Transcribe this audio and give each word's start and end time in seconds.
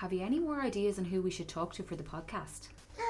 Have 0.00 0.14
you 0.14 0.22
any 0.22 0.38
more 0.38 0.62
ideas 0.62 0.98
on 0.98 1.04
who 1.04 1.20
we 1.20 1.30
should 1.30 1.46
talk 1.46 1.74
to 1.74 1.82
for 1.82 1.94
the 1.94 2.02
podcast? 2.02 2.68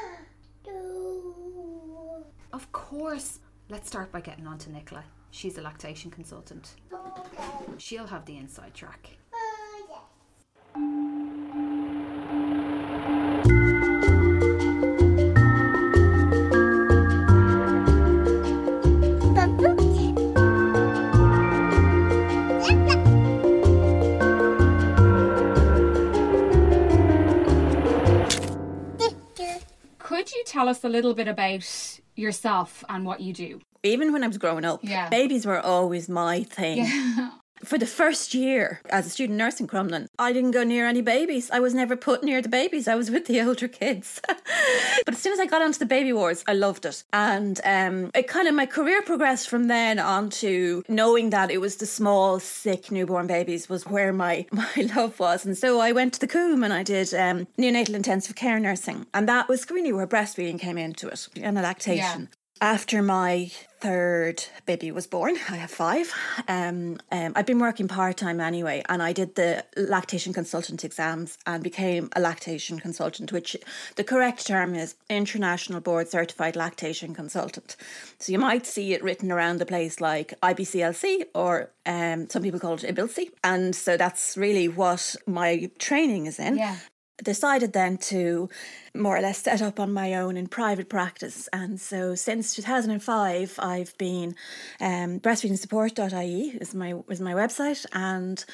Of 2.53 2.73
course. 2.73 3.39
Let's 3.69 3.87
start 3.87 4.11
by 4.11 4.21
getting 4.21 4.45
on 4.49 4.59
to 4.59 4.73
Nicola. 4.73 5.05
She's 5.31 5.57
a 5.57 5.63
lactation 5.63 6.11
consultant. 6.11 6.75
Oh, 6.93 7.25
She'll 7.79 8.09
have 8.09 8.25
the 8.27 8.37
inside 8.37 8.75
track. 8.75 9.09
Oh, 9.33 10.03
Could 10.75 11.70
you 30.41 30.45
tell 30.47 30.69
us 30.69 30.83
a 30.85 30.89
little 30.89 31.13
bit 31.15 31.29
about 31.29 32.01
yourself 32.17 32.83
and 32.89 33.05
what 33.05 33.21
you 33.21 33.33
do? 33.33 33.61
Even 33.83 34.13
when 34.13 34.25
I 34.25 34.27
was 34.27 34.39
growing 34.39 34.65
up, 34.65 34.81
Yeah. 34.83 35.09
babies 35.09 35.45
were 35.47 35.61
always 35.61 36.09
my 36.09 36.43
thing. 36.45 36.87
For 37.65 37.77
the 37.77 37.87
first 37.87 38.35
year 38.35 38.81
as 38.89 39.07
a 39.07 39.11
student 39.11 39.39
nurse 39.39 39.61
in 39.61 39.67
Crumlin, 39.67 40.07
I 40.19 40.33
didn't 40.33 40.53
go 40.53 40.65
near 40.65 40.87
any 40.87 41.03
babies. 41.03 41.51
I 41.51 41.61
was 41.61 41.75
never 41.75 41.95
put 41.97 42.23
near 42.23 42.41
the 42.41 42.49
babies. 42.49 42.89
I 42.89 42.95
was 42.95 43.11
with 43.11 43.27
the 43.27 43.41
older 43.47 43.69
kids. 43.69 44.21
but 45.05 45.15
as 45.15 45.19
soon 45.19 45.33
as 45.33 45.41
I 45.41 45.47
got 45.47 45.63
onto 45.63 45.79
the 45.79 45.87
baby 45.87 46.13
wards, 46.13 46.43
I 46.47 46.55
loved 46.55 46.87
it. 46.87 47.05
And 47.13 47.61
um, 47.65 48.11
it 48.15 48.29
kind 48.29 48.49
of, 48.49 48.55
my 48.55 48.67
career 48.67 49.03
progressed 49.03 49.49
from 49.49 49.69
then 49.69 49.99
on 49.99 50.31
to 50.31 50.83
knowing 50.89 51.31
that 51.31 51.51
it 51.51 51.61
was 51.61 51.77
the 51.77 51.87
small, 51.87 52.41
sick 52.41 52.91
newborn 52.91 53.27
babies 53.27 53.69
was 53.69 53.87
where 53.87 54.13
my, 54.13 54.47
my 54.53 54.89
love 54.95 55.19
was. 55.21 55.45
And 55.45 55.57
so 55.57 55.81
I 55.81 55.93
went 55.93 56.15
to 56.15 56.21
the 56.21 56.27
Coombe 56.27 56.65
and 56.65 56.73
I 56.73 56.83
did 56.83 57.13
um, 57.15 57.47
neonatal 57.59 57.95
intensive 57.95 58.37
care 58.37 58.59
nursing. 58.59 59.07
And 59.13 59.29
that 59.29 59.49
was 59.49 59.71
really 59.71 59.93
where 59.93 60.07
breastfeeding 60.07 60.59
came 60.59 60.79
into 60.79 61.09
it 61.09 61.29
and 61.37 61.57
lactation. 61.57 62.29
After 62.63 63.01
my 63.01 63.51
third 63.81 64.45
baby 64.67 64.91
was 64.91 65.07
born, 65.07 65.37
I 65.49 65.57
have 65.57 65.71
five. 65.71 66.13
Um, 66.47 66.99
um, 67.11 67.33
I'd 67.35 67.47
been 67.47 67.59
working 67.59 67.89
part 67.89 68.19
time 68.19 68.39
anyway, 68.39 68.83
and 68.87 69.03
I 69.03 69.15
did 69.15 69.35
the 69.35 69.65
lactation 69.79 70.35
consultant 70.35 70.85
exams 70.85 71.39
and 71.47 71.65
became 71.65 72.11
a 72.15 72.21
lactation 72.21 72.79
consultant, 72.79 73.33
which 73.33 73.57
the 73.97 74.05
correct 74.05 74.47
term 74.47 74.75
is 74.75 74.95
International 75.09 75.81
Board 75.81 76.09
Certified 76.09 76.55
Lactation 76.55 77.15
Consultant. 77.15 77.77
So 78.19 78.31
you 78.31 78.39
might 78.39 78.67
see 78.67 78.93
it 78.93 79.03
written 79.03 79.33
around 79.33 79.59
the 79.59 79.65
place 79.65 79.99
like 79.99 80.39
IBCLC 80.43 81.25
or 81.35 81.71
um, 81.87 82.29
some 82.29 82.43
people 82.43 82.61
call 82.61 82.75
it 82.75 82.83
IBILC. 82.83 83.31
And 83.43 83.75
so 83.75 83.97
that's 83.97 84.37
really 84.37 84.69
what 84.69 85.17
my 85.27 85.71
training 85.79 86.27
is 86.27 86.39
in 86.39 86.59
Yeah. 86.59 86.77
Decided 87.23 87.73
then 87.73 87.97
to 87.99 88.49
more 88.95 89.17
or 89.17 89.21
less 89.21 89.39
set 89.39 89.63
up 89.63 89.79
on 89.79 89.93
my 89.93 90.15
own 90.15 90.37
in 90.37 90.47
private 90.49 90.89
practice. 90.89 91.49
And 91.53 91.81
so 91.81 92.15
since 92.15 92.55
2005, 92.55 93.59
I've 93.59 93.97
been 93.99 94.35
um, 94.81 95.21
breastfeedingsupport.ie 95.21 96.59
is 96.61 96.75
my 96.75 96.95
is 97.09 97.21
my 97.21 97.33
website, 97.33 97.87
and 97.93 98.45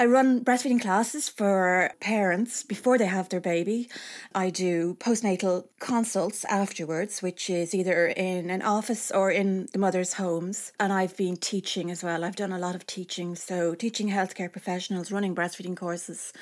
I 0.00 0.06
run 0.06 0.42
breastfeeding 0.42 0.80
classes 0.80 1.28
for 1.28 1.90
parents 2.00 2.62
before 2.62 2.96
they 2.96 3.04
have 3.04 3.28
their 3.28 3.38
baby. 3.38 3.90
I 4.34 4.48
do 4.48 4.94
postnatal 4.98 5.66
consults 5.78 6.42
afterwards, 6.46 7.20
which 7.20 7.50
is 7.50 7.74
either 7.74 8.06
in 8.06 8.48
an 8.48 8.62
office 8.62 9.10
or 9.10 9.30
in 9.30 9.68
the 9.74 9.78
mother's 9.78 10.14
homes. 10.14 10.72
And 10.80 10.90
I've 10.90 11.18
been 11.18 11.36
teaching 11.36 11.90
as 11.90 12.02
well. 12.02 12.24
I've 12.24 12.34
done 12.34 12.50
a 12.50 12.58
lot 12.58 12.74
of 12.74 12.86
teaching, 12.86 13.36
so 13.36 13.74
teaching 13.74 14.08
healthcare 14.08 14.50
professionals, 14.50 15.12
running 15.12 15.34
breastfeeding 15.34 15.76
courses. 15.76 16.32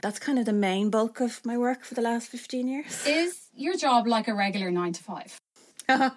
That's 0.00 0.20
kind 0.20 0.38
of 0.38 0.46
the 0.46 0.52
main 0.52 0.88
bulk 0.88 1.18
of 1.18 1.44
my 1.44 1.58
work 1.58 1.82
for 1.82 1.94
the 1.94 2.02
last 2.02 2.28
15 2.28 2.68
years. 2.68 3.04
Is 3.04 3.48
your 3.52 3.76
job 3.76 4.06
like 4.06 4.28
a 4.28 4.32
regular 4.32 4.70
nine 4.70 4.92
to 4.92 5.02
five? 5.02 5.40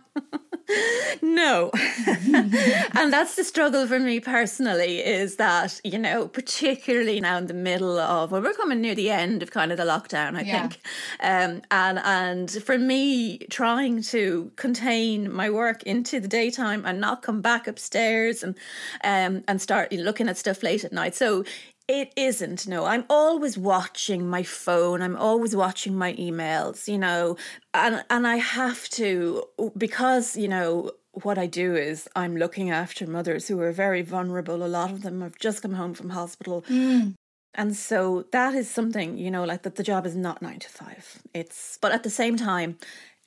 No. 1.22 1.70
and 2.34 3.12
that's 3.12 3.36
the 3.36 3.44
struggle 3.44 3.88
for 3.88 4.00
me 4.00 4.20
personally 4.22 5.00
is 5.00 5.36
that, 5.36 5.82
you 5.84 5.98
know, 5.98 6.28
particularly 6.30 7.20
now 7.20 7.38
in 7.38 7.48
the 7.48 7.54
middle 7.54 8.00
of 8.00 8.32
well, 8.32 8.42
we're 8.42 8.54
coming 8.54 8.80
near 8.80 8.96
the 8.96 9.10
end 9.10 9.44
of 9.44 9.52
kind 9.52 9.72
of 9.72 9.78
the 9.78 9.84
lockdown, 9.84 10.38
I 10.38 10.44
Yeah. 10.44 10.70
think. 10.70 10.82
Um 11.20 11.62
and 11.72 12.00
and 12.00 12.50
for 12.64 12.78
me 12.78 13.40
trying 13.50 14.02
to 14.04 14.52
contain 14.56 15.32
my 15.32 15.50
work 15.50 15.84
into 15.84 16.20
the 16.22 16.28
daytime 16.28 16.86
and 16.86 17.02
not 17.02 17.22
come 17.22 17.42
back 17.42 17.68
upstairs 17.68 18.42
and 18.44 18.56
um 19.04 19.44
and 19.48 19.62
start 19.62 19.92
looking 19.92 20.30
at 20.30 20.38
stuff 20.38 20.64
late 20.64 20.86
at 20.86 20.94
night. 20.94 21.16
So 21.16 21.44
it 21.88 22.14
isn't. 22.16 22.68
No, 22.68 22.86
I'm 22.86 23.06
always 23.10 23.58
watching 23.58 24.30
my 24.30 24.44
phone. 24.44 25.02
I'm 25.02 25.18
always 25.18 25.56
watching 25.56 25.96
my 25.96 26.14
emails, 26.14 26.88
you 26.88 26.98
know, 26.98 27.38
and 27.74 28.04
and 28.10 28.28
I 28.28 28.38
have 28.38 28.88
to 28.90 29.44
because, 29.78 30.38
you 30.38 30.48
know, 30.48 30.92
what 31.14 31.38
I 31.38 31.48
do 31.48 31.76
is 31.76 32.08
I'm 32.16 32.38
looking 32.38 32.70
after 32.70 33.06
mothers 33.06 33.48
who 33.48 33.60
are 33.60 33.72
very 33.72 34.02
vulnerable. 34.02 34.64
A 34.64 34.68
lot 34.68 34.92
of 34.92 35.02
them 35.02 35.22
have 35.22 35.38
just 35.38 35.62
come 35.62 35.74
home 35.74 35.94
from 35.94 36.12
hospital. 36.12 36.64
Mm. 36.70 37.16
And 37.54 37.76
so 37.76 38.26
that 38.32 38.54
is 38.54 38.70
something, 38.70 39.18
you 39.18 39.30
know, 39.30 39.44
like 39.44 39.64
that 39.64 39.76
the 39.76 39.84
job 39.84 40.06
is 40.06 40.16
not 40.16 40.42
nine 40.42 40.60
to 40.60 40.70
five. 40.70 41.22
It's, 41.34 41.78
but 41.82 41.92
at 41.92 42.04
the 42.04 42.10
same 42.10 42.38
time, 42.38 42.78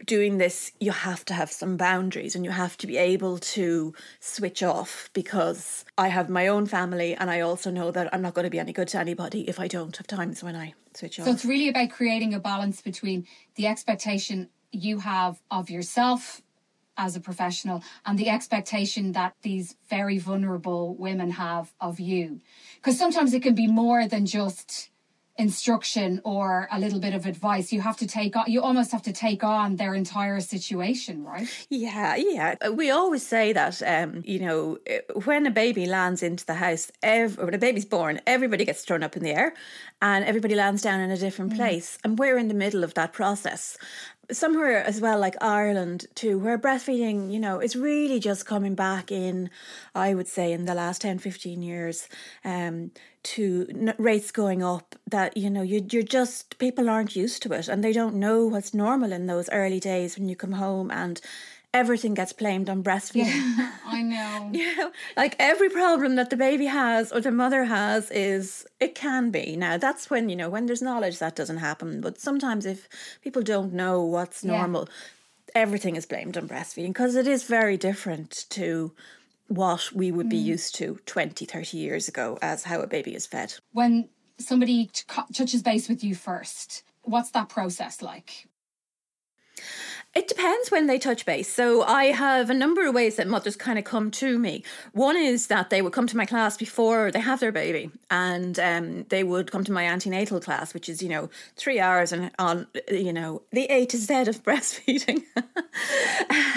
doing 0.04 0.38
this, 0.38 0.72
you 0.80 0.90
have 0.90 1.24
to 1.26 1.34
have 1.34 1.50
some 1.50 1.76
boundaries 1.76 2.34
and 2.34 2.44
you 2.44 2.50
have 2.50 2.76
to 2.78 2.86
be 2.86 2.96
able 2.96 3.38
to 3.38 3.94
switch 4.20 4.62
off 4.62 5.08
because 5.12 5.84
I 5.96 6.08
have 6.08 6.28
my 6.28 6.48
own 6.48 6.66
family 6.66 7.14
and 7.14 7.30
I 7.30 7.40
also 7.40 7.70
know 7.70 7.90
that 7.90 8.12
I'm 8.12 8.22
not 8.22 8.34
going 8.34 8.44
to 8.44 8.50
be 8.50 8.58
any 8.58 8.72
good 8.72 8.88
to 8.88 8.98
anybody 8.98 9.48
if 9.48 9.60
I 9.60 9.68
don't 9.68 9.96
have 9.96 10.06
times 10.06 10.42
when 10.42 10.56
I 10.56 10.74
switch 10.94 11.20
off. 11.20 11.26
So 11.26 11.32
it's 11.32 11.44
really 11.44 11.68
about 11.68 11.90
creating 11.90 12.34
a 12.34 12.40
balance 12.40 12.80
between 12.80 13.26
the 13.54 13.66
expectation 13.66 14.50
you 14.72 14.98
have 14.98 15.40
of 15.50 15.70
yourself 15.70 16.42
as 16.96 17.16
a 17.16 17.20
professional 17.20 17.82
and 18.06 18.18
the 18.18 18.28
expectation 18.28 19.12
that 19.12 19.34
these 19.42 19.76
very 19.88 20.18
vulnerable 20.18 20.94
women 20.94 21.30
have 21.30 21.72
of 21.80 21.98
you. 21.98 22.40
Because 22.76 22.98
sometimes 22.98 23.34
it 23.34 23.42
can 23.42 23.54
be 23.54 23.66
more 23.66 24.06
than 24.06 24.26
just 24.26 24.90
instruction 25.36 26.20
or 26.24 26.68
a 26.70 26.78
little 26.78 27.00
bit 27.00 27.12
of 27.12 27.26
advice. 27.26 27.72
You 27.72 27.80
have 27.80 27.96
to 27.96 28.06
take 28.06 28.36
on, 28.36 28.44
you 28.46 28.62
almost 28.62 28.92
have 28.92 29.02
to 29.02 29.12
take 29.12 29.42
on 29.42 29.76
their 29.76 29.94
entire 29.94 30.40
situation, 30.40 31.24
right? 31.24 31.48
Yeah, 31.68 32.14
yeah. 32.16 32.54
Uh, 32.64 32.72
We 32.72 32.90
always 32.90 33.26
say 33.26 33.52
that, 33.52 33.82
um, 33.82 34.22
you 34.24 34.38
know, 34.38 34.78
uh, 34.88 35.20
when 35.24 35.46
a 35.46 35.50
baby 35.50 35.86
lands 35.86 36.22
into 36.22 36.46
the 36.46 36.54
house, 36.54 36.90
ev- 37.02 37.38
when 37.38 37.54
a 37.54 37.58
baby's 37.58 37.84
born, 37.84 38.20
everybody 38.26 38.64
gets 38.64 38.84
thrown 38.84 39.02
up 39.02 39.16
in 39.16 39.24
the 39.24 39.30
air 39.30 39.54
and 40.00 40.24
everybody 40.24 40.54
lands 40.54 40.82
down 40.82 41.00
in 41.00 41.10
a 41.10 41.16
different 41.16 41.56
place. 41.56 41.98
And 42.04 42.18
we're 42.18 42.38
in 42.38 42.48
the 42.48 42.54
middle 42.54 42.84
of 42.84 42.94
that 42.94 43.12
process. 43.12 43.76
Somewhere 44.30 44.82
as 44.82 45.00
well, 45.00 45.18
like 45.18 45.36
Ireland 45.42 46.06
too, 46.14 46.38
where 46.38 46.58
breastfeeding, 46.58 47.32
you 47.32 47.38
know, 47.38 47.60
is 47.60 47.76
really 47.76 48.18
just 48.18 48.46
coming 48.46 48.74
back 48.74 49.12
in, 49.12 49.50
I 49.94 50.14
would 50.14 50.28
say, 50.28 50.52
in 50.52 50.64
the 50.64 50.74
last 50.74 51.02
10, 51.02 51.18
15 51.18 51.62
years. 51.62 52.08
Um, 52.44 52.90
to 53.24 53.66
rates 53.96 54.30
going 54.30 54.62
up 54.62 54.94
that 55.08 55.34
you 55.36 55.48
know 55.48 55.62
you, 55.62 55.84
you're 55.90 56.02
just 56.02 56.58
people 56.58 56.90
aren't 56.90 57.16
used 57.16 57.42
to 57.42 57.52
it 57.54 57.68
and 57.68 57.82
they 57.82 57.92
don't 57.92 58.14
know 58.14 58.44
what's 58.44 58.74
normal 58.74 59.12
in 59.12 59.26
those 59.26 59.48
early 59.50 59.80
days 59.80 60.18
when 60.18 60.28
you 60.28 60.36
come 60.36 60.52
home 60.52 60.90
and 60.90 61.22
everything 61.74 62.14
gets 62.14 62.32
blamed 62.32 62.70
on 62.70 62.82
breastfeeding. 62.82 63.26
Yeah, 63.26 63.72
I 63.86 64.00
know. 64.02 64.48
know, 64.50 64.90
like 65.16 65.36
every 65.38 65.68
problem 65.68 66.14
that 66.16 66.30
the 66.30 66.36
baby 66.36 66.66
has 66.66 67.12
or 67.12 67.20
the 67.20 67.30
mother 67.32 67.64
has 67.64 68.10
is 68.10 68.64
it 68.80 68.94
can 68.94 69.30
be. 69.30 69.56
Now 69.56 69.76
that's 69.76 70.08
when, 70.08 70.28
you 70.28 70.36
know, 70.36 70.48
when 70.48 70.66
there's 70.66 70.80
knowledge 70.80 71.18
that 71.18 71.36
doesn't 71.36 71.58
happen. 71.58 72.00
But 72.00 72.18
sometimes 72.20 72.64
if 72.64 72.88
people 73.22 73.42
don't 73.42 73.72
know 73.74 74.00
what's 74.02 74.42
Yeah. 74.44 74.52
normal, 74.56 74.88
everything 75.54 75.96
is 75.96 76.06
blamed 76.06 76.36
on 76.38 76.48
breastfeeding 76.48 76.88
because 76.88 77.16
it 77.16 77.26
is 77.26 77.42
very 77.42 77.76
different 77.76 78.46
to 78.50 78.92
what 79.48 79.92
we 79.92 80.10
would 80.10 80.26
Mm. 80.26 80.30
be 80.30 80.36
used 80.36 80.74
to 80.76 80.98
20, 81.04 81.44
30 81.44 81.76
years 81.76 82.08
ago 82.08 82.38
as 82.40 82.64
how 82.64 82.80
a 82.80 82.86
baby 82.86 83.14
is 83.14 83.26
fed. 83.26 83.54
When 83.72 84.08
somebody 84.38 84.86
t- 84.86 85.04
touches 85.32 85.62
base 85.62 85.88
with 85.88 86.02
you 86.02 86.14
first, 86.14 86.82
what's 87.02 87.30
that 87.32 87.48
process 87.50 88.00
like? 88.00 88.46
It 90.14 90.28
depends 90.28 90.70
when 90.70 90.86
they 90.86 91.00
touch 91.00 91.26
base. 91.26 91.52
So 91.52 91.82
I 91.82 92.04
have 92.12 92.48
a 92.48 92.54
number 92.54 92.86
of 92.86 92.94
ways 92.94 93.16
that 93.16 93.26
mothers 93.26 93.56
kind 93.56 93.80
of 93.80 93.84
come 93.84 94.12
to 94.12 94.38
me. 94.38 94.62
One 94.92 95.16
is 95.16 95.48
that 95.48 95.70
they 95.70 95.82
would 95.82 95.92
come 95.92 96.06
to 96.06 96.16
my 96.16 96.24
class 96.24 96.56
before 96.56 97.10
they 97.10 97.18
have 97.18 97.40
their 97.40 97.50
baby, 97.50 97.90
and 98.12 98.56
um, 98.60 99.06
they 99.08 99.24
would 99.24 99.50
come 99.50 99.64
to 99.64 99.72
my 99.72 99.82
antenatal 99.82 100.38
class, 100.38 100.72
which 100.72 100.88
is 100.88 101.02
you 101.02 101.08
know 101.08 101.30
three 101.56 101.80
hours 101.80 102.12
and 102.12 102.30
on 102.38 102.68
you 102.88 103.12
know 103.12 103.42
the 103.50 103.64
A 103.64 103.86
to 103.86 103.96
Z 103.96 104.14
of 104.28 104.42
breastfeeding. 104.44 105.24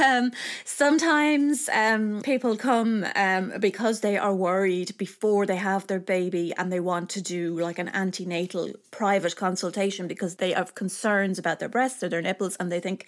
um, 0.04 0.32
sometimes 0.64 1.68
um, 1.74 2.22
people 2.22 2.58
come 2.58 3.08
um, 3.16 3.54
because 3.60 4.02
they 4.02 4.20
are 4.20 4.36
worried 4.36 4.96
before 5.00 5.48
they 5.48 5.56
have 5.56 5.88
their 5.88 6.00
baby, 6.00 6.54
and 6.58 6.72
they 6.72 6.80
want 6.80 7.10
to 7.10 7.24
do 7.24 7.60
like 7.60 7.80
an 7.80 7.90
antenatal 7.90 8.74
private 8.92 9.36
consultation 9.36 10.08
because 10.08 10.36
they 10.36 10.52
have 10.52 10.76
concerns 10.76 11.40
about 11.40 11.58
their 11.58 11.70
breasts 11.70 12.04
or 12.04 12.10
their 12.10 12.22
nipples, 12.22 12.56
and 12.60 12.72
they 12.72 12.80
think 12.80 13.08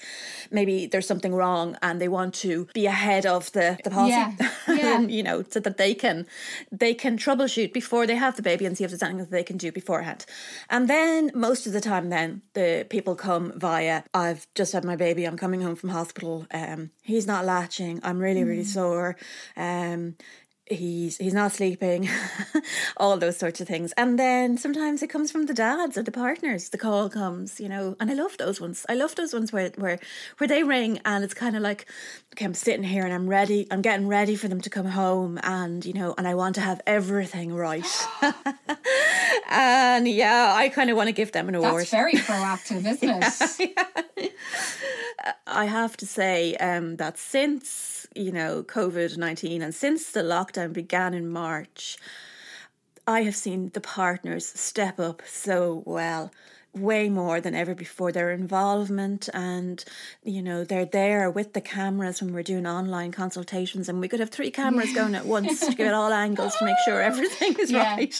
maybe 0.52 0.88
there's 0.88 1.08
something 1.08 1.34
wrong 1.34 1.78
and 1.82 2.00
they 2.00 2.08
want 2.08 2.34
to 2.36 2.68
be 2.74 2.86
ahead 2.86 3.26
of 3.26 3.52
the 3.52 3.78
the 3.84 3.90
policy. 3.90 4.12
Yeah, 4.12 4.34
yeah. 4.68 5.00
you 5.18 5.24
know 5.24 5.44
so 5.50 5.60
that 5.60 5.78
they 5.78 5.94
can 5.94 6.26
they 6.72 6.94
can 6.94 7.18
troubleshoot 7.18 7.74
before 7.74 8.06
they 8.08 8.16
have 8.16 8.36
the 8.36 8.42
baby 8.42 8.66
and 8.66 8.78
see 8.78 8.84
if 8.84 8.92
there's 8.92 9.04
anything 9.04 9.20
that 9.20 9.32
they 9.32 9.44
can 9.44 9.58
do 9.58 9.72
beforehand. 9.72 10.26
And 10.70 10.90
then 10.90 11.32
most 11.34 11.68
of 11.68 11.74
the 11.74 11.82
time 11.82 12.10
then 12.10 12.42
the 12.54 12.86
people 12.90 13.16
come 13.16 13.54
via 13.56 14.04
i've 14.14 14.48
just 14.56 14.74
had 14.74 14.84
my 14.84 14.96
baby 14.96 15.26
i'm 15.26 15.38
coming 15.38 15.62
home 15.62 15.76
from 15.76 15.90
hospital 15.90 16.46
um 16.52 16.92
he's 17.02 17.28
not 17.28 17.46
latching 17.46 18.00
i'm 18.04 18.20
really 18.20 18.44
really 18.44 18.64
sore 18.64 19.16
um 19.58 20.16
he's 20.70 21.18
he's 21.18 21.34
not 21.34 21.52
sleeping 21.52 22.08
all 22.98 23.18
those 23.18 23.38
sorts 23.38 23.60
of 23.60 23.68
things. 23.68 23.92
And 23.98 24.18
then 24.18 24.58
sometimes 24.58 25.02
it 25.02 25.10
comes 25.10 25.32
from 25.32 25.46
the 25.48 25.54
dads 25.54 25.98
or 25.98 26.04
the 26.04 26.12
partners 26.12 26.70
the 26.70 26.78
call 26.78 27.10
comes 27.10 27.60
you 27.60 27.68
know 27.68 27.96
and 28.00 28.10
i 28.12 28.14
love 28.14 28.38
those 28.38 28.62
ones. 28.62 28.86
I 28.88 28.94
love 28.96 29.16
those 29.16 29.34
ones 29.34 29.52
where 29.52 29.70
where 29.78 30.00
where 30.38 30.48
they 30.48 30.64
ring 30.64 31.00
and 31.06 31.24
it's 31.24 31.34
kind 31.34 31.56
of 31.56 31.62
like 31.62 31.88
okay 32.34 32.46
i'm 32.46 32.54
sitting 32.54 32.84
here 32.84 33.04
and 33.04 33.14
i'm 33.14 33.28
ready 33.28 33.68
i'm 33.72 33.82
getting 33.82 34.08
ready 34.08 34.36
for 34.36 34.48
them 34.48 34.62
to 34.62 34.70
come 34.70 34.86
home 34.86 35.40
and 35.44 35.86
you 35.86 35.94
know 35.94 36.14
and 36.18 36.28
i 36.28 36.36
want 36.36 36.56
to 36.56 36.62
have 36.62 36.82
everything 36.86 37.54
right. 37.54 37.86
And 39.52 40.08
yeah 40.08 40.54
i 40.56 40.70
kind 40.70 40.90
of 40.90 40.98
want 40.98 41.08
to 41.08 41.14
give 41.14 41.32
them 41.32 41.50
an 41.50 41.56
award. 41.56 41.82
That's 41.82 41.92
very 41.92 42.14
proactive, 42.30 42.86
isn't 42.86 43.24
it? 44.18 44.34
I 45.48 45.66
have 45.66 45.98
to 45.98 46.06
say 46.06 46.56
um, 46.56 46.98
that 46.98 47.18
since 47.18 48.08
you 48.16 48.32
know 48.32 48.64
COVID 48.64 49.18
nineteen 49.18 49.62
and 49.62 49.74
since 49.74 50.12
the 50.12 50.22
lockdown 50.22 50.74
began 50.74 51.14
in 51.14 51.30
March, 51.30 51.98
I 53.08 53.24
have 53.24 53.36
seen 53.36 53.70
the 53.74 53.82
partners 53.82 54.46
step 54.46 55.00
up 55.00 55.22
so 55.26 55.84
well, 55.86 56.32
way 56.74 57.10
more 57.10 57.42
than 57.42 57.56
ever 57.56 57.74
before. 57.76 58.12
Their 58.12 58.32
involvement 58.32 59.28
and 59.34 59.84
you 60.24 60.42
know 60.42 60.64
they're 60.64 60.86
there 60.86 61.30
with 61.32 61.54
the 61.54 61.62
cameras 61.62 62.22
when 62.22 62.34
we're 62.34 62.44
doing 62.44 62.68
online 62.68 63.12
consultations, 63.12 63.90
and 63.90 64.00
we 64.00 64.08
could 64.08 64.20
have 64.20 64.30
three 64.30 64.52
cameras 64.52 64.94
going 64.94 65.16
at 65.16 65.26
once 65.26 65.60
to 65.66 65.74
get 65.76 65.94
all 65.94 66.14
angles 66.14 66.56
to 66.58 66.66
make 66.66 66.78
sure 66.86 67.02
everything 67.02 67.56
is 67.60 67.72
Yeah. 67.80 67.96
right. 67.96 68.20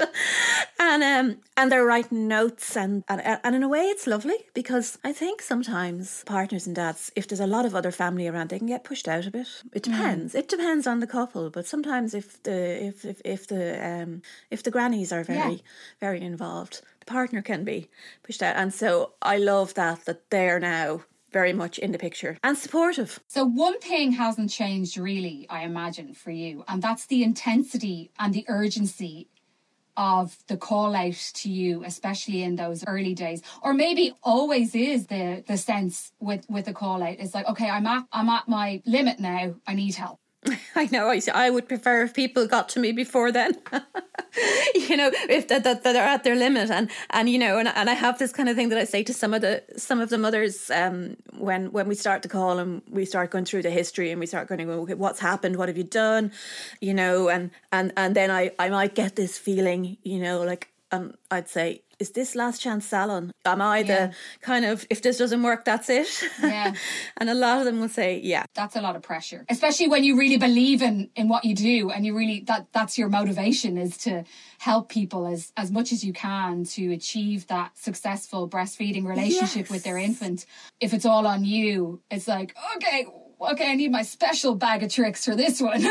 And 0.80 1.04
um 1.04 1.38
and 1.58 1.72
they're 1.72 1.86
writing 1.86 2.28
notes 2.28 2.76
and, 2.78 3.04
and 3.08 3.22
and 3.44 3.56
in 3.56 3.64
a 3.64 3.68
way 3.68 3.82
it's 3.84 4.08
lovely 4.08 4.38
because 4.54 4.98
I 5.04 5.12
think 5.14 5.42
sometimes 5.42 6.24
partners 6.26 6.66
and 6.68 6.76
dads, 6.76 7.12
if 7.16 7.28
there's 7.28 7.40
a 7.40 7.48
lot 7.48 7.66
of 7.66 7.76
other 7.76 7.92
family 7.92 8.28
around, 8.28 8.50
they 8.50 8.60
can 8.60 8.68
get 8.68 8.84
pushed 8.84 9.08
out 9.08 9.26
a 9.28 9.32
bit. 9.32 9.48
It 9.74 9.84
Mm. 9.84 9.92
depends. 9.92 10.36
It 10.36 10.48
depends 10.50 10.88
on 10.88 11.00
the 11.00 11.08
couple, 11.08 11.50
but 11.50 11.66
sometimes 11.68 12.14
if 12.14 12.42
the 12.44 12.84
if 12.90 13.06
if, 13.06 13.22
if 13.26 13.48
the 13.48 13.64
um 13.86 14.22
if 14.50 14.64
the 14.64 14.72
grannies 14.72 15.12
are 15.12 15.24
very 15.24 15.54
Yeah. 15.56 15.62
very 16.00 16.22
involved, 16.22 16.82
partner 17.10 17.42
can 17.42 17.64
be 17.64 17.90
pushed 18.24 18.42
out. 18.42 18.56
And 18.56 18.74
so 18.74 19.14
I 19.22 19.38
love 19.38 19.74
that 19.74 20.06
that 20.06 20.30
they're 20.30 20.60
now 20.60 21.04
very 21.32 21.54
much 21.54 21.78
in 21.78 21.92
the 21.92 21.98
picture 21.98 22.38
and 22.44 22.58
supportive. 22.58 23.20
So, 23.28 23.46
one 23.46 23.80
thing 23.80 24.14
hasn't 24.14 24.50
changed 24.50 24.98
really, 24.98 25.46
I 25.50 25.64
imagine, 25.64 26.14
for 26.14 26.32
you, 26.32 26.64
and 26.68 26.82
that's 26.82 27.06
the 27.06 27.24
intensity 27.24 28.12
and 28.18 28.34
the 28.34 28.46
urgency 28.48 29.28
of 29.98 30.38
the 30.48 30.58
call 30.58 30.96
out 30.96 31.32
to 31.34 31.50
you, 31.50 31.84
especially 31.84 32.42
in 32.42 32.56
those 32.56 32.86
early 32.88 33.14
days, 33.14 33.42
or 33.62 33.74
maybe 33.74 34.14
always 34.24 34.74
is 34.74 35.08
the 35.08 35.44
the 35.46 35.58
sense 35.58 36.12
with 36.20 36.46
with 36.50 36.66
the 36.66 36.74
call 36.74 37.04
out. 37.04 37.18
It's 37.20 37.34
like, 37.34 37.48
okay, 37.50 37.70
I'm 37.70 37.86
at 37.86 38.06
I'm 38.12 38.30
at 38.30 38.48
my 38.48 38.82
limit 38.86 39.20
now. 39.20 39.56
I 39.68 39.74
need 39.76 39.96
help. 39.96 40.20
I 40.76 40.88
know. 40.92 41.10
I, 41.10 41.22
I 41.34 41.50
would 41.50 41.68
prefer 41.68 42.04
if 42.04 42.14
people 42.14 42.48
got 42.48 42.70
to 42.70 42.80
me 42.80 42.92
before 42.92 43.32
then. 43.32 43.58
you 44.74 44.96
know, 44.96 45.12
if 45.30 45.48
that, 45.50 45.64
that, 45.64 45.84
that 45.84 45.96
are 45.96 46.08
at 46.08 46.24
their 46.24 46.36
limit, 46.36 46.70
and 46.70 46.90
and 47.10 47.30
you 47.30 47.38
know, 47.38 47.58
and, 47.60 47.68
and 47.68 47.90
I 47.90 47.94
have 47.94 48.20
this 48.20 48.32
kind 48.32 48.48
of 48.48 48.56
thing 48.56 48.70
that 48.70 48.78
I 48.78 48.86
say 48.86 49.04
to 49.04 49.14
some 49.14 49.34
of 49.34 49.42
the 49.42 49.64
some 49.76 50.00
of 50.00 50.10
the 50.10 50.18
mothers 50.18 50.72
um, 50.72 51.18
when 51.38 51.72
when 51.72 51.88
we 51.88 51.96
start 51.96 52.24
to 52.24 52.30
call 52.30 52.60
and 52.60 52.82
we 52.90 53.06
start 53.06 53.32
going 53.32 53.46
through 53.46 53.64
the 53.64 53.70
history 53.70 54.12
and 54.12 54.20
we 54.20 54.26
start 54.26 54.48
going, 54.48 54.70
okay, 54.70 54.94
what's 54.94 55.20
happened? 55.20 55.58
What 55.58 55.68
have 55.68 55.78
you 55.78 55.84
done? 55.84 56.32
You 56.80 56.94
know, 56.94 57.30
and 57.30 57.52
and 57.72 57.92
and 57.98 58.16
then 58.16 58.32
I 58.32 58.52
I 58.58 58.70
might 58.70 58.96
get 58.96 59.16
this 59.16 59.38
feeling, 59.38 59.98
you 60.04 60.20
know, 60.20 60.42
like 60.44 60.70
um, 60.92 61.16
I'd 61.30 61.50
say. 61.50 61.82
Is 62.00 62.12
this 62.12 62.34
last 62.34 62.62
chance 62.62 62.86
salon? 62.86 63.32
Am 63.46 63.62
I 63.62 63.80
Yeah. 63.80 63.86
the 64.08 64.16
kind 64.42 64.64
of 64.66 64.86
if 64.90 65.02
this 65.02 65.18
doesn't 65.18 65.44
work, 65.44 65.66
that's 65.66 65.90
it? 65.90 66.08
Yeah. 66.42 66.74
and 67.18 67.30
a 67.30 67.34
lot 67.34 67.60
of 67.60 67.66
them 67.66 67.80
will 67.82 67.90
say, 67.90 68.20
yeah, 68.24 68.44
That's 68.56 68.76
a 68.78 68.82
lot 68.82 68.96
of 68.96 69.02
pressure, 69.02 69.46
especially 69.50 69.88
when 69.90 70.04
you 70.04 70.18
really 70.18 70.38
believe 70.38 70.82
in 70.82 71.10
in 71.16 71.28
what 71.28 71.44
you 71.44 71.54
do, 71.56 71.92
and 71.92 72.06
you 72.06 72.16
really 72.18 72.40
that 72.48 72.68
that's 72.72 72.98
your 72.98 73.10
motivation 73.10 73.78
is 73.78 73.98
to 74.06 74.24
help 74.60 74.88
people 74.90 75.28
as 75.28 75.52
as 75.58 75.72
much 75.72 75.92
as 75.92 76.04
you 76.04 76.14
can 76.14 76.64
to 76.76 76.92
achieve 76.94 77.48
that 77.48 77.78
successful 77.78 78.48
breastfeeding 78.50 79.06
relationship 79.06 79.70
with 79.70 79.84
their 79.84 79.98
infant. 79.98 80.46
If 80.80 80.94
it's 80.94 81.06
all 81.06 81.28
on 81.28 81.44
you, 81.44 82.02
it's 82.10 82.28
like 82.28 82.56
okay. 82.78 83.06
Okay, 83.42 83.72
I 83.72 83.76
need 83.76 83.92
my 83.92 84.04
special 84.04 84.56
bag 84.56 84.84
of 84.84 84.92
tricks 84.92 85.24
for 85.24 85.36
this 85.36 85.62
one. 85.62 85.82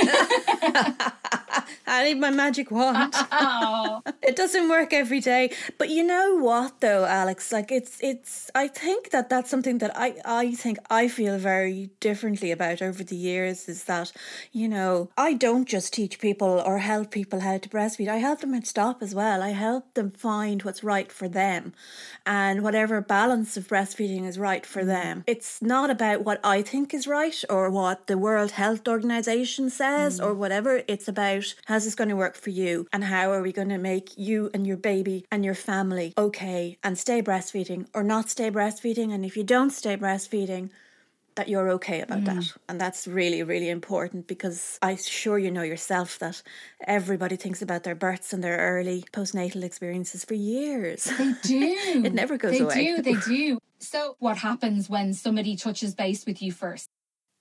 I 1.87 2.05
need 2.05 2.21
my 2.21 2.29
magic 2.31 2.71
wand. 2.71 3.15
it 4.23 4.37
doesn't 4.37 4.69
work 4.69 4.93
every 4.93 5.21
day, 5.21 5.51
but 5.79 5.89
you 5.89 6.03
know 6.03 6.37
what 6.37 6.81
though, 6.81 7.07
Alex? 7.07 7.51
Like 7.51 7.73
it's 7.73 7.99
it's. 8.03 8.51
I 8.55 8.69
think 8.69 9.11
that 9.11 9.31
that's 9.31 9.49
something 9.51 9.79
that 9.79 9.97
I 9.97 10.17
I 10.25 10.55
think 10.55 10.79
I 10.91 11.09
feel 11.09 11.39
very 11.39 11.91
differently 12.01 12.51
about 12.51 12.83
over 12.83 13.03
the 13.03 13.17
years. 13.17 13.69
Is 13.69 13.85
that 13.85 14.13
you 14.53 14.69
know 14.69 15.09
I 15.17 15.33
don't 15.33 15.67
just 15.67 15.95
teach 15.95 16.21
people 16.21 16.63
or 16.65 16.79
help 16.79 17.11
people 17.11 17.41
how 17.41 17.57
to 17.57 17.69
breastfeed. 17.69 18.09
I 18.09 18.17
help 18.17 18.41
them 18.41 18.63
stop 18.65 19.03
as 19.03 19.15
well. 19.15 19.43
I 19.43 19.51
help 19.51 19.95
them 19.95 20.11
find 20.11 20.63
what's 20.63 20.85
right 20.85 21.11
for 21.11 21.29
them, 21.29 21.73
and 22.27 22.63
whatever 22.63 23.01
balance 23.01 23.57
of 23.57 23.69
breastfeeding 23.69 24.27
is 24.27 24.39
right 24.39 24.67
for 24.67 24.83
mm. 24.83 24.87
them. 24.87 25.25
It's 25.27 25.63
not 25.63 25.89
about 25.89 26.23
what 26.25 26.41
I 26.45 26.61
think 26.61 26.93
is 26.93 27.07
right 27.07 27.38
or 27.49 27.71
what 27.71 28.07
the 28.07 28.19
World 28.19 28.53
Health 28.53 28.87
Organization 28.89 29.71
says 29.71 30.21
or 30.21 30.35
mm. 30.35 30.37
whatever. 30.37 30.83
It's 30.89 31.09
about 31.09 31.55
how's 31.67 31.85
this 31.85 31.95
going 31.95 32.11
to 32.11 32.17
work 32.17 32.37
for 32.37 32.51
you 32.51 32.87
and 32.93 33.05
how 33.05 33.33
are 33.33 33.43
we 33.43 33.53
going 33.53 33.69
to 33.69 33.79
make 33.79 34.17
you 34.17 34.51
and 34.55 34.67
your 34.67 34.77
baby 34.77 35.25
and 35.31 35.45
your 35.45 35.55
family 35.55 36.15
okay 36.17 36.79
and 36.83 36.99
stay 36.99 37.23
breastfeeding 37.23 37.87
or 37.95 38.03
not 38.03 38.31
stay 38.31 38.51
breastfeeding. 38.51 39.13
And 39.13 39.25
if 39.25 39.37
you 39.37 39.45
don't 39.45 39.71
stay 39.71 39.97
breastfeeding, 39.97 40.71
that 41.39 41.49
you're 41.49 41.71
okay 41.71 42.01
about 42.01 42.25
that. 42.25 42.37
Mm. 42.37 42.57
And 42.69 42.81
that's 42.81 43.07
really, 43.07 43.45
really 43.45 43.69
important 43.69 44.27
because 44.27 44.77
I'm 44.83 44.97
sure 44.97 45.39
you 45.39 45.53
know 45.53 45.63
yourself 45.63 46.19
that 46.19 46.43
everybody 46.85 47.37
thinks 47.37 47.63
about 47.63 47.85
their 47.85 47.95
births 47.95 48.33
and 48.33 48.43
their 48.43 48.59
early 48.59 49.05
postnatal 49.13 49.63
experiences 49.63 50.25
for 50.25 50.35
years. 50.35 51.05
They 51.05 51.35
do. 51.43 51.77
It 52.05 52.13
never 52.13 52.37
goes 52.39 52.59
they 52.59 52.65
away. 52.65 52.97
do. 52.97 53.03
They 53.03 53.15
do. 53.15 53.61
So, 53.79 54.17
what 54.19 54.39
happens 54.39 54.91
when 54.91 55.15
somebody 55.15 55.55
touches 55.55 55.95
base 55.95 56.27
with 56.27 56.43
you 56.43 56.51
first? 56.51 56.89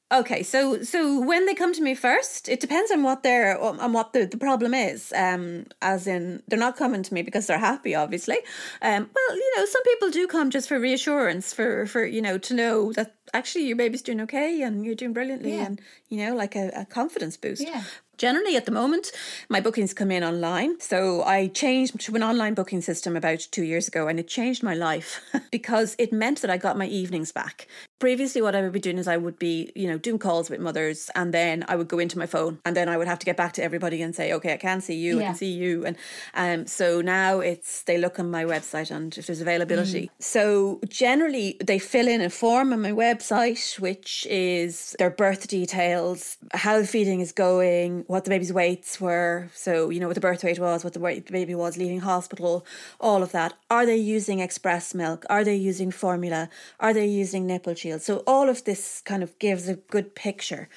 Okay, 0.10 0.42
so 0.42 0.82
so 0.84 1.20
when 1.20 1.46
they 1.46 1.54
come 1.54 1.74
to 1.74 1.82
me 1.82 1.94
first, 1.94 2.48
it 2.48 2.62
depends 2.62 2.92
on 2.92 3.04
what 3.04 3.24
their 3.24 3.60
on 3.60 3.92
what 3.92 4.14
the, 4.14 4.26
the 4.26 4.38
problem 4.38 4.74
is. 4.74 5.12
Um, 5.14 5.66
as 5.82 6.08
in 6.08 6.42
they're 6.48 6.58
not 6.58 6.78
coming 6.78 7.04
to 7.04 7.14
me 7.14 7.24
because 7.24 7.48
they're 7.48 7.58
happy, 7.60 7.94
obviously. 7.94 8.38
Um, 8.82 9.10
well, 9.14 9.36
you 9.36 9.54
know, 9.58 9.66
some 9.66 9.84
people 9.84 10.10
do 10.10 10.26
come 10.28 10.50
just 10.50 10.70
for 10.70 10.80
reassurance, 10.80 11.54
for 11.54 11.86
for 11.88 12.06
you 12.06 12.22
know 12.22 12.38
to 12.38 12.54
know 12.54 12.94
that 12.94 13.16
actually 13.34 13.68
your 13.68 13.76
baby's 13.76 14.02
doing 14.02 14.22
okay 14.22 14.62
and 14.62 14.86
you're 14.86 14.96
doing 14.96 15.12
brilliantly, 15.12 15.56
Yeah. 15.56 15.66
and 15.66 15.82
you 16.08 16.26
know, 16.26 16.34
like 16.34 16.56
a, 16.56 16.72
a 16.74 16.86
confidence 16.86 17.36
boost. 17.36 17.64
Yeah. 17.64 17.84
Generally, 18.18 18.56
at 18.56 18.66
the 18.66 18.72
moment, 18.72 19.12
my 19.48 19.60
bookings 19.60 19.94
come 19.94 20.10
in 20.10 20.24
online. 20.24 20.80
So 20.80 21.22
I 21.22 21.50
changed 21.50 22.00
to 22.00 22.16
an 22.16 22.24
online 22.24 22.56
booking 22.56 22.82
system 22.82 23.16
about 23.16 23.40
two 23.52 23.64
years 23.64 23.88
ago, 23.90 24.08
and 24.08 24.20
it 24.20 24.28
changed 24.30 24.64
my 24.64 24.74
life 24.74 25.22
because 25.52 25.96
it 26.00 26.14
meant 26.14 26.42
that 26.42 26.50
I 26.50 26.58
got 26.58 26.78
my 26.78 26.88
evenings 26.88 27.32
back. 27.34 27.68
Previously 28.00 28.42
what 28.42 28.56
I 28.56 28.62
would 28.62 28.72
be 28.72 28.80
doing 28.80 28.98
is 28.98 29.08
I 29.08 29.18
would 29.18 29.40
be, 29.40 29.72
you 29.76 29.88
know, 29.88 29.98
doing 29.98 30.20
calls 30.20 30.50
with 30.50 30.60
mothers 30.60 31.10
and 31.16 31.34
then 31.34 31.66
I 31.68 31.76
would 31.76 31.88
go 31.88 32.00
into 32.00 32.18
my 32.18 32.28
phone 32.28 32.60
and 32.66 32.76
then 32.76 32.90
I 32.90 32.98
would 32.98 33.08
have 33.08 33.20
to 33.20 33.26
get 33.26 33.38
back 33.38 33.54
to 33.54 33.64
everybody 33.64 34.02
and 34.02 34.16
say, 34.16 34.34
okay, 34.34 34.54
I 34.54 34.58
can 34.58 34.82
see 34.82 34.96
you, 34.96 35.18
I 35.20 35.24
can 35.28 35.36
see 35.36 35.52
you. 35.52 35.86
And 35.86 35.98
um, 36.36 36.68
so 36.68 37.02
now 37.02 37.40
it's, 37.40 37.84
they 37.84 37.98
look 37.98 38.20
on 38.20 38.30
my 38.30 38.44
website 38.44 38.92
and 38.92 39.18
if 39.18 39.26
there's 39.28 39.42
availability. 39.42 40.12
So 40.20 40.80
generally 40.88 41.58
they 41.64 41.80
fill 41.80 42.08
in 42.08 42.22
a 42.22 42.30
form 42.30 42.72
on 42.74 42.82
my 42.82 42.92
website, 42.92 43.80
which 43.80 44.28
is 44.30 44.96
their 45.00 45.10
birth 45.10 45.48
details, 45.48 46.38
how 46.54 46.80
the 46.80 46.88
feeding 46.88 47.20
is 47.20 47.32
going, 47.32 48.04
what 48.08 48.26
the 48.26 48.30
baby's 48.30 48.54
weights 48.54 49.02
were. 49.02 49.50
So, 49.56 49.90
you 49.90 50.00
know, 50.00 50.08
what 50.08 50.16
the 50.16 50.22
birth 50.22 50.44
weight 50.44 50.60
was, 50.60 50.84
what 50.84 50.94
the 50.94 51.00
weight 51.00 51.26
the 51.26 51.32
baby 51.32 51.56
was 51.56 51.78
leaving 51.78 52.02
hospital, 52.02 52.66
all 53.00 53.24
of 53.24 53.32
that. 53.32 53.54
Are 53.70 53.86
they 53.86 53.98
using 53.98 54.40
express 54.40 54.94
milk? 54.94 55.26
Are 55.30 55.44
they 55.44 55.56
using 55.56 55.90
formula? 55.92 56.50
Are 56.80 56.94
they 56.94 57.08
using 57.08 57.48
nipple 57.48 57.74
So 58.00 58.24
all 58.28 58.50
of 58.50 58.64
this 58.64 59.02
kind 59.02 59.24
of 59.24 59.38
gives 59.40 59.68
a 59.68 59.76
good 59.76 60.16
picture. 60.16 60.70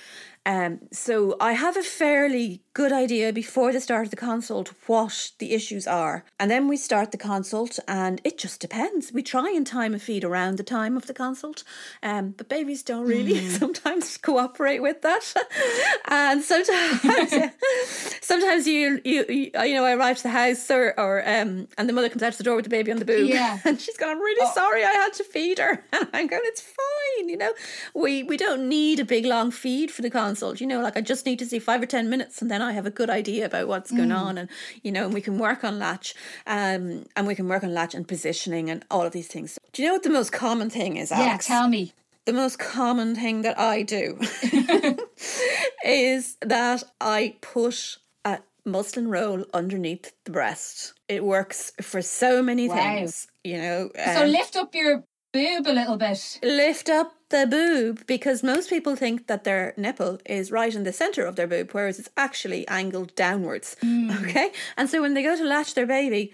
Um, 0.47 0.81
so 0.93 1.37
I 1.41 1.53
have 1.53 1.77
a 1.77 1.83
fairly 1.83 2.63
good 2.73 2.93
idea 2.93 3.33
before 3.33 3.73
the 3.73 3.81
start 3.81 4.05
of 4.07 4.11
the 4.11 4.17
consult 4.17 4.73
what 4.87 5.33
the 5.39 5.53
issues 5.55 5.87
are. 5.89 6.25
And 6.39 6.49
then 6.51 6.69
we 6.69 6.77
start 6.77 7.11
the 7.11 7.19
consult 7.19 7.79
and 7.89 8.21
it 8.23 8.39
just 8.39 8.61
depends. 8.61 9.13
We 9.13 9.23
try 9.25 9.51
and 9.51 9.67
time 9.67 9.93
a 9.93 9.99
feed 9.99 10.23
around 10.25 10.57
the 10.57 10.63
time 10.63 10.97
of 10.97 11.07
the 11.07 11.15
consult. 11.15 11.65
Um, 12.03 12.31
but 12.37 12.49
babies 12.49 12.83
don't 12.85 13.07
really 13.07 13.49
sometimes 13.63 14.17
cooperate 14.17 14.81
with 14.81 15.03
that. 15.03 15.35
and 16.09 16.43
sometimes 16.43 17.01
sometimes 18.21 18.67
you, 18.67 19.01
you 19.05 19.25
you 19.29 19.51
you 19.65 19.75
know 19.75 19.85
I 19.85 19.95
arrive 19.95 20.19
to 20.19 20.23
the 20.25 20.29
house 20.31 20.71
or 20.71 20.95
or 20.99 21.21
um 21.29 21.67
and 21.77 21.89
the 21.89 21.93
mother 21.93 22.09
comes 22.09 22.23
out 22.23 22.33
to 22.33 22.39
the 22.39 22.45
door 22.45 22.57
with 22.57 22.65
the 22.65 22.71
baby 22.71 22.93
on 22.93 22.99
the 22.99 23.05
boob 23.05 23.29
Yeah. 23.29 23.59
and 23.65 23.81
she's 23.81 23.97
going, 23.97 24.13
I'm 24.13 24.21
really 24.21 24.47
sorry 24.53 24.85
I 24.85 24.91
had 24.93 25.13
to 25.15 25.25
feed 25.25 25.59
her 25.59 25.85
and 25.93 26.09
I'm 26.13 26.27
going 26.27 26.43
it's 26.45 26.63
fine 26.63 27.29
you 27.29 27.37
know 27.37 27.53
we 27.95 28.23
we 28.23 28.37
don't 28.37 28.69
need 28.69 29.01
a 29.01 29.05
big 29.05 29.25
long 29.25 29.51
feed 29.51 29.91
for 29.91 30.03
the 30.03 30.11
consult 30.11 30.61
you 30.61 30.67
know 30.67 30.81
like 30.81 30.97
I 30.97 31.01
just 31.01 31.27
need 31.27 31.39
to 31.41 31.47
see 31.47 31.59
five 31.59 31.83
or 31.83 31.87
ten 31.87 32.09
minutes 32.09 32.41
and 32.41 32.51
then 32.51 32.60
I 32.63 32.73
have 32.73 32.87
a 32.87 32.91
good 32.91 33.11
idea 33.11 33.47
about 33.47 33.69
what's 33.69 33.91
going 33.91 34.13
on 34.13 34.39
and 34.39 34.49
you 34.83 34.93
know 34.93 35.05
and 35.05 35.15
we 35.15 35.21
can 35.21 35.39
work 35.39 35.65
on 35.65 35.79
latch 35.79 36.15
um 36.47 37.05
and 37.17 37.27
we 37.27 37.35
can 37.35 37.49
work 37.49 37.63
on 37.65 37.73
latch 37.75 37.95
and 37.95 38.07
positioning 38.07 38.71
and 38.71 38.85
all 38.91 39.03
of 39.03 39.13
these 39.13 39.29
things 39.29 39.59
do 39.73 39.83
you 39.83 39.89
know 39.89 39.95
what 39.95 40.03
the 40.03 40.11
most 40.11 40.33
common 40.33 40.69
thing 40.71 40.97
is 40.97 41.13
Alex? 41.13 41.49
Yeah, 41.49 41.57
tell 41.59 41.69
me. 41.69 41.93
the 42.27 42.33
most 42.33 42.59
common 42.59 43.15
thing 43.15 43.43
that 43.43 43.59
I 43.59 43.83
do 43.83 44.19
is 45.85 46.37
that 46.41 46.83
I 47.01 47.37
put 47.41 47.99
a 48.25 48.39
muslin 48.65 49.09
roll 49.09 49.45
underneath 49.55 50.13
the 50.25 50.33
breast. 50.33 50.95
It 51.09 51.25
works 51.25 51.73
for 51.81 52.03
so 52.03 52.43
many 52.43 52.69
Wow. 52.69 52.77
things, 52.77 53.27
you 53.45 53.59
know. 53.59 53.91
So 54.15 54.23
um, 54.25 54.31
lift 54.31 54.57
up 54.57 54.75
your 54.75 55.05
boob 55.33 55.67
a 55.67 55.73
little 55.73 55.97
bit. 55.97 56.39
lift 56.43 56.89
up 56.89 57.13
the 57.31 57.47
boob 57.47 58.07
because 58.07 58.43
most 58.43 58.69
people 58.69 58.95
think 58.97 59.27
that 59.27 59.45
their 59.45 59.73
nipple 59.77 60.19
is 60.27 60.53
right 60.53 60.75
in 60.75 60.83
the 60.85 60.93
center 60.93 61.25
of 61.27 61.37
their 61.37 61.47
boob, 61.47 61.71
whereas 61.73 61.99
it's 61.99 62.11
actually 62.17 62.67
angled 62.69 63.15
downwards. 63.17 63.77
Mm. 63.83 64.23
Okay, 64.23 64.53
and 64.77 64.89
so 64.91 65.01
when 65.01 65.15
they 65.15 65.23
go 65.23 65.37
to 65.37 65.45
latch 65.45 65.75
their 65.75 65.87
baby, 65.87 66.33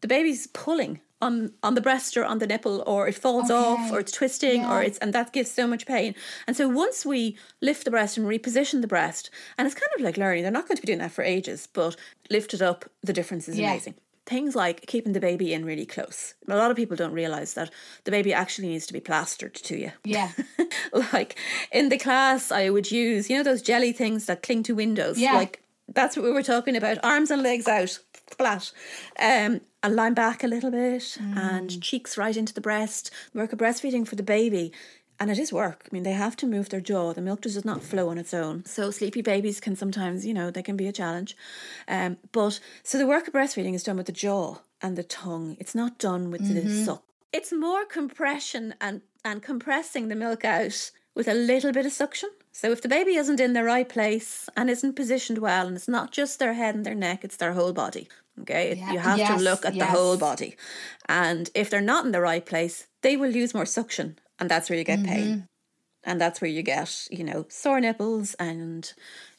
the 0.00 0.08
baby's 0.08 0.46
pulling 0.48 1.00
on 1.20 1.52
on 1.62 1.74
the 1.74 1.80
breast 1.80 2.16
or 2.16 2.24
on 2.24 2.38
the 2.38 2.46
nipple, 2.46 2.82
or 2.86 3.08
it 3.08 3.14
falls 3.14 3.50
off, 3.50 3.90
or 3.92 3.98
it's 4.00 4.12
twisting, 4.12 4.64
or 4.64 4.82
it's 4.82 4.98
and 4.98 5.12
that 5.12 5.32
gives 5.32 5.50
so 5.50 5.66
much 5.66 5.84
pain. 5.86 6.14
And 6.46 6.56
so 6.56 6.68
once 6.68 7.04
we 7.04 7.36
lift 7.60 7.84
the 7.84 7.90
breast 7.90 8.16
and 8.16 8.26
reposition 8.26 8.80
the 8.80 8.86
breast, 8.86 9.30
and 9.56 9.66
it's 9.66 9.74
kind 9.74 9.92
of 9.96 10.02
like 10.02 10.16
learning, 10.16 10.42
they're 10.44 10.52
not 10.52 10.66
going 10.68 10.76
to 10.76 10.82
be 10.82 10.86
doing 10.86 11.00
that 11.00 11.12
for 11.12 11.24
ages, 11.24 11.68
but 11.72 11.96
lift 12.30 12.54
it 12.54 12.62
up, 12.62 12.84
the 13.02 13.12
difference 13.12 13.48
is 13.48 13.58
Yeah. 13.58 13.70
amazing 13.72 13.94
things 14.28 14.54
like 14.54 14.86
keeping 14.86 15.14
the 15.14 15.20
baby 15.20 15.54
in 15.54 15.64
really 15.64 15.86
close. 15.86 16.34
A 16.48 16.56
lot 16.56 16.70
of 16.70 16.76
people 16.76 16.96
don't 16.96 17.12
realize 17.12 17.54
that 17.54 17.70
the 18.04 18.10
baby 18.10 18.32
actually 18.32 18.68
needs 18.68 18.86
to 18.86 18.92
be 18.92 19.00
plastered 19.00 19.54
to 19.54 19.78
you. 19.78 19.92
Yeah. 20.04 20.32
like 21.12 21.38
in 21.72 21.88
the 21.88 21.98
class, 21.98 22.52
I 22.52 22.68
would 22.68 22.90
use, 22.90 23.30
you 23.30 23.36
know, 23.36 23.42
those 23.42 23.62
jelly 23.62 23.92
things 23.92 24.26
that 24.26 24.42
cling 24.42 24.62
to 24.64 24.74
windows. 24.74 25.18
Yeah. 25.18 25.34
Like 25.34 25.62
that's 25.88 26.16
what 26.16 26.24
we 26.24 26.32
were 26.32 26.42
talking 26.42 26.76
about. 26.76 26.98
Arms 27.02 27.30
and 27.30 27.42
legs 27.42 27.66
out, 27.66 27.98
flat. 28.36 28.70
Um, 29.18 29.62
and 29.82 29.94
line 29.94 30.14
back 30.14 30.42
a 30.42 30.48
little 30.48 30.72
bit 30.72 31.16
and 31.20 31.80
cheeks 31.80 32.18
right 32.18 32.36
into 32.36 32.52
the 32.52 32.60
breast. 32.60 33.12
Work 33.32 33.52
of 33.52 33.60
breastfeeding 33.60 34.06
for 34.06 34.16
the 34.16 34.24
baby. 34.24 34.72
And 35.20 35.30
it 35.30 35.38
is 35.38 35.52
work. 35.52 35.84
I 35.84 35.88
mean, 35.92 36.04
they 36.04 36.12
have 36.12 36.36
to 36.36 36.46
move 36.46 36.68
their 36.68 36.80
jaw. 36.80 37.12
The 37.12 37.20
milk 37.20 37.40
just 37.42 37.56
does 37.56 37.64
not 37.64 37.82
flow 37.82 38.08
on 38.08 38.18
its 38.18 38.32
own. 38.32 38.64
So 38.66 38.90
sleepy 38.92 39.20
babies 39.20 39.60
can 39.60 39.74
sometimes, 39.74 40.24
you 40.24 40.32
know, 40.32 40.50
they 40.50 40.62
can 40.62 40.76
be 40.76 40.86
a 40.86 40.92
challenge. 40.92 41.36
Um, 41.88 42.18
but 42.30 42.60
so 42.84 42.98
the 42.98 43.06
work 43.06 43.26
of 43.26 43.34
breastfeeding 43.34 43.74
is 43.74 43.82
done 43.82 43.96
with 43.96 44.06
the 44.06 44.12
jaw 44.12 44.58
and 44.80 44.96
the 44.96 45.02
tongue. 45.02 45.56
It's 45.58 45.74
not 45.74 45.98
done 45.98 46.30
with 46.30 46.46
the 46.54 46.84
suck. 46.84 47.02
It's 47.32 47.52
more 47.52 47.84
compression 47.84 48.74
and, 48.80 49.02
and 49.24 49.42
compressing 49.42 50.06
the 50.08 50.14
milk 50.14 50.44
out 50.44 50.92
with 51.16 51.26
a 51.26 51.34
little 51.34 51.72
bit 51.72 51.84
of 51.84 51.92
suction. 51.92 52.30
So 52.52 52.70
if 52.70 52.80
the 52.80 52.88
baby 52.88 53.16
isn't 53.16 53.40
in 53.40 53.52
the 53.54 53.64
right 53.64 53.88
place 53.88 54.48
and 54.56 54.70
isn't 54.70 54.94
positioned 54.94 55.38
well, 55.38 55.66
and 55.66 55.74
it's 55.76 55.88
not 55.88 56.12
just 56.12 56.38
their 56.38 56.54
head 56.54 56.74
and 56.76 56.86
their 56.86 56.94
neck, 56.94 57.24
it's 57.24 57.36
their 57.36 57.54
whole 57.54 57.72
body. 57.72 58.08
Okay, 58.42 58.76
Yeah. 58.76 58.92
you 58.92 58.98
have 59.00 59.18
Yes, 59.18 59.36
to 59.36 59.44
look 59.44 59.64
at 59.64 59.74
the 59.74 59.84
whole 59.86 60.16
body. 60.16 60.56
And 61.08 61.50
if 61.56 61.70
they're 61.70 61.80
not 61.80 62.04
in 62.04 62.12
the 62.12 62.20
right 62.20 62.46
place, 62.46 62.86
they 63.02 63.16
will 63.16 63.34
use 63.34 63.52
more 63.52 63.66
suction, 63.66 64.16
and 64.38 64.48
that's 64.50 64.68
where 64.70 64.78
you 64.78 64.84
get 64.84 65.00
Mm-hmm. 65.00 65.12
pain. 65.12 65.48
And 66.04 66.18
that's 66.20 66.40
where 66.40 66.50
you 66.50 66.62
get, 66.62 67.08
you 67.10 67.24
know, 67.24 67.44
sore 67.50 67.80
nipples 67.80 68.32
and, 68.34 68.90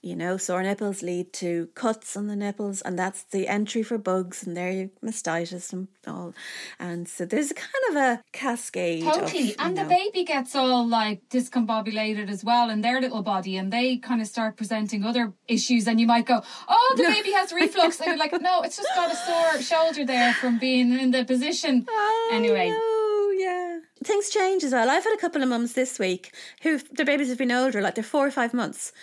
you 0.03 0.15
know, 0.15 0.35
sore 0.37 0.61
nipples 0.61 1.01
lead 1.01 1.31
to 1.33 1.69
cuts 1.73 2.17
on 2.17 2.27
the 2.27 2.35
nipples 2.35 2.81
and 2.81 2.99
that's 2.99 3.23
the 3.23 3.47
entry 3.47 3.81
for 3.81 3.97
bugs 3.97 4.45
and 4.45 4.55
there 4.57 4.69
you 4.69 4.91
mastitis 5.03 5.71
and 5.73 5.87
all. 6.05 6.33
And 6.77 7.07
so 7.07 7.25
there's 7.25 7.49
a 7.51 7.53
kind 7.55 7.83
of 7.91 7.95
a 7.95 8.23
cascade. 8.33 9.03
Totally. 9.03 9.41
you 9.41 9.53
and 9.57 9.75
the 9.77 9.85
baby 9.85 10.25
gets 10.25 10.53
all 10.53 10.85
like 10.85 11.21
discombobulated 11.29 12.29
as 12.29 12.43
well 12.43 12.69
in 12.69 12.81
their 12.81 12.99
little 13.01 13.23
body 13.23 13.55
and 13.57 13.71
they 13.71 13.97
kind 13.97 14.21
of 14.21 14.27
start 14.27 14.57
presenting 14.57 15.03
other 15.05 15.33
issues 15.47 15.87
and 15.87 15.99
you 15.99 16.05
might 16.07 16.25
go, 16.25 16.41
Oh, 16.67 16.93
the 16.97 17.03
baby 17.03 17.31
has 17.31 17.53
reflux. 17.53 17.99
and 17.99 18.07
you're 18.09 18.17
like, 18.17 18.33
No, 18.39 18.61
it's 18.63 18.75
just 18.77 18.89
got 18.95 19.11
a 19.11 19.15
sore 19.15 19.61
shoulder 19.61 20.05
there 20.05 20.33
from 20.35 20.59
being 20.59 20.91
in 20.99 21.11
the 21.11 21.23
position. 21.23 21.87
anyway. 22.31 22.71
Oh, 22.75 23.35
yeah. 23.39 23.68
Things 24.03 24.29
change 24.29 24.63
as 24.63 24.71
well. 24.71 24.89
I've 24.89 25.03
had 25.03 25.13
a 25.13 25.17
couple 25.21 25.43
of 25.43 25.49
mums 25.49 25.73
this 25.73 25.99
week 25.99 26.33
who 26.61 26.77
their 26.77 27.05
babies 27.05 27.29
have 27.29 27.37
been 27.37 27.51
older, 27.51 27.81
like 27.81 27.95
they're 27.95 28.03
four 28.03 28.25
or 28.25 28.31
five 28.31 28.53
months, 28.53 28.93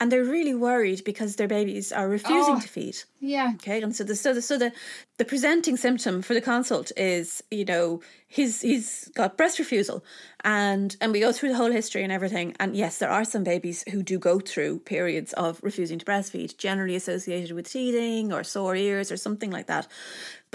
and 0.00 0.10
they're 0.10 0.24
really 0.24 0.54
worried 0.54 1.04
because 1.04 1.36
their 1.36 1.48
babies 1.48 1.92
are 1.92 2.08
refusing 2.08 2.54
Oh. 2.56 2.60
to 2.60 2.68
feed. 2.68 2.96
Yeah. 3.20 3.52
Okay, 3.56 3.82
and 3.82 3.94
so 3.94 4.04
the 4.04 4.14
so 4.16 4.32
the 4.32 4.40
so 4.42 4.56
the, 4.56 4.72
the 5.18 5.24
presenting 5.26 5.76
symptom 5.76 6.22
for 6.22 6.32
the 6.34 6.40
consult 6.40 6.90
is 6.96 7.42
you 7.50 7.64
know 7.66 8.00
he's 8.28 8.60
he's 8.62 9.08
got 9.14 9.36
breast 9.36 9.58
refusal, 9.58 10.02
and 10.44 10.96
and 11.02 11.12
we 11.12 11.20
go 11.20 11.32
through 11.32 11.50
the 11.50 11.56
whole 11.56 11.72
history 11.72 12.02
and 12.02 12.12
everything. 12.12 12.54
And 12.58 12.74
yes, 12.76 12.98
there 12.98 13.10
are 13.10 13.24
some 13.24 13.44
babies 13.44 13.84
who 13.90 14.02
do 14.02 14.18
go 14.18 14.38
through 14.40 14.78
periods 14.80 15.32
of 15.34 15.60
refusing 15.62 15.98
to 15.98 16.04
breastfeed, 16.04 16.56
generally 16.56 16.94
associated 16.96 17.52
with 17.54 17.68
teething 17.70 18.32
or 18.32 18.42
sore 18.44 18.76
ears 18.76 19.12
or 19.12 19.16
something 19.18 19.50
like 19.50 19.66
that. 19.66 19.86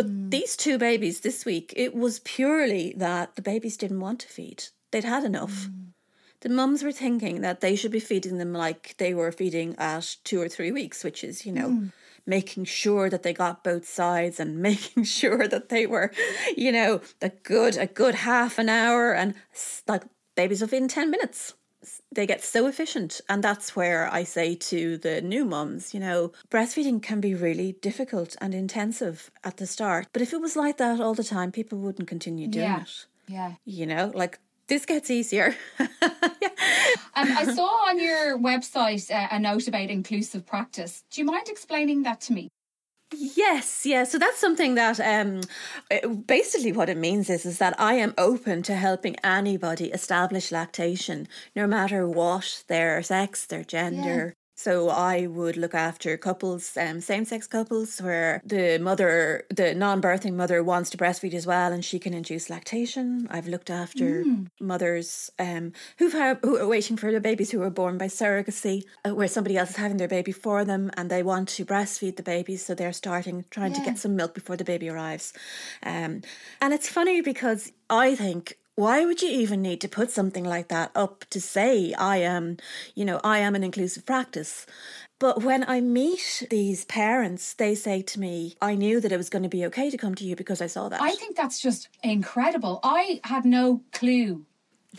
But 0.02 0.10
mm. 0.10 0.32
these 0.32 0.58
two 0.58 0.80
babies 0.80 1.20
this 1.20 1.46
week, 1.46 1.74
it 1.78 1.94
was 1.94 2.22
purely 2.22 2.96
that 2.98 3.36
the 3.36 3.42
babies 3.44 3.78
didn't 3.78 4.00
want 4.00 4.22
to 4.22 4.28
feed; 4.28 4.64
they'd 4.90 5.04
had 5.04 5.24
enough. 5.24 5.68
Mm. 5.68 5.94
The 6.40 6.50
mums 6.50 6.82
were 6.82 6.92
thinking 6.92 7.42
that 7.42 7.62
they 7.62 7.76
should 7.76 7.92
be 7.92 8.00
feeding 8.00 8.40
them 8.40 8.52
like 8.52 8.96
they 8.98 9.14
were 9.14 9.32
feeding 9.32 9.76
at 9.78 10.16
two 10.24 10.42
or 10.42 10.50
three 10.50 10.72
weeks, 10.72 11.04
which 11.04 11.24
is, 11.24 11.46
you 11.46 11.52
know, 11.52 11.70
mm. 11.70 11.92
making 12.26 12.66
sure 12.66 13.12
that 13.12 13.22
they 13.22 13.32
got 13.32 13.64
both 13.64 13.88
sides 13.88 14.40
and 14.40 14.58
making 14.70 15.04
sure 15.04 15.48
that 15.48 15.70
they 15.70 15.86
were, 15.86 16.12
you 16.58 16.72
know, 16.72 17.02
a 17.22 17.30
good 17.30 17.78
a 17.78 17.86
good 17.86 18.16
half 18.16 18.58
an 18.58 18.70
hour 18.70 19.14
and 19.14 19.36
like 19.88 20.02
babies 20.36 20.62
will 20.62 20.68
feed 20.68 20.82
in 20.82 20.88
ten 20.88 21.12
minutes. 21.12 21.54
They 22.14 22.28
get 22.28 22.44
so 22.44 22.68
efficient, 22.68 23.22
and 23.30 23.42
that's 23.42 23.74
where 23.76 24.12
I 24.12 24.24
say 24.24 24.56
to 24.56 24.98
the 24.98 25.22
new 25.22 25.46
mums, 25.46 25.94
you 25.94 26.00
know, 26.00 26.34
breastfeeding 26.50 27.02
can 27.02 27.22
be 27.22 27.34
really 27.34 27.72
difficult 27.82 28.36
and 28.42 28.54
intensive 28.54 29.32
at 29.46 29.58
the 29.58 29.66
start. 29.66 30.08
But 30.12 30.22
if 30.22 30.34
it 30.34 30.42
was 30.42 30.58
like 30.58 30.76
that 30.78 31.00
all 31.00 31.14
the 31.14 31.24
time, 31.24 31.52
people 31.54 31.80
wouldn't 31.80 32.10
continue 32.10 32.48
doing 32.50 32.66
Yeah. 32.66 32.82
it. 32.82 33.06
Yeah. 33.28 33.54
You 33.64 33.86
know, 33.86 34.12
like 34.14 34.40
this 34.68 34.86
gets 34.86 35.10
easier. 35.10 35.56
Um, 37.14 37.28
I 37.38 37.44
saw 37.54 37.68
on 37.90 38.00
your 38.00 38.38
website 38.40 39.12
uh, 39.12 39.28
a 39.32 39.40
note 39.40 39.68
about 39.68 39.90
inclusive 39.90 40.46
practice. 40.46 41.04
Do 41.12 41.20
you 41.22 41.26
mind 41.26 41.48
explaining 41.50 42.04
that 42.04 42.22
to 42.22 42.34
me? 42.34 42.48
Yes, 43.14 43.86
yeah. 43.86 44.06
So 44.06 44.18
that's 44.18 44.38
something 44.40 44.76
that 44.76 45.00
um 45.00 45.42
uh, 45.92 46.08
basically 46.08 46.72
what 46.72 46.90
it 46.90 46.98
means 46.98 47.30
is 47.30 47.46
is 47.46 47.58
that 47.58 47.78
I 47.80 47.96
am 47.96 48.14
open 48.18 48.64
to 48.64 48.76
helping 48.76 49.16
anybody 49.24 49.92
establish 49.92 50.52
lactation 50.52 51.28
no 51.56 51.68
matter 51.68 52.08
what 52.08 52.64
their 52.68 53.04
sex, 53.04 53.46
their 53.46 53.64
gender. 53.66 54.36
So 54.62 54.90
I 54.90 55.26
would 55.26 55.58
look 55.58 55.74
after 55.74 56.18
couples, 56.18 56.78
um, 56.78 57.02
same-sex 57.02 57.48
couples, 57.48 58.00
where 58.00 58.44
the 58.46 58.78
mother, 58.78 59.46
the 59.50 59.74
non-birthing 59.74 60.36
mother, 60.36 60.64
wants 60.64 60.92
to 60.92 60.98
breastfeed 60.98 61.34
as 61.34 61.48
well, 61.48 61.74
and 61.74 61.84
she 61.84 61.98
can 61.98 62.14
induce 62.14 62.48
lactation. 62.48 63.28
I've 63.32 63.48
looked 63.48 63.72
after 63.72 64.24
mothers 64.60 65.32
um, 65.40 65.74
who've 65.98 66.14
who 66.44 66.58
are 66.60 66.68
waiting 66.68 66.96
for 66.96 67.10
their 67.10 67.20
babies 67.20 67.50
who 67.50 67.60
were 67.60 67.72
born 67.72 67.98
by 67.98 68.06
surrogacy, 68.06 68.84
uh, 69.04 69.16
where 69.16 69.28
somebody 69.28 69.58
else 69.58 69.72
is 69.72 69.78
having 69.78 69.98
their 69.98 70.08
baby 70.08 70.32
for 70.32 70.64
them, 70.64 70.92
and 70.96 71.10
they 71.10 71.24
want 71.24 71.50
to 71.50 71.66
breastfeed 71.66 72.18
the 72.18 72.24
babies, 72.24 72.64
so 72.64 72.76
they're 72.76 72.94
starting 72.94 73.46
trying 73.50 73.74
to 73.74 73.82
get 73.82 73.98
some 73.98 74.16
milk 74.16 74.36
before 74.36 74.58
the 74.58 74.64
baby 74.64 74.90
arrives. 74.90 75.34
Um, 75.82 76.22
and 76.62 76.72
it's 76.72 76.88
funny 76.88 77.22
because 77.22 77.72
I 77.90 78.14
think 78.14 78.58
why 78.76 79.06
would 79.06 79.22
you 79.22 79.30
even 79.30 79.62
need 79.62 79.82
to 79.82 79.90
put 79.90 80.12
something 80.12 80.44
like 80.44 80.70
that 80.70 80.92
up 80.96 81.26
to 81.30 81.42
say 81.42 81.94
I 81.94 82.18
am, 82.18 82.58
you 82.96 83.06
know, 83.06 83.20
I 83.24 83.40
am 83.40 83.56
an 83.56 83.64
inclusive 83.64 84.06
practice? 84.06 84.66
But 85.20 85.44
when 85.44 85.64
I 85.70 85.82
meet 85.82 86.48
these 86.50 86.86
parents, 86.86 87.54
they 87.54 87.76
say 87.76 88.02
to 88.02 88.20
me, 88.20 88.56
I 88.62 88.74
knew 88.76 89.00
that 89.00 89.12
it 89.12 89.18
was 89.18 89.30
going 89.30 89.44
to 89.44 89.50
be 89.50 89.66
okay 89.66 89.90
to 89.92 89.98
come 89.98 90.16
to 90.16 90.24
you 90.24 90.36
because 90.36 90.62
I 90.62 90.68
saw 90.68 90.90
that. 90.90 91.02
I 91.02 91.12
think 91.12 91.36
that's 91.36 91.60
just 91.60 91.90
incredible. 92.02 92.80
I 92.84 93.20
had 93.24 93.46
no 93.46 93.84
clue 93.94 94.46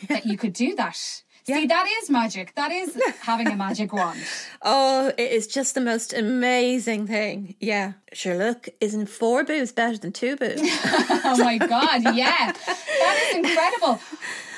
that 0.08 0.26
you 0.26 0.36
could 0.36 0.52
do 0.52 0.76
that. 0.76 1.22
Yeah. 1.46 1.56
See, 1.56 1.66
that 1.66 1.86
is 2.00 2.10
magic. 2.10 2.54
That 2.54 2.70
is 2.70 2.96
having 3.20 3.48
a 3.48 3.56
magic 3.56 3.92
wand. 3.92 4.20
Oh, 4.62 5.12
it 5.18 5.30
is 5.32 5.46
just 5.46 5.74
the 5.74 5.80
most 5.80 6.12
amazing 6.12 7.06
thing. 7.06 7.56
Yeah. 7.60 7.94
Sure, 8.12 8.36
look, 8.36 8.68
isn't 8.80 9.06
four 9.08 9.44
boobs 9.44 9.72
better 9.72 9.98
than 9.98 10.12
two 10.12 10.36
boobs? 10.36 10.60
oh 10.64 11.36
my 11.38 11.58
God, 11.58 12.14
yeah. 12.14 12.52
That 12.52 13.28
is 13.28 13.36
incredible. 13.36 14.00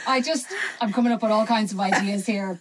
I 0.07 0.21
just, 0.21 0.47
I'm 0.81 0.93
coming 0.93 1.13
up 1.13 1.23
with 1.23 1.31
all 1.31 1.47
kinds 1.47 1.73
of 1.73 1.81
ideas 1.81 2.27
here. 2.27 2.61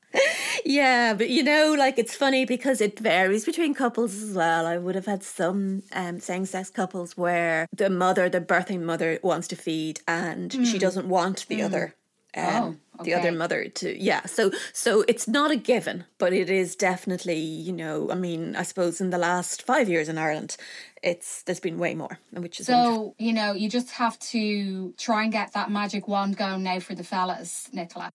yeah, 0.64 1.12
but 1.12 1.28
you 1.28 1.42
know, 1.42 1.74
like 1.78 1.98
it's 1.98 2.14
funny 2.14 2.46
because 2.46 2.80
it 2.80 2.98
varies 2.98 3.44
between 3.44 3.74
couples 3.74 4.22
as 4.22 4.32
well. 4.32 4.66
I 4.66 4.78
would 4.78 4.94
have 4.94 5.06
had 5.06 5.22
some 5.22 5.82
um, 5.92 6.20
same 6.20 6.46
sex 6.46 6.70
couples 6.70 7.16
where 7.16 7.66
the 7.76 7.90
mother, 7.90 8.30
the 8.30 8.40
birthing 8.40 8.80
mother, 8.80 9.18
wants 9.22 9.48
to 9.48 9.56
feed 9.56 10.00
and 10.08 10.50
mm. 10.50 10.66
she 10.66 10.78
doesn't 10.78 11.08
want 11.08 11.46
the 11.48 11.60
mm. 11.60 11.64
other 11.66 11.94
um, 12.36 12.46
oh, 12.94 13.00
okay. 13.00 13.10
the 13.10 13.14
other 13.14 13.32
mother 13.32 13.68
to 13.68 14.00
yeah 14.00 14.24
so 14.26 14.50
so 14.72 15.04
it's 15.08 15.26
not 15.26 15.50
a 15.50 15.56
given 15.56 16.04
but 16.18 16.32
it 16.32 16.48
is 16.50 16.76
definitely 16.76 17.38
you 17.38 17.72
know 17.72 18.10
i 18.10 18.14
mean 18.14 18.54
i 18.56 18.62
suppose 18.62 19.00
in 19.00 19.10
the 19.10 19.18
last 19.18 19.62
five 19.62 19.88
years 19.88 20.08
in 20.08 20.18
ireland 20.18 20.56
it's 21.02 21.42
there's 21.42 21.60
been 21.60 21.78
way 21.78 21.94
more 21.94 22.18
which 22.32 22.60
is 22.60 22.66
so 22.66 22.72
wonderful. 22.72 23.14
you 23.18 23.32
know 23.32 23.52
you 23.52 23.68
just 23.68 23.90
have 23.90 24.18
to 24.18 24.92
try 24.96 25.24
and 25.24 25.32
get 25.32 25.52
that 25.52 25.70
magic 25.70 26.06
wand 26.06 26.36
going 26.36 26.62
now 26.62 26.78
for 26.78 26.94
the 26.94 27.04
fellas 27.04 27.68
nicola 27.72 28.10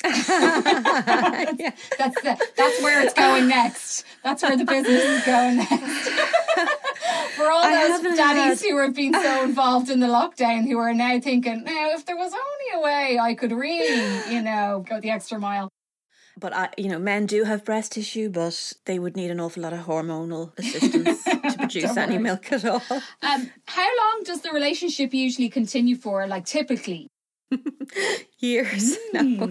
yeah. 0.04 1.72
That's 1.98 2.22
the, 2.22 2.48
that's 2.56 2.82
where 2.82 3.02
it's 3.02 3.14
going 3.14 3.48
next. 3.48 4.04
That's 4.22 4.42
where 4.42 4.56
the 4.56 4.64
business 4.64 5.02
is 5.02 5.24
going 5.24 5.56
next. 5.56 6.08
For 7.34 7.50
all 7.50 7.62
those 7.62 8.16
daddies 8.16 8.62
had... 8.62 8.70
who 8.70 8.78
have 8.78 8.94
been 8.94 9.12
so 9.12 9.44
involved 9.44 9.90
in 9.90 9.98
the 9.98 10.06
lockdown, 10.06 10.68
who 10.68 10.78
are 10.78 10.94
now 10.94 11.18
thinking, 11.18 11.64
now 11.64 11.90
if 11.90 12.06
there 12.06 12.16
was 12.16 12.32
only 12.32 12.80
a 12.80 12.84
way 12.84 13.18
I 13.18 13.34
could 13.34 13.50
really, 13.50 14.32
you 14.32 14.42
know, 14.42 14.84
go 14.88 15.00
the 15.00 15.10
extra 15.10 15.38
mile. 15.38 15.68
But 16.38 16.54
I, 16.54 16.68
you 16.78 16.88
know, 16.88 17.00
men 17.00 17.26
do 17.26 17.42
have 17.42 17.64
breast 17.64 17.92
tissue, 17.92 18.30
but 18.30 18.72
they 18.84 19.00
would 19.00 19.16
need 19.16 19.32
an 19.32 19.40
awful 19.40 19.64
lot 19.64 19.72
of 19.72 19.80
hormonal 19.80 20.56
assistance 20.56 21.24
to 21.24 21.56
produce 21.58 21.96
any 21.96 22.18
milk 22.18 22.52
at 22.52 22.64
all. 22.64 22.82
Um, 23.22 23.50
how 23.66 23.96
long 23.98 24.22
does 24.24 24.42
the 24.42 24.52
relationship 24.52 25.12
usually 25.12 25.48
continue 25.48 25.96
for? 25.96 26.24
Like 26.28 26.44
typically, 26.44 27.08
years. 28.38 28.96
Mm. 28.96 28.98
No. 29.18 29.48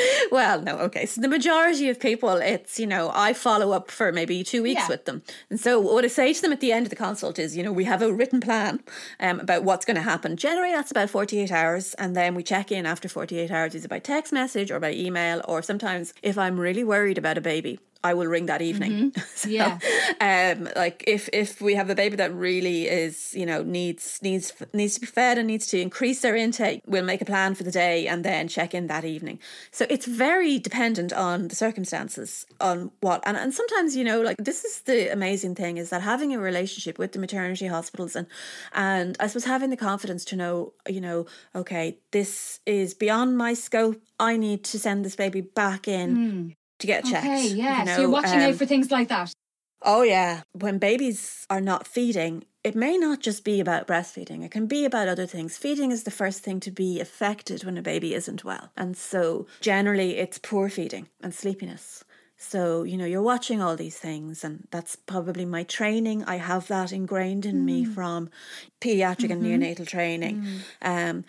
well, 0.30 0.62
no, 0.62 0.78
okay. 0.78 1.04
So 1.04 1.20
the 1.20 1.28
majority 1.28 1.88
of 1.88 2.00
people, 2.00 2.36
it's, 2.36 2.78
you 2.78 2.86
know, 2.86 3.10
I 3.12 3.32
follow 3.32 3.72
up 3.72 3.90
for 3.90 4.12
maybe 4.12 4.42
two 4.44 4.62
weeks 4.62 4.82
yeah. 4.82 4.88
with 4.88 5.04
them. 5.04 5.22
And 5.50 5.60
so 5.60 5.78
what 5.80 6.04
I 6.04 6.08
say 6.08 6.32
to 6.32 6.40
them 6.40 6.52
at 6.52 6.60
the 6.60 6.72
end 6.72 6.86
of 6.86 6.90
the 6.90 6.96
consult 6.96 7.38
is, 7.38 7.56
you 7.56 7.62
know, 7.62 7.72
we 7.72 7.84
have 7.84 8.00
a 8.02 8.12
written 8.12 8.40
plan 8.40 8.80
um, 9.20 9.40
about 9.40 9.64
what's 9.64 9.84
going 9.84 9.96
to 9.96 10.02
happen. 10.02 10.36
Generally, 10.36 10.72
that's 10.72 10.90
about 10.90 11.10
48 11.10 11.50
hours. 11.50 11.94
And 11.94 12.16
then 12.16 12.34
we 12.34 12.42
check 12.42 12.72
in 12.72 12.86
after 12.86 13.08
48 13.08 13.50
hours, 13.50 13.76
either 13.76 13.88
by 13.88 13.98
text 13.98 14.32
message 14.32 14.70
or 14.70 14.80
by 14.80 14.92
email. 14.92 15.42
Or 15.46 15.60
sometimes 15.60 16.14
if 16.22 16.38
I'm 16.38 16.58
really 16.58 16.84
worried 16.84 17.18
about 17.18 17.36
a 17.36 17.42
baby, 17.42 17.78
I 18.04 18.12
will 18.12 18.26
ring 18.26 18.46
that 18.46 18.60
evening. 18.60 19.10
Mm-hmm. 19.10 19.20
so, 19.34 19.48
yeah. 19.48 19.78
Um, 20.20 20.68
like 20.76 21.02
if 21.06 21.28
if 21.32 21.62
we 21.62 21.74
have 21.74 21.88
a 21.88 21.94
baby 21.94 22.16
that 22.16 22.32
really 22.34 22.86
is, 22.86 23.32
you 23.34 23.46
know, 23.46 23.62
needs 23.62 24.20
needs 24.22 24.52
needs 24.74 24.94
to 24.94 25.00
be 25.00 25.06
fed 25.06 25.38
and 25.38 25.46
needs 25.46 25.66
to 25.68 25.80
increase 25.80 26.20
their 26.20 26.36
intake, 26.36 26.82
we'll 26.86 27.04
make 27.04 27.22
a 27.22 27.24
plan 27.24 27.54
for 27.54 27.62
the 27.64 27.72
day 27.72 28.06
and 28.14 28.24
then 28.24 28.48
check 28.48 28.74
in 28.74 28.86
that 28.86 29.04
evening. 29.04 29.38
So 29.72 29.86
it's 29.90 30.06
very 30.06 30.58
dependent 30.58 31.12
on 31.12 31.48
the 31.48 31.56
circumstances, 31.56 32.46
on 32.60 32.92
what 33.00 33.22
and, 33.26 33.36
and 33.36 33.52
sometimes, 33.52 33.96
you 33.96 34.04
know, 34.04 34.20
like 34.22 34.38
this 34.38 34.64
is 34.64 34.80
the 34.82 35.12
amazing 35.12 35.54
thing 35.56 35.76
is 35.76 35.90
that 35.90 36.02
having 36.02 36.32
a 36.32 36.38
relationship 36.38 36.98
with 36.98 37.12
the 37.12 37.18
maternity 37.18 37.66
hospitals 37.66 38.16
and 38.16 38.26
and 38.72 39.16
I 39.20 39.26
suppose 39.26 39.44
having 39.44 39.70
the 39.70 39.76
confidence 39.76 40.24
to 40.26 40.36
know, 40.36 40.72
you 40.88 41.00
know, 41.00 41.26
okay, 41.54 41.98
this 42.12 42.60
is 42.64 42.94
beyond 42.94 43.36
my 43.36 43.52
scope. 43.54 44.00
I 44.18 44.36
need 44.36 44.64
to 44.64 44.78
send 44.78 45.04
this 45.04 45.16
baby 45.16 45.40
back 45.40 45.88
in. 45.88 46.16
Mm 46.16 46.54
to 46.80 46.86
get 46.88 47.04
checked. 47.04 47.24
Okay, 47.24 47.46
yeah. 47.48 47.78
You 47.78 47.84
know, 47.84 47.94
so 47.94 48.00
you're 48.02 48.10
watching 48.10 48.40
um, 48.40 48.50
out 48.50 48.54
for 48.56 48.66
things 48.66 48.90
like 48.90 49.08
that. 49.08 49.32
Oh 49.82 50.02
yeah. 50.02 50.42
When 50.52 50.78
babies 50.78 51.46
are 51.48 51.60
not 51.60 51.86
feeding, 51.86 52.44
it 52.64 52.74
may 52.74 52.96
not 52.96 53.20
just 53.20 53.44
be 53.44 53.60
about 53.60 53.86
breastfeeding. 53.86 54.42
It 54.42 54.50
can 54.50 54.66
be 54.66 54.86
about 54.86 55.06
other 55.06 55.26
things. 55.26 55.58
Feeding 55.58 55.92
is 55.92 56.04
the 56.04 56.10
first 56.10 56.40
thing 56.40 56.60
to 56.60 56.70
be 56.70 56.98
affected 56.98 57.62
when 57.62 57.76
a 57.76 57.82
baby 57.82 58.14
isn't 58.14 58.42
well. 58.42 58.70
And 58.74 58.96
so 58.96 59.46
generally 59.60 60.16
it's 60.16 60.38
poor 60.38 60.70
feeding 60.70 61.08
and 61.22 61.34
sleepiness. 61.34 62.04
So, 62.36 62.82
you 62.82 62.96
know, 62.96 63.04
you're 63.04 63.22
watching 63.22 63.62
all 63.62 63.76
these 63.76 63.96
things, 63.96 64.44
and 64.44 64.66
that's 64.70 64.96
probably 64.96 65.44
my 65.44 65.62
training. 65.62 66.24
I 66.24 66.36
have 66.36 66.66
that 66.68 66.92
ingrained 66.92 67.46
in 67.46 67.62
mm. 67.62 67.64
me 67.64 67.84
from 67.84 68.28
pediatric 68.80 69.30
mm-hmm. 69.30 69.44
and 69.44 69.62
neonatal 69.62 69.86
training. 69.86 70.44
Mm. 70.82 71.10
Um, 71.10 71.24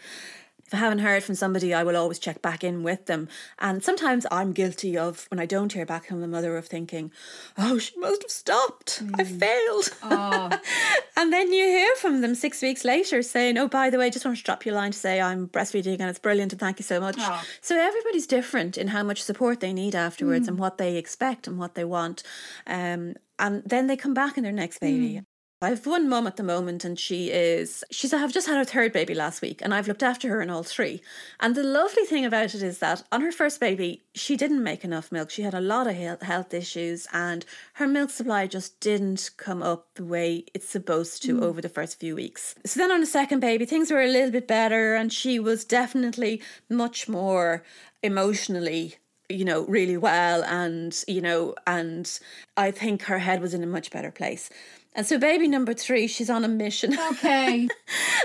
if 0.67 0.73
I 0.73 0.77
haven't 0.77 0.99
heard 0.99 1.23
from 1.23 1.35
somebody, 1.35 1.75
I 1.75 1.83
will 1.83 1.95
always 1.95 2.17
check 2.17 2.41
back 2.41 2.63
in 2.63 2.81
with 2.81 3.05
them. 3.05 3.27
And 3.59 3.83
sometimes 3.83 4.25
I'm 4.31 4.51
guilty 4.51 4.97
of, 4.97 5.27
when 5.29 5.39
I 5.39 5.45
don't 5.45 5.71
hear 5.71 5.85
back 5.85 6.07
from 6.07 6.21
the 6.21 6.27
mother, 6.27 6.57
of 6.57 6.65
thinking, 6.65 7.11
oh, 7.55 7.77
she 7.77 7.97
must 7.99 8.23
have 8.23 8.31
stopped. 8.31 9.05
Mm. 9.05 9.19
I 9.19 9.23
failed. 9.25 9.89
Oh. 10.01 10.59
and 11.17 11.31
then 11.31 11.53
you 11.53 11.65
hear 11.65 11.95
from 11.97 12.21
them 12.21 12.33
six 12.33 12.63
weeks 12.63 12.83
later 12.83 13.21
saying, 13.21 13.59
oh, 13.59 13.67
by 13.67 13.91
the 13.91 13.99
way, 13.99 14.09
just 14.09 14.25
want 14.25 14.37
to 14.37 14.43
drop 14.43 14.65
you 14.65 14.71
a 14.71 14.75
line 14.75 14.91
to 14.91 14.97
say 14.97 15.21
I'm 15.21 15.47
breastfeeding 15.49 15.99
and 15.99 16.09
it's 16.09 16.17
brilliant 16.17 16.51
and 16.51 16.59
thank 16.59 16.79
you 16.79 16.83
so 16.83 16.99
much. 16.99 17.17
Oh. 17.19 17.43
So 17.61 17.77
everybody's 17.79 18.25
different 18.25 18.75
in 18.75 18.87
how 18.87 19.03
much 19.03 19.21
support 19.21 19.59
they 19.59 19.73
need 19.73 19.93
afterwards 19.93 20.45
mm. 20.45 20.49
and 20.49 20.59
what 20.59 20.79
they 20.79 20.97
expect 20.97 21.47
and 21.47 21.59
what 21.59 21.75
they 21.75 21.85
want. 21.85 22.23
Um, 22.65 23.15
and 23.37 23.61
then 23.65 23.85
they 23.85 23.97
come 23.97 24.15
back 24.15 24.35
in 24.35 24.43
their 24.43 24.51
next 24.51 24.79
baby. 24.79 25.15
Mm. 25.15 25.25
I 25.61 25.69
have 25.69 25.85
one 25.85 26.09
mum 26.09 26.27
at 26.27 26.35
the 26.35 26.43
moment, 26.43 26.83
and 26.83 26.99
she 26.99 27.31
is, 27.31 27.81
she's, 27.89 28.13
I've 28.13 28.33
just 28.33 28.45
had 28.45 28.57
her 28.57 28.65
third 28.65 28.91
baby 28.91 29.13
last 29.13 29.41
week, 29.41 29.61
and 29.61 29.73
I've 29.73 29.87
looked 29.87 30.03
after 30.03 30.27
her 30.29 30.41
in 30.41 30.49
all 30.49 30.63
three. 30.63 31.01
And 31.39 31.55
the 31.55 31.63
lovely 31.63 32.03
thing 32.03 32.25
about 32.25 32.53
it 32.53 32.61
is 32.61 32.79
that 32.79 33.03
on 33.09 33.21
her 33.21 33.31
first 33.31 33.61
baby, 33.61 34.03
she 34.13 34.35
didn't 34.35 34.63
make 34.63 34.83
enough 34.83 35.13
milk. 35.13 35.29
She 35.29 35.43
had 35.43 35.53
a 35.53 35.61
lot 35.61 35.87
of 35.87 35.95
health 35.95 36.53
issues, 36.53 37.07
and 37.13 37.45
her 37.75 37.87
milk 37.87 38.09
supply 38.09 38.47
just 38.47 38.81
didn't 38.81 39.31
come 39.37 39.63
up 39.63 39.87
the 39.95 40.03
way 40.03 40.43
it's 40.53 40.67
supposed 40.67 41.23
to 41.23 41.37
mm. 41.37 41.43
over 41.43 41.61
the 41.61 41.69
first 41.69 42.01
few 42.01 42.15
weeks. 42.15 42.55
So 42.65 42.77
then 42.77 42.91
on 42.91 42.99
the 42.99 43.05
second 43.05 43.39
baby, 43.39 43.65
things 43.65 43.89
were 43.89 44.01
a 44.01 44.11
little 44.11 44.31
bit 44.31 44.49
better, 44.49 44.93
and 44.95 45.11
she 45.11 45.39
was 45.39 45.63
definitely 45.63 46.41
much 46.69 47.07
more 47.07 47.63
emotionally 48.03 48.95
you 49.27 49.43
know 49.43 49.65
really 49.65 49.97
well 49.97 50.43
and 50.43 51.03
you 51.07 51.19
know 51.19 51.55
and 51.65 52.19
i 52.57 52.69
think 52.69 53.01
her 53.03 53.17
head 53.17 53.41
was 53.41 53.55
in 53.55 53.63
a 53.63 53.65
much 53.67 53.89
better 53.89 54.11
place 54.11 54.51
and 54.95 55.05
so, 55.05 55.17
baby 55.17 55.47
number 55.47 55.73
three, 55.73 56.07
she's 56.07 56.29
on 56.29 56.43
a 56.43 56.47
mission. 56.47 56.97
Okay. 57.11 57.67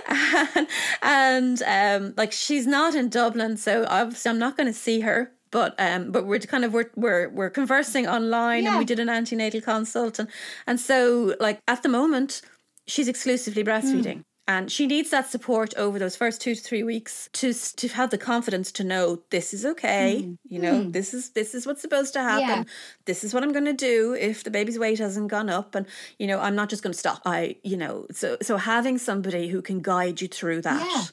and, 0.09 0.69
and 1.03 1.63
um, 1.63 2.15
like 2.17 2.33
she's 2.33 2.67
not 2.67 2.95
in 2.95 3.09
Dublin, 3.09 3.57
so 3.57 3.85
obviously 3.89 4.31
I'm 4.31 4.39
not 4.39 4.57
going 4.57 4.67
to 4.67 4.73
see 4.73 5.01
her. 5.01 5.33
But 5.51 5.75
um, 5.79 6.13
but 6.13 6.27
we're 6.27 6.39
kind 6.39 6.65
of 6.65 6.73
we're 6.73 6.91
we're 6.95 7.29
we're 7.29 7.51
conversing 7.51 8.07
online, 8.07 8.65
yeah. 8.65 8.71
and 8.71 8.79
we 8.79 8.85
did 8.85 9.01
an 9.01 9.09
antenatal 9.09 9.61
consult, 9.61 10.19
and 10.21 10.29
and 10.67 10.79
so 10.79 11.35
like 11.41 11.61
at 11.67 11.83
the 11.83 11.89
moment, 11.89 12.41
she's 12.87 13.09
exclusively 13.09 13.65
breastfeeding. 13.65 14.19
Mm 14.19 14.25
and 14.49 14.71
she 14.71 14.87
needs 14.87 15.11
that 15.11 15.31
support 15.31 15.73
over 15.77 15.99
those 15.99 16.17
first 16.17 16.41
two 16.41 16.55
to 16.55 16.61
three 16.61 16.83
weeks 16.83 17.29
to 17.33 17.53
to 17.53 17.89
have 17.89 18.11
the 18.11 18.19
confidence 18.19 18.73
to 18.73 18.85
know 18.85 19.23
this 19.31 19.55
is 19.55 19.65
okay 19.65 20.23
mm. 20.25 20.39
you 20.49 20.59
know 20.59 20.85
mm. 20.85 20.93
this 20.93 21.15
is 21.15 21.31
this 21.31 21.55
is 21.55 21.67
what's 21.67 21.81
supposed 21.81 22.13
to 22.13 22.21
happen 22.21 22.65
yeah. 22.65 22.65
this 23.05 23.23
is 23.23 23.33
what 23.33 23.43
i'm 23.43 23.53
going 23.53 23.65
to 23.65 23.73
do 23.73 24.15
if 24.15 24.43
the 24.45 24.51
baby's 24.51 24.79
weight 24.79 24.99
hasn't 24.99 25.29
gone 25.29 25.49
up 25.49 25.75
and 25.75 25.87
you 26.19 26.27
know 26.27 26.41
i'm 26.41 26.55
not 26.55 26.69
just 26.69 26.83
going 26.83 26.93
to 26.93 26.99
stop 26.99 27.21
i 27.25 27.57
you 27.63 27.77
know 27.77 28.07
so 28.11 28.37
so 28.43 28.57
having 28.57 28.99
somebody 28.99 29.49
who 29.49 29.63
can 29.63 29.81
guide 29.81 30.21
you 30.21 30.29
through 30.29 30.61
that 30.61 30.85
yeah 30.85 31.05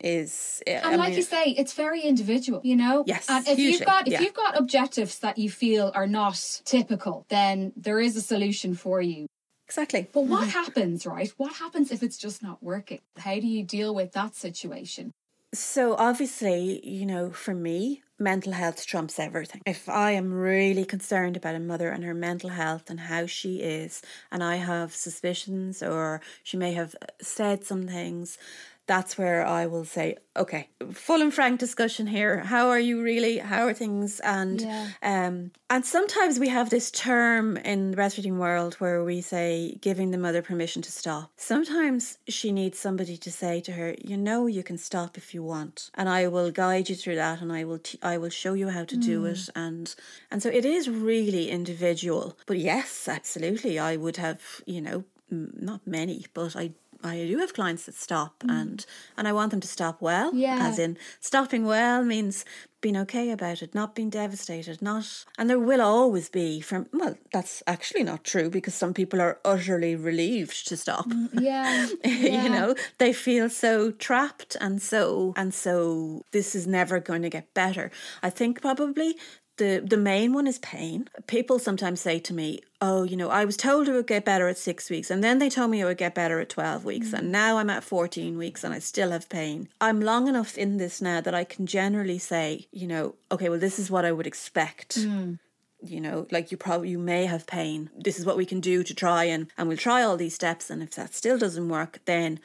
is 0.00 0.62
and 0.66 0.84
I 0.84 0.96
like 0.96 1.08
mean, 1.08 1.16
you 1.16 1.22
say 1.22 1.44
it's 1.44 1.72
very 1.72 2.02
individual 2.02 2.60
you 2.62 2.76
know 2.76 3.04
yes 3.06 3.26
and 3.28 3.46
if 3.48 3.58
you've 3.58 3.84
got 3.84 4.06
if 4.06 4.12
yeah. 4.12 4.20
you've 4.20 4.34
got 4.34 4.58
objectives 4.58 5.20
that 5.20 5.38
you 5.38 5.50
feel 5.50 5.90
are 5.94 6.06
not 6.06 6.60
typical 6.64 7.24
then 7.28 7.72
there 7.76 7.98
is 7.98 8.16
a 8.16 8.20
solution 8.20 8.74
for 8.74 9.00
you 9.00 9.26
Exactly. 9.66 10.08
But 10.12 10.22
what 10.22 10.42
mm-hmm. 10.42 10.50
happens, 10.50 11.06
right? 11.06 11.32
What 11.36 11.54
happens 11.54 11.90
if 11.90 12.02
it's 12.02 12.16
just 12.16 12.42
not 12.42 12.62
working? 12.62 13.00
How 13.18 13.34
do 13.34 13.46
you 13.46 13.64
deal 13.64 13.94
with 13.94 14.12
that 14.12 14.34
situation? 14.34 15.12
So, 15.52 15.94
obviously, 15.96 16.86
you 16.86 17.06
know, 17.06 17.30
for 17.30 17.54
me, 17.54 18.02
mental 18.18 18.52
health 18.52 18.86
trumps 18.86 19.18
everything. 19.18 19.62
If 19.66 19.88
I 19.88 20.12
am 20.12 20.32
really 20.32 20.84
concerned 20.84 21.36
about 21.36 21.54
a 21.54 21.60
mother 21.60 21.88
and 21.90 22.04
her 22.04 22.14
mental 22.14 22.50
health 22.50 22.90
and 22.90 23.00
how 23.00 23.26
she 23.26 23.56
is, 23.56 24.02
and 24.30 24.42
I 24.42 24.56
have 24.56 24.94
suspicions 24.94 25.82
or 25.82 26.20
she 26.42 26.56
may 26.56 26.72
have 26.72 26.94
said 27.20 27.64
some 27.64 27.86
things, 27.86 28.38
that's 28.86 29.18
where 29.18 29.44
I 29.44 29.66
will 29.66 29.84
say, 29.84 30.16
okay, 30.36 30.68
full 30.92 31.20
and 31.20 31.34
frank 31.34 31.58
discussion 31.58 32.06
here. 32.06 32.38
How 32.40 32.68
are 32.68 32.78
you 32.78 33.02
really? 33.02 33.38
How 33.38 33.66
are 33.66 33.74
things? 33.74 34.20
And 34.20 34.60
Yeah. 34.60 34.86
um, 35.02 35.50
and 35.68 35.84
sometimes 35.84 36.38
we 36.38 36.48
have 36.48 36.70
this 36.70 36.90
term 36.92 37.56
in 37.56 37.90
the 37.90 37.96
breastfeeding 37.96 38.38
world 38.38 38.74
where 38.74 39.02
we 39.02 39.20
say 39.20 39.76
giving 39.80 40.12
the 40.12 40.18
mother 40.18 40.40
permission 40.42 40.82
to 40.82 40.92
stop. 40.92 41.32
Sometimes 41.36 42.18
she 42.28 42.52
needs 42.52 42.78
somebody 42.78 43.16
to 43.16 43.30
say 43.32 43.60
to 43.62 43.72
her, 43.72 43.96
you 43.98 44.16
know, 44.16 44.46
you 44.46 44.62
can 44.62 44.78
stop 44.78 45.16
if 45.18 45.34
you 45.34 45.42
want, 45.42 45.90
and 45.94 46.08
I 46.08 46.28
will 46.28 46.52
guide 46.52 46.88
you 46.88 46.94
through 46.94 47.16
that, 47.16 47.40
and 47.42 47.52
I 47.52 47.64
will 47.64 47.80
t- 47.80 47.98
I 48.02 48.18
will 48.18 48.30
show 48.30 48.54
you 48.54 48.68
how 48.68 48.84
to 48.84 48.96
do 48.96 49.24
it, 49.24 49.48
and 49.56 49.92
and 50.30 50.42
so 50.42 50.48
it 50.48 50.64
is 50.64 50.88
really 50.88 51.50
individual. 51.50 52.36
But 52.46 52.58
yes, 52.58 53.08
absolutely, 53.08 53.78
I 53.78 53.96
would 53.96 54.16
have 54.18 54.40
you 54.66 54.80
know 54.80 55.04
not 55.30 55.80
many, 55.86 56.26
but 56.34 56.54
I. 56.54 56.70
I 57.02 57.26
do 57.26 57.38
have 57.38 57.54
clients 57.54 57.86
that 57.86 57.94
stop 57.94 58.40
mm. 58.40 58.50
and 58.50 58.86
and 59.16 59.28
I 59.28 59.32
want 59.32 59.50
them 59.50 59.60
to 59.60 59.68
stop 59.68 60.00
well. 60.00 60.34
Yeah. 60.34 60.58
As 60.60 60.78
in 60.78 60.96
stopping 61.20 61.64
well 61.64 62.04
means 62.04 62.44
being 62.80 62.96
okay 62.96 63.30
about 63.30 63.62
it, 63.62 63.74
not 63.74 63.94
being 63.94 64.10
devastated, 64.10 64.80
not 64.80 65.24
and 65.38 65.48
there 65.50 65.58
will 65.58 65.80
always 65.80 66.28
be 66.28 66.60
from 66.60 66.86
well, 66.92 67.16
that's 67.32 67.62
actually 67.66 68.02
not 68.02 68.24
true 68.24 68.50
because 68.50 68.74
some 68.74 68.94
people 68.94 69.20
are 69.20 69.38
utterly 69.44 69.96
relieved 69.96 70.68
to 70.68 70.76
stop. 70.76 71.06
Mm, 71.08 71.40
yeah. 71.40 71.86
yeah. 72.04 72.44
you 72.44 72.48
know, 72.48 72.74
they 72.98 73.12
feel 73.12 73.48
so 73.48 73.90
trapped 73.90 74.56
and 74.60 74.80
so 74.82 75.32
and 75.36 75.52
so 75.54 76.22
this 76.32 76.54
is 76.54 76.66
never 76.66 77.00
going 77.00 77.22
to 77.22 77.30
get 77.30 77.54
better. 77.54 77.90
I 78.22 78.30
think 78.30 78.60
probably 78.60 79.16
the 79.56 79.82
the 79.84 79.96
main 79.96 80.32
one 80.32 80.46
is 80.46 80.58
pain. 80.58 81.08
People 81.26 81.58
sometimes 81.58 82.00
say 82.00 82.18
to 82.18 82.34
me, 82.34 82.60
"Oh, 82.80 83.02
you 83.04 83.16
know, 83.16 83.30
I 83.30 83.44
was 83.44 83.56
told 83.56 83.88
it 83.88 83.92
would 83.92 84.06
get 84.06 84.24
better 84.24 84.48
at 84.48 84.58
6 84.58 84.90
weeks 84.90 85.10
and 85.10 85.22
then 85.22 85.38
they 85.38 85.48
told 85.48 85.70
me 85.70 85.80
it 85.80 85.84
would 85.84 85.98
get 85.98 86.14
better 86.14 86.40
at 86.40 86.48
12 86.48 86.84
weeks 86.84 87.12
and 87.12 87.28
mm. 87.28 87.30
now 87.30 87.58
I'm 87.58 87.70
at 87.70 87.84
14 87.84 88.36
weeks 88.36 88.64
and 88.64 88.74
I 88.74 88.78
still 88.78 89.10
have 89.10 89.28
pain." 89.28 89.68
I'm 89.80 90.00
long 90.00 90.28
enough 90.28 90.56
in 90.58 90.76
this 90.76 91.00
now 91.00 91.20
that 91.20 91.34
I 91.34 91.44
can 91.44 91.66
generally 91.66 92.18
say, 92.18 92.66
you 92.72 92.86
know, 92.86 93.14
okay, 93.30 93.48
well 93.48 93.58
this 93.58 93.78
is 93.78 93.90
what 93.90 94.04
I 94.04 94.12
would 94.12 94.26
expect 94.26 94.98
mm. 94.98 95.38
you 95.82 96.00
know 96.00 96.26
like 96.30 96.50
you 96.50 96.56
probably 96.56 96.88
you 96.88 96.98
may 96.98 97.26
have 97.26 97.46
pain 97.46 97.90
this 97.96 98.18
is 98.18 98.24
what 98.24 98.36
we 98.36 98.46
can 98.46 98.60
do 98.60 98.82
to 98.82 98.94
try 98.94 99.24
and 99.24 99.46
and 99.56 99.68
we'll 99.68 99.76
try 99.76 100.02
all 100.02 100.16
these 100.16 100.34
steps 100.34 100.70
and 100.70 100.82
if 100.82 100.92
that 100.94 101.14
still 101.14 101.38
doesn't 101.38 101.68
work 101.68 102.00
then 102.06 102.40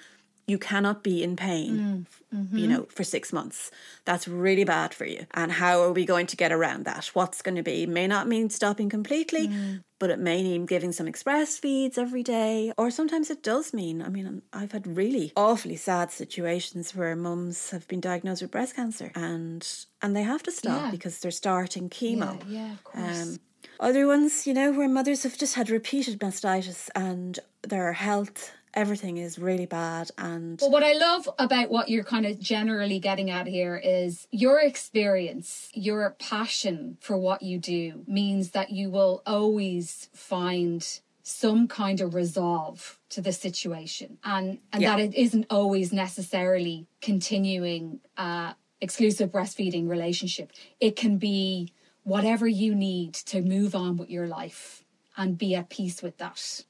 you 0.48 0.58
cannot 0.58 1.04
be 1.04 1.24
in 1.24 1.36
pain 1.36 1.72
mm, 1.78 2.06
you 2.32 2.38
mm-hmm. 2.38 2.70
know 2.72 2.84
for 2.90 3.04
6 3.04 3.34
months. 3.34 3.72
That's 4.06 4.28
really 4.28 4.64
bad 4.64 4.94
for 4.94 5.06
you. 5.06 5.26
And 5.34 5.52
how 5.52 5.82
are 5.82 5.92
we 5.92 6.06
going 6.06 6.28
to 6.28 6.38
get 6.38 6.52
around 6.52 6.86
that? 6.86 7.06
What's 7.14 7.42
going 7.42 7.56
to 7.56 7.64
be 7.64 7.86
may 7.86 8.08
not 8.08 8.28
mean 8.28 8.50
stopping 8.50 8.90
completely 8.90 9.48
mm. 9.48 9.84
but 10.00 10.10
it 10.10 10.20
may 10.20 10.42
mean 10.42 10.66
giving 10.66 10.92
some 10.92 11.08
express 11.08 11.58
feeds 11.58 11.98
every 11.98 12.24
day. 12.24 12.74
Or 12.78 12.90
sometimes 12.92 13.30
it 13.30 13.44
does 13.44 13.74
mean 13.74 14.02
i 14.02 14.10
mean 14.10 14.42
i've 14.54 14.72
had 14.72 14.86
really 14.88 15.32
awfully 15.36 15.76
sad 15.76 16.12
situations 16.12 16.96
where 16.96 17.16
mums 17.16 17.72
have 17.72 17.88
been 17.88 18.00
diagnosed 18.00 18.42
with 18.42 18.52
breast 18.52 18.76
cancer 18.76 19.12
and 19.16 19.68
and 20.02 20.16
they 20.16 20.24
have 20.24 20.44
to 20.44 20.52
stop 20.52 20.82
Yeah. 20.86 20.92
because 20.92 21.20
they're 21.20 21.32
starting 21.32 21.90
chemo. 21.90 22.42
Yeah, 22.48 22.68
yeah, 22.68 22.72
of 22.74 22.84
course. 22.84 23.22
um, 23.22 23.40
other 23.80 24.08
ones, 24.08 24.46
you 24.48 24.54
know, 24.54 24.72
where 24.72 24.88
mothers 24.88 25.24
have 25.24 25.38
just 25.38 25.56
had 25.56 25.70
repeated 25.70 26.20
mastitis 26.20 26.90
and 26.96 27.40
their 27.64 27.94
health, 27.94 28.52
everything 28.74 29.18
is 29.18 29.38
really 29.40 29.66
bad. 29.66 30.12
And 30.18 30.58
But 30.58 30.72
what 30.72 30.84
I 30.84 30.94
love 30.94 31.30
about 31.40 31.70
what 31.70 31.90
you're 31.90 32.04
kind 32.04 32.26
of 32.26 32.40
generally 32.40 33.00
getting 33.00 33.30
at 33.30 33.48
here 33.48 33.76
is 33.78 34.28
your 34.32 34.60
experience, 34.60 35.70
your 35.74 36.16
passion 36.20 36.98
for 37.02 37.18
what 37.18 37.42
you 37.42 37.60
do 37.60 38.04
means 38.08 38.52
that 38.52 38.72
you 38.72 38.90
will 38.90 39.22
always 39.26 40.10
find 40.14 40.86
some 41.24 41.68
kind 41.68 42.02
of 42.02 42.16
resolve 42.16 43.00
to 43.10 43.22
the 43.22 43.32
situation 43.32 44.18
and 44.24 44.60
and 44.74 44.82
Yeah. 44.82 44.96
that 44.96 45.00
it 45.04 45.16
isn't 45.16 45.46
always 45.50 45.94
necessarily 45.94 46.88
continuing 47.00 48.00
uh 48.18 48.54
exclusive 48.82 49.32
breastfeeding 49.32 49.88
relationship 49.88 50.52
it 50.80 50.96
can 50.96 51.18
be 51.18 51.72
whatever 52.04 52.48
you 52.48 52.74
need 52.74 53.14
to 53.14 53.42
move 53.42 53.76
on 53.76 53.98
with 53.98 54.10
your 54.10 54.28
life 54.28 54.84
and 55.16 55.38
be 55.38 55.54
at 55.54 55.70
peace 55.70 56.02
with 56.02 56.18
that 56.18 56.64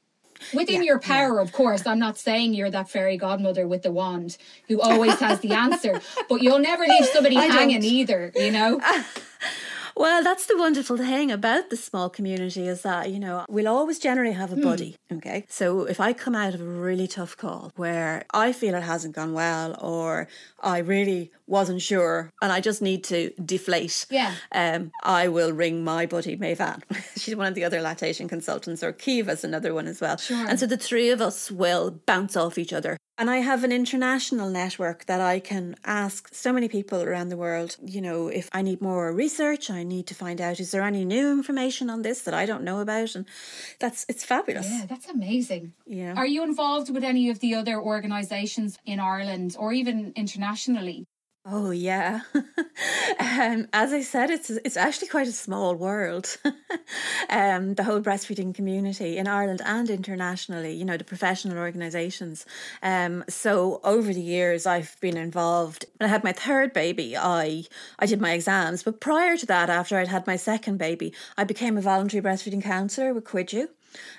within 0.54 0.84
your 0.84 1.00
power 1.00 1.40
of 1.40 1.52
course 1.52 1.86
i'm 1.86 2.00
not 2.00 2.18
saying 2.18 2.54
you're 2.54 2.72
that 2.72 2.90
fairy 2.90 3.18
godmother 3.18 3.68
with 3.68 3.82
the 3.82 3.92
wand 3.92 4.38
who 4.68 4.80
always 4.82 5.20
has 5.20 5.40
the 5.42 5.52
answer 5.52 6.02
but 6.30 6.42
you'll 6.42 6.60
never 6.60 6.86
leave 6.86 7.06
somebody 7.06 7.38
I 7.38 7.48
hanging 7.48 7.82
don't. 7.82 7.90
either 7.90 8.32
you 8.36 8.52
know 8.52 8.80
Well, 9.96 10.24
that's 10.24 10.46
the 10.46 10.58
wonderful 10.58 10.98
thing 10.98 11.32
about 11.32 11.70
the 11.70 11.78
small 11.78 12.10
community 12.10 12.68
is 12.68 12.82
that, 12.82 13.12
you 13.12 13.20
know, 13.20 13.46
we'll 13.50 13.68
always 13.68 14.00
generally 14.00 14.32
have 14.32 14.52
a 14.52 14.56
hmm. 14.56 14.64
buddy. 14.64 14.96
Okay. 15.12 15.46
So 15.50 15.84
if 15.84 16.00
I 16.00 16.14
come 16.14 16.34
out 16.34 16.54
of 16.54 16.62
a 16.62 16.66
really 16.66 17.08
tough 17.08 17.36
call 17.38 17.72
where 17.76 18.26
I 18.34 18.54
feel 18.54 18.76
it 18.76 18.84
hasn't 18.84 19.16
gone 19.16 19.34
well 19.34 19.78
or 19.80 20.28
I 20.60 20.80
really 20.80 21.32
wasn't 21.52 21.82
sure 21.82 22.32
and 22.42 22.52
I 22.52 22.60
just 22.62 22.82
need 22.82 23.04
to 23.06 23.32
deflate, 23.54 24.06
Yeah. 24.10 24.34
um, 24.54 24.92
I 25.04 25.28
will 25.28 25.52
ring 25.54 25.84
my 25.84 26.06
buddy 26.08 26.36
Mayvan. 26.38 26.82
She's 27.22 27.36
one 27.36 27.48
of 27.48 27.56
the 27.56 27.64
other 27.66 27.82
lactation 27.82 28.28
consultants, 28.28 28.82
or 28.84 28.92
Kiva's 28.94 29.44
another 29.44 29.74
one 29.74 29.88
as 29.88 30.00
well. 30.02 30.18
Sure. 30.18 30.48
And 30.50 30.60
so 30.60 30.66
the 30.66 30.78
three 30.78 31.10
of 31.12 31.22
us 31.22 31.52
will 31.52 31.92
bounce 32.12 32.36
off 32.36 32.58
each 32.58 32.74
other. 32.74 32.98
And 33.18 33.30
I 33.30 33.38
have 33.38 33.64
an 33.64 33.72
international 33.72 34.50
network 34.50 35.06
that 35.06 35.22
I 35.22 35.40
can 35.40 35.76
ask 35.86 36.34
so 36.34 36.52
many 36.52 36.68
people 36.68 37.04
around 37.04 37.30
the 37.30 37.38
world, 37.38 37.78
you 37.96 38.02
know, 38.02 38.30
if 38.30 38.50
I 38.52 38.62
need 38.64 38.82
more 38.82 39.14
research, 39.14 39.70
I 39.70 39.84
need 39.84 40.08
to 40.08 40.16
find 40.16 40.42
out 40.42 40.60
is 40.60 40.72
there 40.72 40.82
any 40.82 41.06
new 41.06 41.32
information 41.32 41.90
on 41.92 42.02
this 42.02 42.22
that 42.24 42.34
I 42.34 42.48
don't 42.48 42.64
know 42.64 42.80
about? 42.80 43.14
And 43.16 43.26
that's 43.80 44.06
it's 44.10 44.24
fabulous. 44.26 44.68
yeah 44.70 44.86
that's 44.88 45.08
amazing 45.10 45.74
Yeah. 45.86 46.14
are 46.16 46.26
you 46.36 46.42
involved 46.44 46.90
with 46.94 47.04
any 47.04 47.30
of 47.30 47.40
the 47.44 47.54
other 47.60 47.78
organizations 47.80 48.78
in 48.86 49.00
ireland 49.00 49.56
or 49.60 49.72
even 49.74 50.14
internationally 50.16 51.06
Oh 51.44 51.72
yeah. 51.72 52.22
um, 53.20 53.68
as 53.74 53.94
I 53.94 54.02
said, 54.02 54.30
it's 54.30 54.52
it's 54.52 54.78
actually 54.78 55.08
quite 55.08 55.28
a 55.28 55.32
small 55.32 55.74
world. 55.74 56.38
um, 57.30 57.74
the 57.74 57.84
whole 57.84 58.00
breastfeeding 58.00 58.54
community 58.54 59.18
in 59.18 59.28
Ireland 59.28 59.60
and 59.66 59.90
internationally, 59.90 60.74
you 60.74 60.86
know, 60.86 60.98
the 60.98 61.04
professional 61.04 61.58
organisations. 61.58 62.46
Um, 62.84 63.24
so 63.28 63.82
over 63.84 64.14
the 64.14 64.22
years, 64.22 64.68
I've 64.68 64.96
been 65.02 65.18
involved. 65.18 65.86
When 65.98 66.08
I 66.08 66.12
had 66.12 66.24
my 66.24 66.32
third 66.32 66.74
baby, 66.74 67.18
I 67.18 67.64
I 67.98 68.06
did 68.06 68.22
my 68.22 68.34
exams, 68.34 68.84
but 68.84 69.00
prior 69.02 69.36
to 69.36 69.46
that, 69.48 69.70
after 69.70 69.98
I'd 69.98 70.10
had 70.10 70.28
my 70.28 70.36
second 70.36 70.78
baby, 70.78 71.12
I 71.38 71.44
became 71.44 71.76
a 71.76 71.82
voluntary 71.82 72.22
breastfeeding 72.22 72.62
counsellor 72.64 73.16
with 73.16 73.24
Cuidiú. 73.24 73.68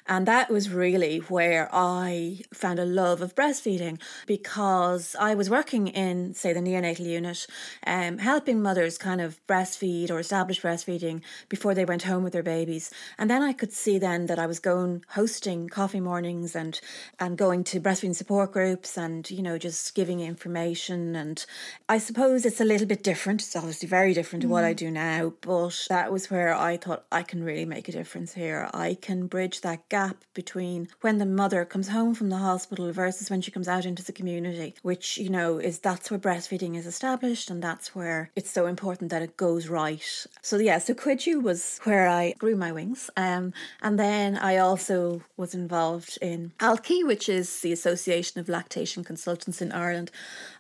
And 0.07 0.27
that 0.27 0.51
was 0.51 0.71
really 0.71 1.19
where 1.19 1.69
I 1.73 2.41
found 2.53 2.79
a 2.79 2.85
love 2.85 3.23
of 3.23 3.35
breastfeeding 3.35 4.01
because 4.27 5.17
I 5.19 5.35
was 5.35 5.51
working 5.51 5.89
in, 5.89 6.35
say, 6.35 6.53
the 6.53 6.61
neonatal 6.61 7.07
unit, 7.07 7.47
um, 7.87 8.19
helping 8.19 8.63
mothers 8.63 8.99
kind 8.99 9.21
of 9.21 9.41
breastfeed 9.47 10.11
or 10.11 10.19
establish 10.19 10.61
breastfeeding 10.61 11.23
before 11.49 11.75
they 11.75 11.85
went 11.85 12.03
home 12.03 12.23
with 12.23 12.33
their 12.33 12.43
babies. 12.43 12.91
And 13.19 13.31
then 13.31 13.43
I 13.43 13.53
could 13.53 13.73
see 13.73 13.99
then 13.99 14.27
that 14.27 14.39
I 14.39 14.47
was 14.47 14.59
going 14.59 15.05
hosting 15.09 15.69
coffee 15.69 16.01
mornings 16.01 16.55
and 16.55 16.81
and 17.19 17.39
going 17.39 17.65
to 17.65 17.81
breastfeeding 17.81 18.15
support 18.15 18.53
groups 18.53 18.97
and 18.97 19.31
you 19.31 19.43
know 19.43 19.59
just 19.59 19.95
giving 19.95 20.21
information. 20.21 21.15
And 21.17 21.45
I 21.89 21.99
suppose 21.99 22.45
it's 22.45 22.61
a 22.61 22.65
little 22.65 22.87
bit 22.87 23.03
different. 23.03 23.43
It's 23.43 23.57
obviously 23.57 23.89
very 23.89 24.15
different 24.15 24.43
to 24.43 24.49
what 24.49 24.65
I 24.65 24.73
do 24.73 24.91
now, 24.91 25.33
but 25.41 25.87
that 25.89 26.13
was 26.13 26.31
where 26.31 26.55
I 26.55 26.77
thought 26.77 27.05
I 27.11 27.23
can 27.23 27.43
really 27.43 27.65
make 27.65 27.89
a 27.89 27.93
difference 27.93 28.35
here. 28.35 28.69
I 28.73 28.97
can 29.01 29.27
bridge 29.27 29.62
that 29.63 29.89
gap 29.89 30.25
between 30.35 30.89
when 31.01 31.19
the 31.19 31.27
mother 31.27 31.65
comes 31.65 31.89
home 31.89 32.15
from 32.15 32.29
the 32.29 32.37
hospital 32.37 32.93
versus 32.93 33.31
when 33.31 33.41
she 33.41 33.51
comes 33.51 33.69
out 33.69 33.85
into 33.85 34.05
the 34.05 34.13
community, 34.13 34.75
which, 34.83 35.19
you 35.19 35.29
know, 35.29 35.59
is 35.59 35.79
that's 35.79 36.11
where 36.11 36.21
breastfeeding 36.21 36.77
is 36.77 36.87
established 36.87 37.51
and 37.51 37.63
that's 37.63 37.95
where 37.95 38.31
it's 38.37 38.51
so 38.51 38.67
important 38.67 39.11
that 39.11 39.23
it 39.23 39.37
goes 39.37 39.69
right. 39.69 40.27
So, 40.43 40.59
yeah, 40.59 40.79
so 40.79 40.95
Cuidiú 40.95 41.43
was 41.43 41.81
where 41.85 42.09
I 42.09 42.35
grew 42.39 42.57
my 42.57 42.73
wings. 42.73 43.11
Um, 43.17 43.53
and 43.81 43.99
then 43.99 44.37
I 44.37 44.59
also 44.59 45.23
was 45.37 45.55
involved 45.55 46.19
in 46.21 46.53
ALCI, 46.61 47.07
which 47.07 47.29
is 47.29 47.61
the 47.61 47.73
Association 47.73 48.41
of 48.41 48.49
Lactation 48.49 49.05
Consultants 49.05 49.63
in 49.63 49.73
Ireland. 49.73 50.11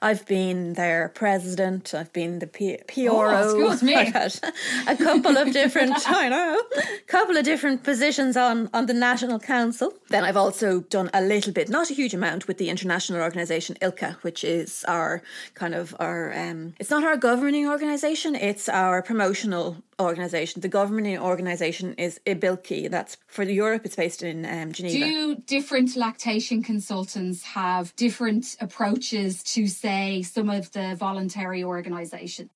I've 0.01 0.27
been 0.27 0.75
their 0.75 1.11
president, 1.11 1.95
I've 1.95 2.12
been 2.12 2.38
the 2.38 2.47
P- 2.47 2.79
PRO. 2.88 3.45
excuse 3.45 3.83
me. 3.88 3.95
A 3.95 4.97
couple 4.97 5.37
of 5.37 5.53
different, 5.53 5.95
I 6.07 6.29
know, 6.29 6.62
couple 7.07 7.37
of 7.37 7.45
different 7.45 7.83
positions 7.83 8.37
on, 8.37 8.69
on 8.73 8.87
the 8.87 8.91
National 8.94 9.38
Council. 9.38 9.92
Then 10.09 10.24
I've 10.24 10.37
also 10.37 10.81
done 10.81 11.11
a 11.12 11.22
little 11.22 11.52
bit, 11.52 11.68
not 11.68 11.90
a 11.90 11.94
huge 11.94 12.14
amount, 12.14 12.48
with 12.48 12.59
the 12.59 12.68
international 12.68 13.20
organisation 13.20 13.76
ILCA, 13.81 14.14
which 14.22 14.44
is 14.44 14.85
our 14.88 15.22
kind 15.55 15.74
of 15.74 15.94
our, 15.98 16.33
um, 16.33 16.74
it's 16.78 16.90
not 16.90 17.05
our 17.05 17.16
governing 17.16 17.68
organisation, 17.68 18.35
it's 18.35 18.68
our 18.68 19.02
promotional 19.02 19.76
organisation. 20.00 20.61
The 20.61 20.68
governing 20.68 21.18
organisation 21.18 21.94
is 21.94 22.20
IBLCE. 22.26 22.90
That's 22.90 23.16
for 23.26 23.44
Europe, 23.44 23.83
it's 23.85 23.96
based 23.96 24.22
in 24.22 24.44
um, 24.44 24.72
Geneva. 24.72 24.98
Do 24.98 25.35
different 25.46 25.96
lactation 25.96 26.62
consultants 26.62 27.42
have 27.44 27.94
different 27.96 28.57
approaches 28.61 29.42
to, 29.44 29.66
say, 29.66 30.22
some 30.22 30.50
of 30.50 30.72
the 30.72 30.96
voluntary 30.96 31.62
organisations? 31.64 32.50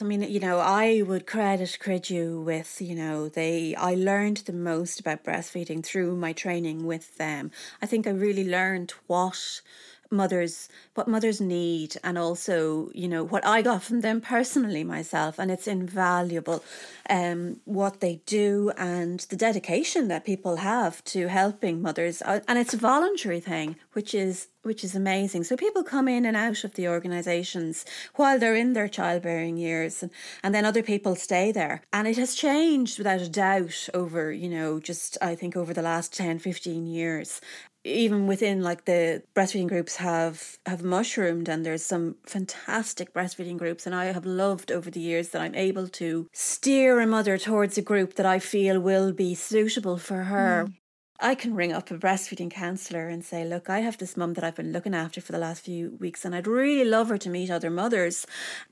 I 0.00 0.04
mean, 0.04 0.22
you 0.22 0.38
know, 0.38 0.60
I 0.60 1.02
would 1.02 1.26
credit 1.26 1.76
Cuidiú 1.82 2.44
with, 2.44 2.80
you 2.80 2.94
know, 2.94 3.28
they 3.28 3.74
I 3.74 3.94
learned 3.94 4.38
the 4.38 4.52
most 4.52 5.00
about 5.00 5.24
breastfeeding 5.24 5.84
through 5.84 6.14
my 6.14 6.32
training 6.32 6.86
with 6.86 7.16
them. 7.16 7.50
I 7.82 7.86
think 7.86 8.06
I 8.06 8.10
really 8.10 8.48
learned 8.48 8.92
what 9.08 9.60
mothers 10.10 10.68
what 10.94 11.08
mothers 11.08 11.40
need 11.40 11.96
and 12.02 12.16
also 12.16 12.90
you 12.94 13.08
know 13.08 13.24
what 13.24 13.44
i 13.46 13.60
got 13.62 13.82
from 13.82 14.00
them 14.00 14.20
personally 14.20 14.82
myself 14.82 15.38
and 15.38 15.50
it's 15.50 15.66
invaluable 15.66 16.62
um 17.10 17.60
what 17.64 18.00
they 18.00 18.20
do 18.26 18.72
and 18.76 19.20
the 19.30 19.36
dedication 19.36 20.08
that 20.08 20.24
people 20.24 20.56
have 20.56 21.04
to 21.04 21.28
helping 21.28 21.82
mothers 21.82 22.22
uh, 22.22 22.40
and 22.48 22.58
it's 22.58 22.74
a 22.74 22.78
voluntary 22.78 23.40
thing 23.40 23.76
which 23.92 24.14
is 24.14 24.48
which 24.62 24.84
is 24.84 24.94
amazing. 24.94 25.44
So 25.44 25.56
people 25.56 25.82
come 25.82 26.08
in 26.08 26.26
and 26.26 26.36
out 26.36 26.62
of 26.62 26.74
the 26.74 26.88
organizations 26.88 27.86
while 28.16 28.38
they're 28.38 28.54
in 28.54 28.74
their 28.74 28.88
childbearing 28.88 29.56
years 29.56 30.02
and, 30.02 30.12
and 30.42 30.54
then 30.54 30.66
other 30.66 30.82
people 30.82 31.14
stay 31.14 31.52
there. 31.52 31.80
And 31.90 32.06
it 32.06 32.18
has 32.18 32.34
changed 32.34 32.98
without 32.98 33.22
a 33.22 33.30
doubt 33.30 33.88
over 33.94 34.32
you 34.32 34.48
know 34.48 34.80
just 34.80 35.16
i 35.20 35.34
think 35.34 35.56
over 35.56 35.72
the 35.72 35.82
last 35.82 36.12
10 36.14 36.38
15 36.38 36.86
years 36.86 37.40
even 37.84 38.26
within 38.26 38.62
like 38.62 38.84
the 38.84 39.22
breastfeeding 39.34 39.68
groups 39.68 39.96
have 39.96 40.58
have 40.66 40.82
mushroomed 40.82 41.48
and 41.48 41.64
there's 41.64 41.84
some 41.84 42.16
fantastic 42.26 43.12
breastfeeding 43.14 43.56
groups 43.56 43.86
and 43.86 43.94
I 43.94 44.06
have 44.06 44.26
loved 44.26 44.70
over 44.70 44.90
the 44.90 45.00
years 45.00 45.30
that 45.30 45.42
I'm 45.42 45.54
able 45.54 45.88
to 45.88 46.28
steer 46.32 47.00
a 47.00 47.06
mother 47.06 47.38
towards 47.38 47.78
a 47.78 47.82
group 47.82 48.14
that 48.14 48.26
I 48.26 48.38
feel 48.38 48.80
will 48.80 49.12
be 49.12 49.34
suitable 49.34 49.98
for 49.98 50.24
her. 50.24 50.66
Mm. 50.66 50.74
I 51.20 51.34
can 51.34 51.56
ring 51.56 51.72
up 51.72 51.90
a 51.90 51.98
breastfeeding 51.98 52.50
counsellor 52.50 53.08
and 53.08 53.24
say, 53.24 53.44
Look, 53.44 53.68
I 53.68 53.80
have 53.80 53.98
this 53.98 54.16
mum 54.16 54.34
that 54.34 54.44
I've 54.44 54.54
been 54.54 54.72
looking 54.72 54.94
after 54.94 55.20
for 55.20 55.32
the 55.32 55.38
last 55.38 55.64
few 55.64 55.96
weeks, 55.98 56.24
and 56.24 56.32
I'd 56.32 56.46
really 56.46 56.88
love 56.88 57.08
her 57.08 57.18
to 57.18 57.28
meet 57.28 57.50
other 57.50 57.70
mothers, 57.70 58.24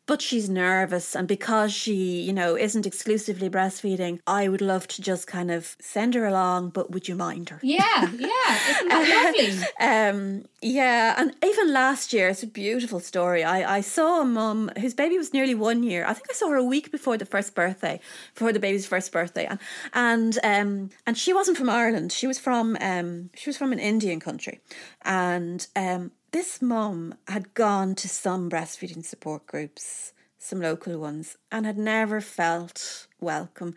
but 0.06 0.22
she's 0.22 0.48
nervous. 0.48 1.16
And 1.16 1.26
because 1.26 1.72
she, 1.72 2.22
you 2.22 2.32
know, 2.32 2.56
isn't 2.56 2.86
exclusively 2.86 3.50
breastfeeding, 3.50 4.20
I 4.28 4.46
would 4.46 4.60
love 4.60 4.86
to 4.88 5.02
just 5.02 5.26
kind 5.26 5.50
of 5.50 5.76
send 5.80 6.14
her 6.14 6.24
along, 6.24 6.70
but 6.70 6.92
would 6.92 7.08
you 7.08 7.16
mind 7.16 7.48
her? 7.48 7.58
Yeah, 7.64 7.82
yeah. 8.16 8.58
Isn't 8.70 8.88
that 8.88 9.34
lovely? 9.34 9.66
um, 9.80 10.44
yeah. 10.62 11.16
And 11.18 11.34
even 11.44 11.72
last 11.72 12.12
year, 12.12 12.28
it's 12.28 12.44
a 12.44 12.46
beautiful 12.46 13.00
story. 13.00 13.42
I, 13.42 13.78
I 13.78 13.80
saw 13.80 14.22
a 14.22 14.24
mum 14.24 14.70
whose 14.78 14.94
baby 14.94 15.18
was 15.18 15.32
nearly 15.32 15.56
one 15.56 15.82
year. 15.82 16.06
I 16.06 16.12
think 16.12 16.26
I 16.30 16.34
saw 16.34 16.50
her 16.50 16.56
a 16.56 16.64
week 16.64 16.92
before 16.92 17.18
the 17.18 17.26
first 17.26 17.56
birthday, 17.56 17.98
before 18.34 18.52
the 18.52 18.60
baby's 18.60 18.86
first 18.86 19.10
birthday. 19.10 19.46
And, 19.46 19.58
and, 19.92 20.38
um, 20.44 20.90
and 21.06 21.18
she 21.18 21.32
wasn't 21.32 21.58
from 21.58 21.68
Ireland. 21.68 22.12
She 22.12 22.28
was 22.28 22.35
was 22.36 22.42
from 22.42 22.76
um, 22.80 23.30
she 23.34 23.48
was 23.48 23.56
from 23.56 23.72
an 23.72 23.78
Indian 23.78 24.20
country, 24.20 24.60
and 25.02 25.66
um, 25.74 26.10
this 26.32 26.60
mum 26.60 27.14
had 27.28 27.54
gone 27.54 27.94
to 27.96 28.08
some 28.08 28.50
breastfeeding 28.50 29.04
support 29.04 29.46
groups, 29.46 30.12
some 30.38 30.60
local 30.60 30.98
ones, 30.98 31.36
and 31.50 31.64
had 31.64 31.78
never 31.78 32.20
felt 32.20 33.06
welcome. 33.20 33.74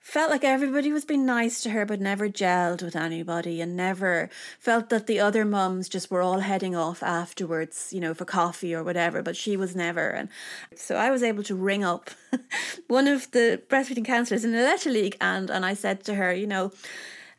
Felt 0.00 0.30
like 0.30 0.42
everybody 0.42 0.90
was 0.90 1.04
being 1.04 1.26
nice 1.26 1.60
to 1.62 1.70
her, 1.70 1.84
but 1.84 2.00
never 2.00 2.30
gelled 2.30 2.82
with 2.82 2.96
anybody, 2.96 3.60
and 3.60 3.76
never 3.76 4.30
felt 4.58 4.88
that 4.88 5.06
the 5.06 5.20
other 5.20 5.44
mums 5.44 5.86
just 5.86 6.10
were 6.10 6.22
all 6.22 6.40
heading 6.40 6.74
off 6.74 7.02
afterwards, 7.02 7.90
you 7.92 8.00
know, 8.00 8.14
for 8.14 8.24
coffee 8.24 8.74
or 8.74 8.82
whatever. 8.82 9.22
But 9.22 9.36
she 9.36 9.54
was 9.56 9.76
never, 9.76 10.08
and 10.08 10.30
so 10.74 10.96
I 10.96 11.10
was 11.10 11.22
able 11.22 11.42
to 11.42 11.54
ring 11.54 11.84
up 11.84 12.10
one 12.86 13.06
of 13.06 13.30
the 13.32 13.60
breastfeeding 13.68 14.06
counsellors 14.06 14.44
in 14.44 14.52
the 14.52 14.62
La 14.62 14.72
Leche 14.72 14.86
League, 14.86 15.16
and 15.20 15.50
and 15.50 15.66
I 15.66 15.74
said 15.74 16.04
to 16.04 16.14
her, 16.14 16.32
you 16.32 16.46
know 16.46 16.72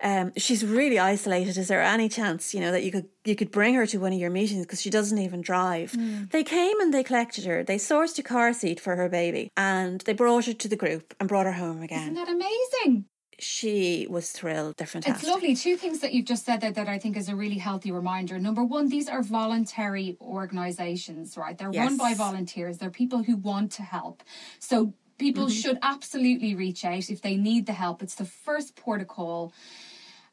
um, 0.01 0.31
she's 0.37 0.65
really 0.65 0.99
isolated. 0.99 1.57
Is 1.57 1.67
there 1.67 1.81
any 1.81 2.09
chance, 2.09 2.53
you 2.53 2.61
know, 2.61 2.71
that 2.71 2.83
you 2.83 2.91
could 2.91 3.07
you 3.25 3.35
could 3.35 3.51
bring 3.51 3.73
her 3.75 3.85
to 3.87 3.97
one 3.97 4.13
of 4.13 4.19
your 4.19 4.29
meetings 4.29 4.65
because 4.65 4.81
she 4.81 4.89
doesn't 4.89 5.17
even 5.17 5.41
drive? 5.41 5.91
Mm. 5.91 6.31
They 6.31 6.43
came 6.43 6.79
and 6.79 6.93
they 6.93 7.03
collected 7.03 7.45
her. 7.45 7.63
They 7.63 7.77
sourced 7.77 8.17
a 8.19 8.23
car 8.23 8.53
seat 8.53 8.79
for 8.79 8.95
her 8.95 9.09
baby, 9.09 9.51
and 9.57 10.01
they 10.01 10.13
brought 10.13 10.45
her 10.45 10.53
to 10.53 10.67
the 10.67 10.75
group 10.75 11.13
and 11.19 11.27
brought 11.27 11.45
her 11.45 11.53
home 11.53 11.81
again. 11.81 12.13
Isn't 12.13 12.13
that 12.15 12.29
amazing? 12.29 13.05
she 13.41 14.05
was 14.09 14.31
thrilled. 14.31 14.75
They're 14.77 14.87
fantastic. 14.87 15.23
It's 15.23 15.31
lovely. 15.31 15.55
Two 15.55 15.77
things 15.77 15.99
that 15.99 16.13
you've 16.13 16.25
just 16.25 16.45
said 16.45 16.61
there 16.61 16.71
that 16.71 16.87
I 16.87 16.99
think 16.99 17.17
is 17.17 17.29
a 17.29 17.35
really 17.35 17.57
healthy 17.57 17.91
reminder. 17.91 18.37
Number 18.37 18.63
one, 18.63 18.89
these 18.89 19.07
are 19.07 19.23
voluntary 19.23 20.17
organizations, 20.21 21.37
right? 21.37 21.57
They're 21.57 21.71
yes. 21.71 21.87
run 21.87 21.97
by 21.97 22.13
volunteers. 22.13 22.77
They're 22.77 22.89
people 22.89 23.23
who 23.23 23.37
want 23.37 23.71
to 23.73 23.83
help. 23.83 24.23
So 24.59 24.93
people 25.17 25.45
mm-hmm. 25.45 25.53
should 25.53 25.79
absolutely 25.81 26.55
reach 26.55 26.83
out 26.83 27.09
if 27.09 27.21
they 27.21 27.35
need 27.35 27.65
the 27.65 27.73
help. 27.73 28.03
It's 28.03 28.15
the 28.15 28.25
first 28.25 28.75
port 28.75 29.01
of 29.01 29.07
call 29.07 29.53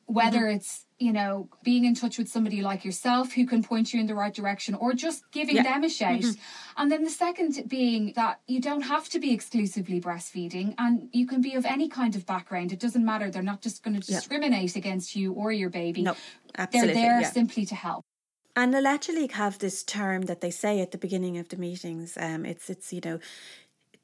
whether 0.06 0.42
mm-hmm. 0.42 0.56
it's 0.56 0.86
you 0.98 1.12
know 1.12 1.48
being 1.62 1.84
in 1.84 1.94
touch 1.94 2.16
with 2.16 2.28
somebody 2.28 2.62
like 2.62 2.84
yourself 2.84 3.32
who 3.32 3.44
can 3.46 3.62
point 3.62 3.92
you 3.92 4.00
in 4.00 4.06
the 4.06 4.14
right 4.14 4.32
direction 4.32 4.74
or 4.74 4.92
just 4.94 5.30
giving 5.30 5.56
yeah. 5.56 5.62
them 5.62 5.84
a 5.84 5.88
shout 5.88 6.20
mm-hmm. 6.20 6.80
and 6.80 6.90
then 6.90 7.04
the 7.04 7.10
second 7.10 7.64
being 7.68 8.12
that 8.14 8.40
you 8.46 8.60
don't 8.60 8.82
have 8.82 9.08
to 9.08 9.18
be 9.18 9.32
exclusively 9.32 10.00
breastfeeding 10.00 10.74
and 10.78 11.08
you 11.12 11.26
can 11.26 11.40
be 11.42 11.54
of 11.54 11.66
any 11.66 11.88
kind 11.88 12.16
of 12.16 12.24
background 12.24 12.72
it 12.72 12.80
doesn't 12.80 13.04
matter 13.04 13.30
they're 13.30 13.42
not 13.42 13.60
just 13.60 13.82
going 13.82 13.98
to 13.98 14.06
discriminate 14.06 14.74
yeah. 14.74 14.78
against 14.78 15.14
you 15.14 15.32
or 15.32 15.52
your 15.52 15.70
baby 15.70 16.02
no 16.02 16.16
absolutely, 16.56 16.94
they're 16.94 17.02
there 17.02 17.20
yeah. 17.20 17.30
simply 17.30 17.66
to 17.66 17.74
help 17.74 18.04
and 18.58 18.72
the 18.72 18.80
La 18.80 18.92
Leche 18.92 19.10
League 19.10 19.32
have 19.32 19.58
this 19.58 19.82
term 19.82 20.22
that 20.22 20.40
they 20.40 20.50
say 20.50 20.80
at 20.80 20.90
the 20.90 20.96
beginning 20.96 21.36
of 21.36 21.50
the 21.50 21.58
meetings. 21.58 22.16
Um, 22.18 22.46
it's 22.46 22.70
it's 22.70 22.90
you 22.90 23.02
know 23.04 23.18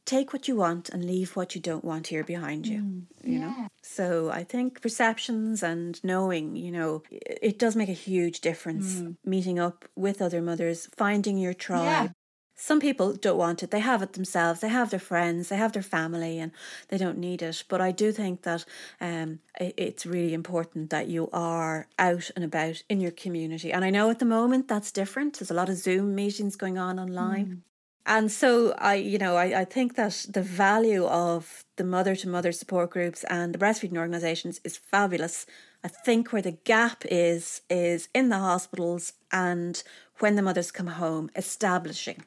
take 0.04 0.32
what 0.32 0.48
you 0.48 0.56
want 0.56 0.88
and 0.88 1.04
leave 1.04 1.36
what 1.36 1.54
you 1.54 1.60
don't 1.60 1.84
want 1.84 2.08
here 2.08 2.24
behind 2.24 2.66
you 2.66 2.80
mm, 2.80 3.02
you 3.22 3.38
yeah. 3.38 3.46
know 3.46 3.68
so 3.82 4.30
i 4.30 4.42
think 4.42 4.80
perceptions 4.82 5.62
and 5.62 6.02
knowing 6.02 6.56
you 6.56 6.72
know 6.72 7.02
it 7.10 7.58
does 7.58 7.76
make 7.76 7.88
a 7.88 7.92
huge 7.92 8.40
difference 8.40 8.96
mm. 8.96 9.16
meeting 9.24 9.58
up 9.58 9.84
with 9.94 10.20
other 10.20 10.42
mothers 10.42 10.88
finding 10.96 11.38
your 11.38 11.54
tribe 11.54 12.06
yeah. 12.06 12.08
Some 12.54 12.78
people 12.78 13.14
don't 13.14 13.38
want 13.38 13.64
it. 13.64 13.72
They 13.72 13.80
have 13.80 14.02
it 14.02 14.12
themselves. 14.12 14.60
They 14.60 14.68
have 14.68 14.90
their 14.90 15.00
friends. 15.00 15.48
They 15.48 15.56
have 15.56 15.72
their 15.72 15.82
family, 15.82 16.38
and 16.38 16.52
they 16.90 16.96
don't 16.96 17.18
need 17.18 17.42
it. 17.42 17.64
But 17.68 17.80
I 17.80 17.90
do 17.90 18.12
think 18.12 18.42
that 18.42 18.64
um, 19.00 19.40
it's 19.58 20.06
really 20.06 20.32
important 20.32 20.90
that 20.90 21.08
you 21.08 21.28
are 21.32 21.88
out 21.98 22.30
and 22.36 22.44
about 22.44 22.84
in 22.88 23.00
your 23.00 23.10
community. 23.10 23.72
And 23.72 23.84
I 23.84 23.90
know 23.90 24.10
at 24.10 24.20
the 24.20 24.26
moment 24.26 24.68
that's 24.68 24.92
different. 24.92 25.40
There's 25.40 25.50
a 25.50 25.54
lot 25.54 25.70
of 25.70 25.76
Zoom 25.76 26.14
meetings 26.14 26.54
going 26.54 26.78
on 26.78 27.00
online. 27.00 27.46
Mm. 27.46 27.60
And 28.04 28.32
so 28.32 28.72
I, 28.78 28.94
you 28.94 29.18
know, 29.18 29.36
I, 29.36 29.60
I 29.60 29.64
think 29.64 29.94
that 29.94 30.26
the 30.28 30.42
value 30.42 31.04
of 31.06 31.64
the 31.76 31.84
mother 31.84 32.16
to 32.16 32.28
mother 32.28 32.52
support 32.52 32.90
groups 32.90 33.24
and 33.24 33.54
the 33.54 33.58
breastfeeding 33.58 33.96
organisations 33.96 34.60
is 34.64 34.76
fabulous. 34.76 35.46
I 35.84 35.88
think 35.88 36.32
where 36.32 36.42
the 36.42 36.52
gap 36.52 37.04
is 37.10 37.62
is 37.70 38.08
in 38.12 38.28
the 38.28 38.38
hospitals 38.38 39.12
and 39.30 39.82
when 40.18 40.36
the 40.36 40.42
mothers 40.42 40.70
come 40.70 40.88
home, 40.88 41.30
establishing. 41.36 42.24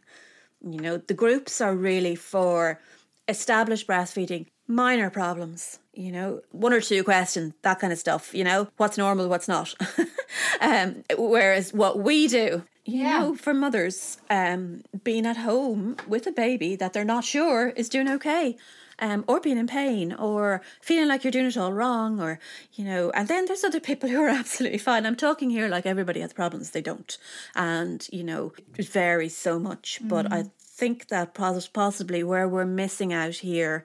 You 0.61 0.79
know, 0.79 0.97
the 0.97 1.13
groups 1.13 1.61
are 1.61 1.75
really 1.75 2.15
for 2.15 2.79
established 3.27 3.87
breastfeeding, 3.87 4.47
minor 4.67 5.09
problems, 5.09 5.79
you 5.93 6.11
know, 6.11 6.41
one 6.51 6.73
or 6.73 6.81
two 6.81 7.03
questions, 7.03 7.53
that 7.61 7.79
kind 7.79 7.93
of 7.93 7.99
stuff, 7.99 8.33
you 8.33 8.43
know, 8.43 8.67
what's 8.77 8.97
normal, 8.97 9.27
what's 9.27 9.47
not. 9.47 9.73
um, 10.61 11.03
whereas 11.17 11.73
what 11.73 11.99
we 11.99 12.27
do 12.27 12.63
you 12.85 13.01
yeah. 13.01 13.19
know, 13.19 13.35
for 13.35 13.53
mothers, 13.53 14.17
um, 14.29 14.83
being 15.03 15.25
at 15.25 15.37
home 15.37 15.97
with 16.07 16.27
a 16.27 16.31
baby 16.31 16.75
that 16.75 16.93
they're 16.93 17.03
not 17.03 17.23
sure 17.23 17.69
is 17.69 17.89
doing 17.89 18.07
okay. 18.09 18.55
Um, 18.97 19.25
or 19.27 19.41
being 19.41 19.57
in 19.57 19.67
pain, 19.67 20.13
or 20.13 20.61
feeling 20.79 21.09
like 21.09 21.25
you're 21.25 21.31
doing 21.31 21.47
it 21.47 21.57
all 21.57 21.73
wrong, 21.73 22.21
or 22.21 22.39
you 22.75 22.85
know, 22.85 23.09
and 23.09 23.27
then 23.27 23.45
there's 23.45 23.65
other 23.65 23.79
people 23.89 24.07
who 24.07 24.21
are 24.21 24.29
absolutely 24.29 24.77
fine. 24.77 25.05
I'm 25.05 25.17
talking 25.17 25.49
here 25.49 25.67
like 25.67 25.85
everybody 25.85 26.21
has 26.21 26.31
problems, 26.31 26.69
they 26.69 26.81
don't, 26.81 27.17
and 27.55 28.07
you 28.13 28.23
know, 28.23 28.53
it 28.77 28.87
varies 28.87 29.35
so 29.35 29.59
much. 29.59 29.99
Mm. 30.01 30.07
But 30.07 30.31
I 30.31 30.43
mm. 30.43 30.51
think 30.57 31.09
that 31.09 31.33
possibly 31.33 32.23
where 32.23 32.47
we're 32.47 32.63
missing 32.63 33.11
out 33.11 33.35
here 33.35 33.83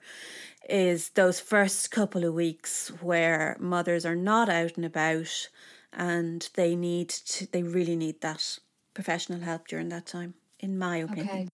is 0.69 1.09
those 1.09 1.41
first 1.41 1.91
couple 1.91 2.23
of 2.23 2.33
weeks 2.33 2.87
where 3.01 3.57
mothers 3.59 4.05
are 4.05 4.15
not 4.15 4.47
out 4.47 4.77
and 4.77 4.85
about, 4.85 5.49
and 5.91 6.49
they 6.53 6.73
need 6.73 7.09
to, 7.09 7.51
they 7.51 7.63
really 7.63 7.97
need 7.97 8.21
that 8.21 8.59
professional 8.93 9.39
help 9.39 9.67
during 9.67 9.89
that 9.89 10.05
time, 10.05 10.33
in 10.59 10.77
my 10.77 10.97
opinion. 10.97 11.27
Okay. 11.27 11.47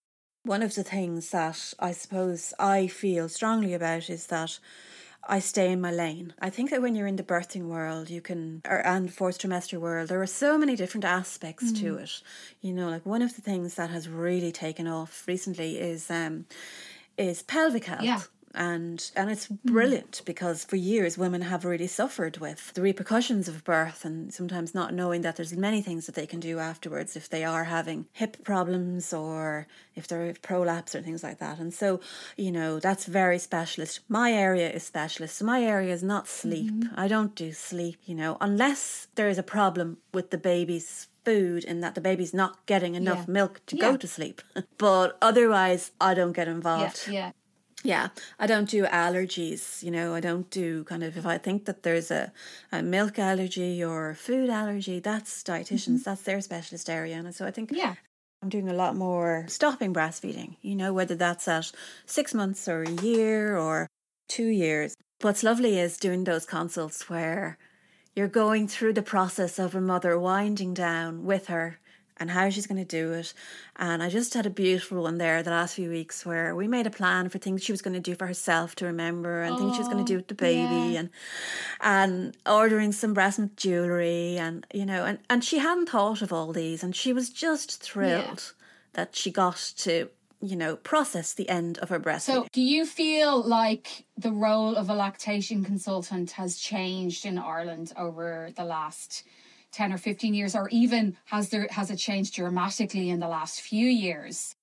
One 0.43 0.63
of 0.63 0.75
the 0.75 0.83
things 0.83 1.31
that 1.31 1.73
I 1.79 1.91
suppose 1.91 2.53
I 2.57 2.87
feel 2.87 3.27
strongly 3.27 3.73
about 3.73 4.09
is 4.09 4.27
that 4.27 4.59
I 5.27 5.39
stay 5.39 5.71
in 5.71 5.81
my 5.81 5.91
lane. 5.91 6.33
I 6.39 6.49
think 6.49 6.69
that 6.69 6.81
when 6.81 6.95
you're 6.95 7.07
in 7.07 7.17
the 7.17 7.23
birthing 7.23 7.67
world, 7.67 8.09
you 8.09 8.21
can, 8.21 8.61
or 8.65 8.85
and 8.85 9.13
fourth 9.13 9.39
trimester 9.39 9.77
world, 9.77 10.07
there 10.07 10.21
are 10.21 10.27
so 10.27 10.57
many 10.57 10.77
different 10.77 11.03
aspects 11.03 11.71
mm. 11.71 11.79
to 11.79 11.97
it. 11.97 12.21
You 12.61 12.73
know, 12.73 12.89
like 12.89 13.05
one 13.05 13.21
of 13.21 13.35
the 13.35 13.41
things 13.41 13.75
that 13.75 13.89
has 13.89 14.07
really 14.07 14.53
taken 14.53 14.87
off 14.87 15.27
recently 15.27 15.77
is 15.77 16.09
um, 16.09 16.45
is 17.17 17.43
pelvic 17.43 17.85
health. 17.85 18.03
Yeah 18.03 18.21
and 18.57 19.11
and 19.15 19.29
it's 19.29 19.47
brilliant 19.47 20.11
mm. 20.11 20.25
because 20.25 20.65
for 20.65 20.75
years 20.75 21.17
women 21.17 21.41
have 21.43 21.63
really 21.63 21.87
suffered 21.87 22.37
with 22.37 22.73
the 22.73 22.81
repercussions 22.81 23.47
of 23.47 23.63
birth 23.63 24.03
and 24.03 24.33
sometimes 24.33 24.73
not 24.73 24.93
knowing 24.93 25.21
that 25.21 25.35
there's 25.35 25.55
many 25.55 25.81
things 25.81 26.07
that 26.07 26.15
they 26.15 26.25
can 26.25 26.39
do 26.39 26.59
afterwards 26.59 27.15
if 27.15 27.29
they 27.29 27.43
are 27.43 27.65
having 27.65 28.07
hip 28.13 28.43
problems 28.43 29.13
or 29.13 29.67
if 29.95 30.07
they're 30.07 30.33
prolapse 30.41 30.95
or 30.95 31.01
things 31.01 31.23
like 31.23 31.37
that 31.37 31.59
and 31.59 31.73
so 31.73 31.99
you 32.35 32.51
know 32.51 32.79
that's 32.79 33.05
very 33.05 33.39
specialist 33.39 33.99
my 34.09 34.33
area 34.33 34.69
is 34.69 34.83
specialist 34.83 35.37
so 35.37 35.45
my 35.45 35.61
area 35.63 35.93
is 35.93 36.03
not 36.03 36.27
sleep 36.27 36.73
mm-hmm. 36.73 36.99
i 36.99 37.07
don't 37.07 37.35
do 37.35 37.51
sleep 37.51 37.97
you 38.05 38.15
know 38.15 38.37
unless 38.41 39.07
there 39.15 39.29
is 39.29 39.37
a 39.37 39.43
problem 39.43 39.97
with 40.13 40.31
the 40.31 40.37
baby's 40.37 41.07
food 41.23 41.63
in 41.65 41.81
that 41.81 41.93
the 41.93 42.01
baby's 42.01 42.33
not 42.33 42.65
getting 42.65 42.95
enough 42.95 43.25
yeah. 43.27 43.33
milk 43.33 43.61
to 43.65 43.75
yeah. 43.75 43.91
go 43.91 43.97
to 43.97 44.07
sleep. 44.07 44.41
but 44.77 45.17
otherwise, 45.21 45.91
I 45.99 46.13
don't 46.13 46.31
get 46.31 46.47
involved. 46.47 47.03
Yeah, 47.07 47.13
yeah 47.13 47.31
Yeah, 47.87 48.09
I 48.37 48.47
don't 48.47 48.69
do 48.69 48.83
allergies. 48.83 49.81
You 49.81 49.91
know, 49.91 50.13
I 50.13 50.19
don't 50.19 50.49
do 50.49 50.83
kind 50.83 51.05
of 51.05 51.15
if 51.15 51.25
I 51.25 51.37
think 51.37 51.63
that 51.65 51.83
there's 51.83 52.11
a, 52.11 52.33
a 52.69 52.83
milk 52.83 53.17
allergy 53.17 53.81
or 53.81 54.13
food 54.13 54.49
allergy, 54.49 54.99
that's 54.99 55.41
dietitians. 55.41 55.99
Mm-hmm. 55.99 56.03
That's 56.03 56.21
their 56.23 56.41
specialist 56.41 56.89
area. 56.89 57.15
And 57.15 57.33
so 57.33 57.45
I 57.45 57.51
think 57.51 57.71
yeah. 57.71 57.95
I'm 58.43 58.49
doing 58.49 58.67
a 58.67 58.73
lot 58.73 58.97
more 58.97 59.45
stopping 59.47 59.93
breastfeeding, 59.93 60.57
you 60.61 60.75
know, 60.75 60.91
whether 60.91 61.15
that's 61.15 61.47
at 61.47 61.71
six 62.05 62.33
months 62.33 62.67
or 62.67 62.83
a 62.83 62.91
year 62.91 63.57
or 63.57 63.87
two 64.27 64.47
years. 64.47 64.93
What's 65.21 65.41
lovely 65.41 65.79
is 65.79 65.95
doing 65.95 66.25
those 66.25 66.45
consults 66.45 67.09
where 67.09 67.57
you're 68.17 68.27
going 68.27 68.67
through 68.67 68.95
the 68.95 69.01
process 69.01 69.59
of 69.59 69.75
a 69.75 69.79
mother 69.79 70.19
winding 70.19 70.73
down 70.73 71.23
with 71.23 71.47
her 71.47 71.79
and 72.19 72.31
how 72.31 72.49
she's 72.49 72.67
going 72.67 72.83
to 72.83 72.85
do 72.85 73.13
it. 73.13 73.33
And 73.75 74.01
I 74.01 74.09
just 74.09 74.33
had 74.33 74.45
a 74.45 74.49
beautiful 74.49 75.03
one 75.03 75.17
there 75.17 75.41
the 75.43 75.51
last 75.51 75.75
few 75.75 75.89
weeks 75.89 76.25
where 76.25 76.55
we 76.55 76.67
made 76.67 76.87
a 76.87 76.91
plan 76.91 77.29
for 77.29 77.37
things 77.37 77.63
she 77.63 77.71
was 77.71 77.81
going 77.81 77.93
to 77.93 77.99
do 77.99 78.15
for 78.15 78.27
herself 78.27 78.75
to 78.75 78.85
remember 78.85 79.41
and 79.41 79.55
oh, 79.55 79.57
things 79.57 79.75
she 79.75 79.79
was 79.79 79.87
going 79.87 80.03
to 80.03 80.11
do 80.11 80.17
with 80.17 80.27
the 80.27 80.35
baby 80.35 80.93
yeah. 80.93 80.99
and 80.99 81.09
and 81.81 82.37
ordering 82.45 82.91
some 82.91 83.13
breast 83.13 83.39
milk 83.39 83.55
jewelry 83.55 84.37
and 84.37 84.65
you 84.73 84.85
know 84.85 85.05
and 85.05 85.19
and 85.29 85.43
she 85.43 85.59
hadn't 85.59 85.89
thought 85.89 86.21
of 86.21 86.33
all 86.33 86.51
these 86.51 86.83
and 86.83 86.95
she 86.95 87.13
was 87.13 87.29
just 87.29 87.81
thrilled 87.81 88.53
yeah. 88.57 88.65
that 88.93 89.15
she 89.15 89.31
got 89.31 89.73
to 89.77 90.09
you 90.39 90.55
know, 90.55 90.75
process 90.75 91.33
the 91.33 91.49
end 91.49 91.79
of 91.79 91.89
her 91.89 91.97
breast. 91.97 92.27
So, 92.27 92.45
do 92.51 92.61
you 92.61 92.85
feel 92.85 93.41
like 93.41 94.05
the 94.17 94.31
role 94.31 94.75
of 94.75 94.89
a 94.89 94.93
lactation 94.93 95.63
consultant 95.63 96.31
has 96.31 96.57
changed 96.57 97.25
in 97.25 97.39
Ireland 97.39 97.91
over 97.97 98.51
the 98.55 98.63
last 98.63 99.23
10 99.77 99.93
or 99.93 99.97
15 99.99 100.33
years 100.33 100.55
or 100.55 100.67
even 100.69 101.15
has 101.25 101.49
there 101.49 101.67
has 101.69 101.91
it 101.91 101.97
changed 101.97 102.33
dramatically 102.33 103.11
in 103.11 103.19
the 103.19 103.27
last 103.27 103.61
few 103.61 103.87
years? 103.87 104.55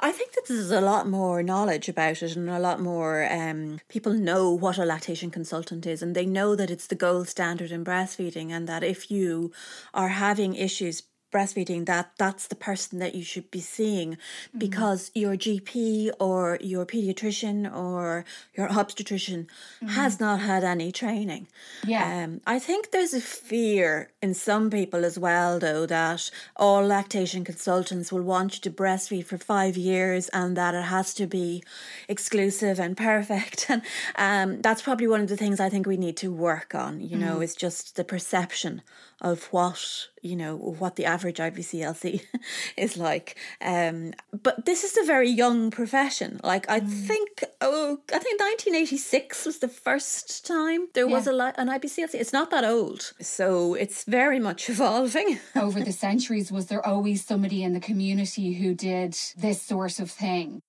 I 0.00 0.10
think 0.10 0.32
that 0.32 0.46
there's 0.48 0.72
a 0.72 0.80
lot 0.80 1.08
more 1.08 1.42
knowledge 1.42 1.88
about 1.88 2.22
it 2.22 2.36
and 2.36 2.50
a 2.50 2.58
lot 2.58 2.80
more 2.80 3.28
um, 3.30 3.80
people 3.88 4.12
know 4.12 4.50
what 4.50 4.78
a 4.78 4.84
lactation 4.84 5.30
consultant 5.30 5.86
is 5.86 6.02
and 6.02 6.14
they 6.14 6.26
know 6.26 6.56
that 6.56 6.70
it's 6.70 6.88
the 6.88 6.96
gold 6.96 7.28
standard 7.28 7.70
in 7.70 7.84
breastfeeding 7.84 8.50
and 8.50 8.68
that 8.68 8.82
if 8.82 9.08
you 9.10 9.52
are 9.94 10.08
having 10.08 10.54
issues 10.54 11.02
breastfeeding 11.32 11.86
that 11.86 12.12
that's 12.18 12.46
the 12.46 12.54
person 12.54 12.98
that 12.98 13.14
you 13.14 13.22
should 13.22 13.50
be 13.50 13.60
seeing 13.60 14.12
mm-hmm. 14.12 14.58
because 14.58 15.10
your 15.14 15.36
GP 15.36 16.10
or 16.18 16.58
your 16.60 16.86
pediatrician 16.86 17.72
or 17.74 18.24
your 18.54 18.70
obstetrician 18.70 19.46
mm-hmm. 19.76 19.88
has 19.88 20.20
not 20.20 20.40
had 20.40 20.64
any 20.64 20.90
training. 20.90 21.48
Yeah. 21.86 22.24
Um, 22.24 22.40
I 22.46 22.58
think 22.58 22.90
there's 22.90 23.14
a 23.14 23.20
fear 23.20 24.10
in 24.22 24.34
some 24.34 24.70
people 24.70 25.04
as 25.04 25.18
well 25.18 25.58
though 25.58 25.86
that 25.86 26.30
all 26.56 26.86
lactation 26.86 27.44
consultants 27.44 28.10
will 28.12 28.22
want 28.22 28.54
you 28.54 28.60
to 28.62 28.70
breastfeed 28.70 29.26
for 29.26 29.38
five 29.38 29.76
years 29.76 30.28
and 30.30 30.56
that 30.56 30.74
it 30.74 30.84
has 30.84 31.14
to 31.14 31.26
be 31.26 31.62
exclusive 32.08 32.78
and 32.80 32.96
perfect 32.96 33.66
and 34.16 34.48
um, 34.48 34.60
that's 34.62 34.82
probably 34.82 35.06
one 35.06 35.20
of 35.20 35.28
the 35.28 35.36
things 35.36 35.60
I 35.60 35.68
think 35.68 35.86
we 35.86 35.96
need 35.96 36.16
to 36.18 36.32
work 36.32 36.74
on, 36.74 37.00
you 37.00 37.10
mm-hmm. 37.10 37.20
know, 37.20 37.40
is 37.40 37.54
just 37.54 37.96
the 37.96 38.04
perception 38.04 38.82
of 39.20 39.44
what 39.52 40.08
you 40.22 40.36
know 40.36 40.56
what 40.56 40.96
the 40.96 41.04
average 41.04 41.38
IBCLC 41.38 42.22
is 42.76 42.96
like. 42.96 43.36
Um, 43.60 44.12
but 44.42 44.64
this 44.66 44.84
is 44.84 44.96
a 44.96 45.04
very 45.04 45.30
young 45.30 45.70
profession. 45.70 46.40
Like 46.42 46.68
I 46.68 46.80
mm. 46.80 46.90
think, 46.90 47.44
oh, 47.60 47.98
I 48.12 48.18
think 48.18 48.40
1986 48.40 49.46
was 49.46 49.58
the 49.58 49.68
first 49.68 50.46
time 50.46 50.88
there 50.94 51.08
yeah. 51.08 51.14
was 51.14 51.26
a 51.26 51.38
an 51.58 51.68
IBCLC. 51.68 52.14
It's 52.14 52.32
not 52.32 52.50
that 52.50 52.64
old, 52.64 53.12
so 53.20 53.74
it's 53.74 54.04
very 54.04 54.40
much 54.40 54.68
evolving. 54.74 55.38
Over 55.56 55.80
the 55.80 55.92
centuries, 55.92 56.52
was 56.52 56.66
there 56.66 56.84
always 56.86 57.24
somebody 57.24 57.62
in 57.62 57.72
the 57.72 57.80
community 57.80 58.54
who 58.54 58.74
did 58.74 59.16
this 59.36 59.62
sort 59.62 60.00
of 60.00 60.10
thing? 60.10 60.62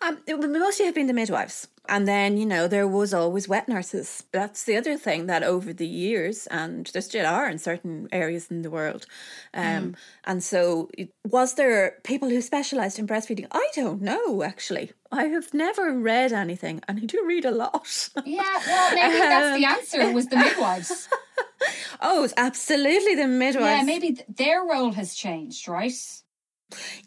Um, 0.00 0.18
it 0.26 0.38
would 0.38 0.50
mostly 0.50 0.86
have 0.86 0.94
been 0.94 1.06
the 1.06 1.12
midwives. 1.12 1.68
And 1.86 2.08
then, 2.08 2.38
you 2.38 2.46
know, 2.46 2.66
there 2.66 2.88
was 2.88 3.12
always 3.12 3.46
wet 3.46 3.68
nurses. 3.68 4.24
That's 4.32 4.64
the 4.64 4.76
other 4.76 4.96
thing 4.96 5.26
that 5.26 5.42
over 5.42 5.72
the 5.72 5.86
years, 5.86 6.46
and 6.46 6.86
there 6.86 7.02
still 7.02 7.26
are 7.26 7.46
in 7.46 7.58
certain 7.58 8.08
areas 8.10 8.50
in 8.50 8.62
the 8.62 8.70
world. 8.70 9.04
Um, 9.52 9.64
mm. 9.64 9.94
And 10.24 10.42
so, 10.42 10.90
was 11.28 11.54
there 11.54 11.98
people 12.02 12.30
who 12.30 12.40
specialised 12.40 12.98
in 12.98 13.06
breastfeeding? 13.06 13.48
I 13.52 13.68
don't 13.74 14.00
know, 14.00 14.42
actually. 14.42 14.92
I 15.12 15.24
have 15.24 15.52
never 15.52 15.92
read 15.92 16.32
anything, 16.32 16.80
and 16.88 17.00
I 17.00 17.04
do 17.04 17.22
read 17.26 17.44
a 17.44 17.50
lot. 17.50 18.08
Yeah, 18.24 18.60
well, 18.66 18.94
maybe 18.94 19.18
that's 19.18 19.58
the 19.58 19.66
um, 19.98 20.04
answer, 20.04 20.12
was 20.14 20.26
the 20.28 20.36
midwives. 20.36 21.08
oh, 22.00 22.24
it's 22.24 22.34
absolutely 22.38 23.14
the 23.14 23.26
midwives. 23.26 23.80
Yeah, 23.80 23.82
maybe 23.82 24.14
th- 24.14 24.26
their 24.26 24.64
role 24.64 24.92
has 24.92 25.14
changed, 25.14 25.68
right? 25.68 25.92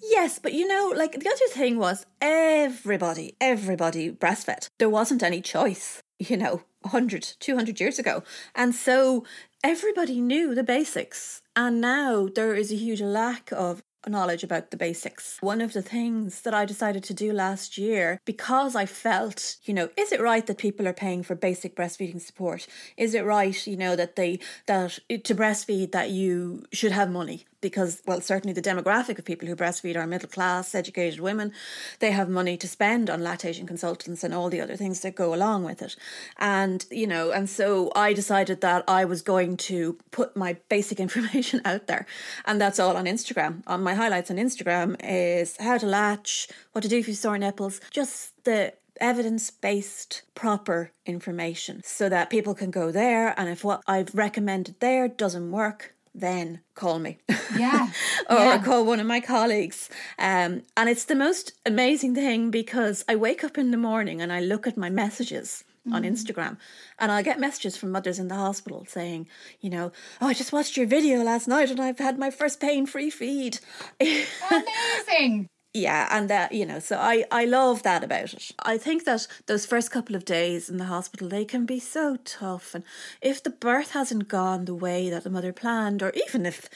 Yes, 0.02 0.40
but 0.40 0.54
you 0.54 0.68
know, 0.68 0.94
like 0.96 1.14
the 1.14 1.30
other 1.30 1.48
thing 1.54 1.78
was 1.78 2.06
everybody, 2.22 3.36
everybody 3.40 4.12
breastfed. 4.12 4.70
There 4.80 4.90
wasn't 4.90 5.24
any 5.24 5.42
choice, 5.42 6.02
you 6.20 6.38
know, 6.38 6.62
100, 6.82 7.36
200 7.40 7.80
years 7.80 8.00
ago. 8.00 8.24
And 8.56 8.74
so 8.74 9.26
everybody 9.64 10.22
knew 10.22 10.56
the 10.56 10.64
basics. 10.64 11.42
And 11.56 11.82
now 11.82 12.28
there 12.34 12.54
is 12.54 12.72
a 12.72 12.76
huge 12.76 13.02
lack 13.02 13.52
of 13.52 13.82
knowledge 14.08 14.44
about 14.44 14.72
the 14.72 14.78
basics. 14.78 15.38
One 15.42 15.62
of 15.62 15.74
the 15.74 15.82
things 15.82 16.42
that 16.42 16.54
I 16.54 16.66
decided 16.66 17.04
to 17.06 17.14
do 17.14 17.34
last 17.34 17.78
year, 17.78 18.20
because 18.26 18.76
I 18.76 18.86
felt, 18.86 19.58
you 19.64 19.74
know, 19.74 19.90
is 19.98 20.12
it 20.12 20.22
right 20.22 20.46
that 20.46 20.58
people 20.58 20.88
are 20.88 20.94
paying 20.94 21.24
for 21.24 21.36
basic 21.36 21.76
breastfeeding 21.76 22.22
support? 22.22 22.68
Is 22.96 23.14
it 23.14 23.26
right, 23.26 23.68
you 23.68 23.78
know, 23.78 23.96
that 23.96 24.16
they, 24.16 24.40
that 24.68 25.00
to 25.10 25.36
breastfeed 25.36 25.92
that 25.92 26.10
you 26.10 26.64
should 26.72 26.92
have 26.92 27.10
money? 27.12 27.46
Because, 27.62 28.02
well, 28.06 28.22
certainly 28.22 28.54
the 28.54 28.62
demographic 28.62 29.18
of 29.18 29.26
people 29.26 29.48
who 29.48 29.56
breastfeed 29.56 29.96
are 29.96 30.06
middle 30.06 30.30
class, 30.30 30.76
educated 30.76 31.20
women. 31.20 31.52
They 32.00 32.12
have 32.12 32.30
money 32.30 32.58
to 32.58 32.68
spend 32.68 33.10
on 33.10 33.24
lactation 33.24 33.66
consultants 33.66 34.24
and 34.24 34.34
all 34.34 34.50
the 34.50 34.62
other 34.62 34.76
things 34.76 35.02
that 35.02 35.16
go 35.16 35.34
along 35.34 35.64
with 35.64 35.82
it. 35.82 35.96
And, 36.38 36.86
you 36.92 37.08
know, 37.08 37.32
and 37.32 37.50
so 37.50 37.92
I 37.96 38.14
decided 38.14 38.62
that 38.62 38.84
I 38.88 39.06
was 39.06 39.22
going 39.22 39.58
to 39.58 39.98
put 40.12 40.36
my 40.36 40.58
basic 40.70 41.00
information 41.08 41.62
out 41.66 41.88
there. 41.88 42.06
And 42.46 42.62
that's 42.62 42.80
all 42.80 42.96
on 42.96 43.06
Instagram. 43.06 43.64
On 43.68 43.82
my 43.82 43.94
highlights 43.94 44.30
on 44.30 44.38
Instagram 44.38 44.96
is 45.04 45.58
how 45.58 45.78
to 45.78 45.86
latch, 45.86 46.48
what 46.74 46.82
to 46.82 46.88
do 46.88 46.98
if 46.98 47.08
you 47.08 47.14
sore 47.14 47.38
nipples, 47.38 47.82
just 47.92 48.44
the 48.44 48.74
evidence 49.00 49.52
based, 49.52 50.24
proper 50.36 50.92
information 51.06 51.82
so 51.84 52.10
that 52.10 52.30
people 52.30 52.54
can 52.54 52.72
go 52.72 52.92
there. 52.92 53.34
And 53.40 53.50
if 53.50 53.64
what 53.64 53.82
I've 53.88 54.14
recommended 54.14 54.80
there 54.80 55.08
doesn't 55.08 55.52
work, 55.52 55.94
then 56.20 56.62
call 56.76 57.00
me. 57.00 57.18
Yeah. 57.58 57.90
or 58.30 58.38
yeah. 58.38 58.64
call 58.64 58.86
one 58.86 59.00
of 59.00 59.08
my 59.08 59.20
colleagues. 59.20 59.90
Um, 60.18 60.64
and 60.76 60.90
it's 60.90 61.06
the 61.06 61.16
most 61.16 61.54
amazing 61.66 62.16
thing 62.16 62.52
because 62.52 63.06
I 63.08 63.16
wake 63.16 63.44
up 63.44 63.58
in 63.58 63.72
the 63.72 63.78
morning 63.78 64.22
and 64.22 64.34
I 64.34 64.40
look 64.40 64.68
at 64.68 64.78
my 64.78 64.90
messages 64.90 65.64
mm. 65.88 65.94
on 65.94 66.04
Instagram 66.04 66.58
and 67.00 67.12
I'll 67.12 67.24
get 67.24 67.40
messages 67.40 67.78
from 67.78 67.92
mothers 67.92 68.20
in 68.20 68.28
the 68.28 68.36
hospital 68.36 68.86
saying, 68.88 69.28
you 69.62 69.70
know, 69.70 69.92
oh, 70.22 70.28
I 70.28 70.34
just 70.34 70.54
watched 70.54 70.76
your 70.76 70.88
video 70.88 71.24
last 71.24 71.48
night 71.48 71.70
and 71.70 71.80
I've 71.80 72.00
had 72.00 72.18
my 72.18 72.32
first 72.32 72.60
pain 72.60 72.86
free 72.86 73.10
feed. 73.10 73.60
Amazing 74.00 75.50
yeah 75.78 76.08
and 76.12 76.30
that 76.30 76.52
you 76.52 76.66
know 76.66 76.80
so 76.80 76.98
i 76.98 77.24
i 77.32 77.46
love 77.46 77.84
that 77.84 78.04
about 78.04 78.34
it. 78.34 78.52
I 78.64 78.78
think 78.78 79.06
that 79.06 79.28
those 79.46 79.66
first 79.66 79.92
couple 79.92 80.16
of 80.16 80.26
days 80.26 80.70
in 80.70 80.78
the 80.78 80.86
hospital 80.86 81.30
they 81.30 81.46
can 81.46 81.66
be 81.66 81.80
so 81.80 82.18
tough 82.26 82.74
and 82.74 82.84
if 83.22 83.44
the 83.44 83.50
birth 83.50 83.92
hasn't 83.92 84.28
gone 84.28 84.66
the 84.66 84.76
way 84.76 85.10
that 85.10 85.24
the 85.24 85.30
mother 85.30 85.54
planned 85.54 86.02
or 86.02 86.12
even 86.16 86.46
if 86.46 86.70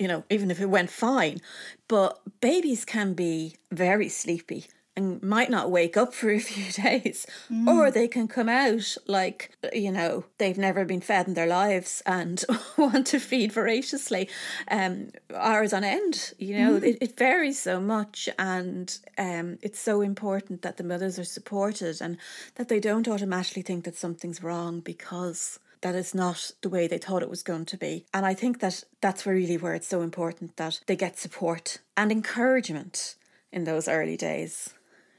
you 0.00 0.08
know 0.08 0.24
even 0.30 0.50
if 0.50 0.60
it 0.60 0.66
went 0.66 0.90
fine 0.90 1.40
but 1.88 2.20
babies 2.40 2.84
can 2.84 3.14
be 3.14 3.56
very 3.70 4.08
sleepy 4.08 4.66
and 4.96 5.22
might 5.22 5.50
not 5.50 5.70
wake 5.70 5.96
up 5.96 6.14
for 6.14 6.30
a 6.30 6.38
few 6.50 6.72
days 6.72 7.26
mm. 7.50 7.68
or 7.68 7.90
they 7.90 8.08
can 8.08 8.26
come 8.26 8.48
out 8.48 8.96
like 9.06 9.56
you 9.72 9.92
know 9.92 10.24
they've 10.38 10.58
never 10.58 10.84
been 10.84 11.00
fed 11.00 11.28
in 11.28 11.34
their 11.34 11.46
lives 11.46 12.02
and 12.06 12.44
want 12.76 13.06
to 13.06 13.20
feed 13.20 13.52
voraciously 13.52 14.28
um 14.70 15.10
hours 15.34 15.72
on 15.72 15.84
end 15.84 16.32
you 16.38 16.56
know 16.56 16.80
mm. 16.80 16.82
it, 16.82 16.98
it 17.00 17.18
varies 17.18 17.60
so 17.60 17.80
much 17.80 18.28
and 18.38 18.98
um 19.18 19.58
it's 19.62 19.80
so 19.80 20.00
important 20.00 20.62
that 20.62 20.76
the 20.76 20.84
mothers 20.84 21.18
are 21.18 21.24
supported 21.24 22.00
and 22.00 22.16
that 22.54 22.68
they 22.68 22.80
don't 22.80 23.08
automatically 23.08 23.62
think 23.62 23.84
that 23.84 23.96
something's 23.96 24.42
wrong 24.42 24.80
because 24.80 25.58
that 25.82 25.94
it's 25.94 26.14
not 26.14 26.50
the 26.62 26.68
way 26.68 26.86
they 26.86 26.98
thought 26.98 27.22
it 27.22 27.30
was 27.30 27.42
going 27.42 27.66
to 27.66 27.76
be. 27.76 28.06
And 28.12 28.24
I 28.24 28.34
think 28.34 28.60
that 28.60 28.82
that's 29.00 29.26
really 29.26 29.56
where 29.56 29.74
it's 29.74 29.86
so 29.86 30.00
important 30.00 30.56
that 30.56 30.80
they 30.86 30.96
get 30.96 31.18
support 31.18 31.78
and 31.96 32.10
encouragement 32.10 33.14
in 33.52 33.64
those 33.64 33.86
early 33.86 34.16
days 34.16 34.74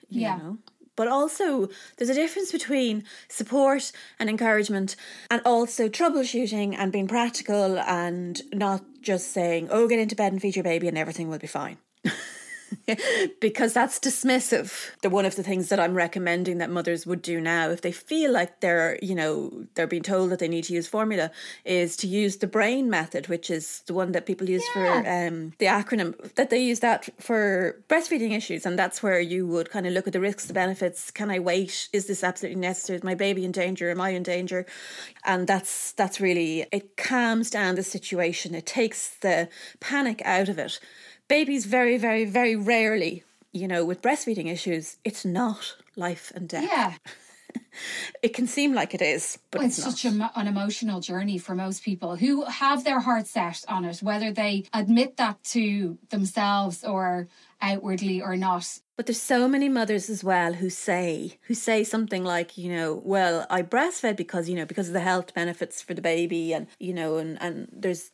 yeah. 0.10 0.38
Know? 0.38 0.58
But 0.96 1.08
also, 1.08 1.70
there's 1.98 2.10
a 2.10 2.16
difference 2.16 2.52
between 2.52 3.04
support 3.30 3.92
and 4.20 4.30
encouragement 4.30 4.96
and 5.30 5.42
also 5.46 5.90
troubleshooting 5.90 6.76
and 6.76 6.92
being 6.92 7.08
practical 7.08 7.78
and 7.80 8.42
not 8.52 8.84
just 9.00 9.32
saying, 9.32 9.68
oh, 9.70 9.88
get 9.88 10.00
into 10.00 10.16
bed 10.16 10.32
and 10.32 10.42
feed 10.42 10.56
your 10.56 10.64
baby 10.64 10.88
and 10.88 10.98
everything 10.98 11.30
will 11.30 11.38
be 11.38 11.48
fine. 11.48 11.78
because 13.42 13.74
that's 13.74 14.00
dismissive. 14.00 14.92
The 15.02 15.10
one 15.10 15.26
of 15.26 15.36
the 15.36 15.44
things 15.44 15.70
that 15.70 15.80
I'm 15.80 15.94
recommending 15.94 16.58
that 16.60 16.70
mothers 16.70 17.06
would 17.06 17.22
do 17.22 17.40
now 17.40 17.70
if 17.70 17.82
they 17.82 17.92
feel 17.92 18.32
like 18.32 18.60
they're, 18.60 18.98
you 19.02 19.16
know, 19.16 19.66
they're 19.76 19.88
being 19.88 20.04
told 20.04 20.32
that 20.32 20.40
they 20.40 20.48
need 20.48 20.66
to 20.66 20.74
use 20.74 20.88
formula 20.88 21.32
is 21.66 21.96
to 21.98 22.08
use 22.08 22.38
the 22.38 22.48
brain 22.48 22.90
method, 22.90 23.28
which 23.28 23.50
is 23.50 23.82
the 23.88 23.94
one 23.94 24.12
that 24.14 24.26
people 24.26 24.50
use 24.50 24.64
yeah. 24.76 25.02
for 25.02 25.28
um, 25.28 25.54
the 25.60 25.66
acronym 25.66 26.16
that 26.36 26.50
they 26.50 26.62
use 26.62 26.80
that 26.80 27.10
for 27.22 27.82
breastfeeding 27.90 28.32
issues 28.32 28.66
and 28.66 28.78
that's 28.78 29.02
where 29.02 29.20
you 29.20 29.48
would 29.48 29.70
kind 29.70 29.86
of 29.88 29.94
look 29.94 30.08
at 30.08 30.14
the 30.14 30.20
risks, 30.20 30.46
the 30.46 30.54
benefits, 30.54 31.12
can 31.12 31.32
I 31.32 31.40
wait? 31.40 31.90
Is 31.94 32.08
this 32.08 32.24
absolutely 32.24 32.62
necessary? 32.62 32.98
Is 32.98 33.04
my 33.04 33.16
baby 33.16 33.46
in 33.46 33.52
danger? 33.52 33.90
Am 33.90 34.02
I 34.02 34.10
in 34.10 34.24
danger? 34.24 34.66
And 35.26 35.48
that's 35.48 35.92
that's 35.94 36.20
really 36.20 36.66
it 36.72 36.98
calms 36.98 37.50
down 37.50 37.76
the 37.76 37.84
situation. 37.84 38.56
It 38.56 38.66
takes 38.66 39.16
the 39.18 39.50
panic 39.80 40.22
out 40.26 40.50
of 40.50 40.60
it 40.60 40.80
babies 41.28 41.66
very, 41.66 41.98
very, 41.98 42.26
very 42.26 42.56
rarely, 42.56 43.24
you 43.52 43.68
know, 43.68 43.86
with 43.86 44.02
breastfeeding 44.02 44.52
issues, 44.52 44.98
it's 45.04 45.26
not 45.26 45.76
life 45.96 46.32
and 46.36 46.48
death. 46.48 46.64
Yeah. 46.64 46.94
it 48.22 48.34
can 48.34 48.48
seem 48.48 48.74
like 48.74 48.94
it 48.94 49.02
is, 49.02 49.40
but 49.52 49.60
well, 49.60 49.68
it's, 49.68 49.78
it's 49.78 50.02
such 50.02 50.06
a, 50.06 50.32
an 50.36 50.48
emotional 50.48 51.00
journey 51.00 51.38
for 51.38 51.56
most 51.56 51.84
people 51.84 52.16
who 52.16 52.44
have 52.46 52.84
their 52.84 53.00
heart 53.00 53.28
set 53.28 53.64
on 53.68 53.86
it, 53.86 54.00
whether 54.00 54.32
they 54.32 54.64
admit 54.74 55.18
that 55.18 55.44
to 55.44 55.98
themselves 56.10 56.84
or 56.84 57.28
outwardly 57.62 58.22
or 58.22 58.36
not. 58.36 58.80
But 58.96 59.06
there's 59.06 59.22
so 59.22 59.48
many 59.48 59.70
mothers 59.70 60.10
as 60.10 60.24
well 60.24 60.54
who 60.54 60.70
say 60.70 61.38
who 61.44 61.54
say 61.54 61.84
something 61.84 62.24
like, 62.24 62.58
you 62.58 62.72
know, 62.72 63.02
well, 63.04 63.46
I 63.50 63.62
breastfed 63.62 64.18
because 64.18 64.50
you 64.50 64.56
know 64.56 64.66
because 64.66 64.88
of 64.88 64.94
the 64.94 65.00
health 65.02 65.34
benefits 65.34 65.82
for 65.82 65.94
the 65.94 66.02
baby, 66.02 66.54
and 66.54 66.68
you 66.80 66.94
know, 66.94 67.18
and 67.18 67.40
and 67.42 67.68
there's 67.72 68.12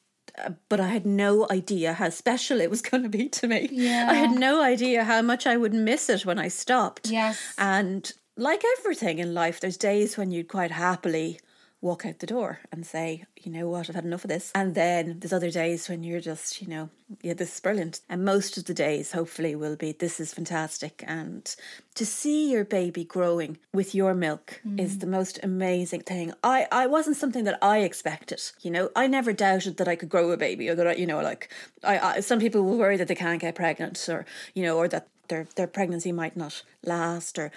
but 0.70 0.80
I 0.80 0.88
had 0.88 1.06
no 1.06 1.48
idea 1.50 1.94
how 1.94 2.10
special 2.10 2.60
it 2.60 2.70
was 2.70 2.82
going 2.90 3.04
to 3.04 3.10
be 3.10 3.30
to 3.30 3.48
me. 3.48 3.70
Yeah. 3.72 4.08
I 4.10 4.16
had 4.16 4.32
no 4.32 4.62
idea 4.62 5.04
how 5.04 5.22
much 5.22 5.46
I 5.48 5.58
would 5.58 5.74
miss 5.74 6.10
it 6.10 6.26
when 6.26 6.40
I 6.40 6.48
stopped. 6.48 7.10
Yes. 7.10 7.40
And 7.58 8.12
like 8.36 8.64
everything 8.80 9.20
in 9.20 9.34
life, 9.34 9.60
there's 9.60 9.78
days 9.78 10.18
when 10.18 10.32
you'd 10.32 10.48
quite 10.48 10.72
happily 10.72 11.40
walk 11.84 12.06
out 12.06 12.20
the 12.20 12.26
door 12.26 12.60
and 12.72 12.86
say, 12.86 13.26
you 13.42 13.52
know 13.52 13.68
what, 13.68 13.90
I've 13.90 13.96
had 13.96 14.06
enough 14.06 14.24
of 14.24 14.30
this. 14.30 14.54
And 14.56 14.74
then 14.74 15.20
there's 15.20 15.34
other 15.34 15.52
days 15.52 15.90
when 15.90 16.02
you're 16.02 16.22
just, 16.22 16.62
you 16.62 16.68
know, 16.70 16.90
yeah, 17.22 17.34
this 17.34 17.54
is 17.54 17.60
brilliant. 17.60 18.00
And 18.10 18.24
most 18.24 18.58
of 18.58 18.66
the 18.66 18.74
days, 18.74 19.12
hopefully, 19.12 19.54
will 19.54 19.76
be 19.76 19.92
this 19.92 20.20
is 20.20 20.34
fantastic. 20.34 21.04
And 21.06 21.54
to 21.96 22.06
see 22.06 22.50
your 22.50 22.64
baby 22.64 23.04
growing 23.04 23.60
with 23.74 23.94
your 23.94 24.14
milk 24.14 24.62
mm. 24.66 24.80
is 24.80 25.00
the 25.00 25.08
most 25.08 25.40
amazing 25.44 26.02
thing. 26.02 26.34
I, 26.42 26.68
I 26.72 26.88
wasn't 26.88 27.18
something 27.18 27.44
that 27.44 27.60
I 27.62 27.80
expected. 27.80 28.42
You 28.62 28.72
know, 28.72 28.90
I 28.96 29.06
never 29.08 29.34
doubted 29.34 29.76
that 29.78 29.88
I 29.90 29.98
could 29.98 30.10
grow 30.10 30.32
a 30.32 30.38
baby 30.38 30.70
or 30.70 30.76
that 30.76 30.88
I, 30.88 30.94
you 30.94 31.06
know, 31.06 31.20
like 31.22 31.50
I, 31.84 32.00
I 32.00 32.20
some 32.22 32.40
people 32.40 32.64
will 32.64 32.78
worry 32.78 32.96
that 32.96 33.10
they 33.10 33.16
can't 33.16 33.42
get 33.42 33.56
pregnant 33.56 34.08
or, 34.08 34.26
you 34.54 34.64
know, 34.64 34.78
or 34.78 34.88
that 34.88 35.10
their 35.28 35.48
their 35.56 35.68
pregnancy 35.68 36.12
might 36.12 36.36
not 36.36 36.64
last 36.84 37.40
or 37.40 37.52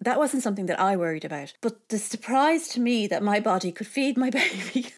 that 0.00 0.18
wasn't 0.18 0.42
something 0.42 0.66
that 0.66 0.80
I 0.80 0.96
worried 0.96 1.24
about. 1.24 1.52
But 1.60 1.88
the 1.88 1.98
surprise 1.98 2.68
to 2.68 2.80
me 2.80 3.06
that 3.06 3.22
my 3.22 3.40
body 3.40 3.70
could 3.70 3.86
feed 3.86 4.16
my 4.16 4.30
baby 4.40 4.92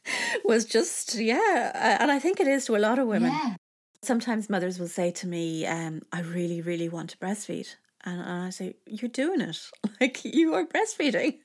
was 0.45 0.65
just, 0.65 1.17
yeah. 1.17 1.99
And 2.01 2.11
I 2.11 2.19
think 2.19 2.41
it 2.41 2.47
is 2.47 2.67
to 2.67 2.77
a 2.77 2.79
lot 2.79 2.99
of 2.99 3.09
women. 3.09 3.33
Yeah. 3.33 3.57
Sometimes 4.03 4.51
mothers 4.51 4.79
will 4.79 4.89
say 4.89 5.11
to 5.13 5.27
me, 5.27 5.67
um, 5.67 6.03
I 6.13 6.21
really, 6.21 6.61
really 6.61 6.89
want 6.89 7.11
to 7.11 7.19
breastfeed. 7.19 7.75
And, 8.05 8.21
and 8.21 8.43
I 8.45 8.51
say, 8.51 8.75
You're 8.87 9.09
doing 9.09 9.41
it. 9.41 9.59
Like 10.01 10.25
you 10.25 10.55
are 10.55 10.67
breastfeeding. 10.67 11.39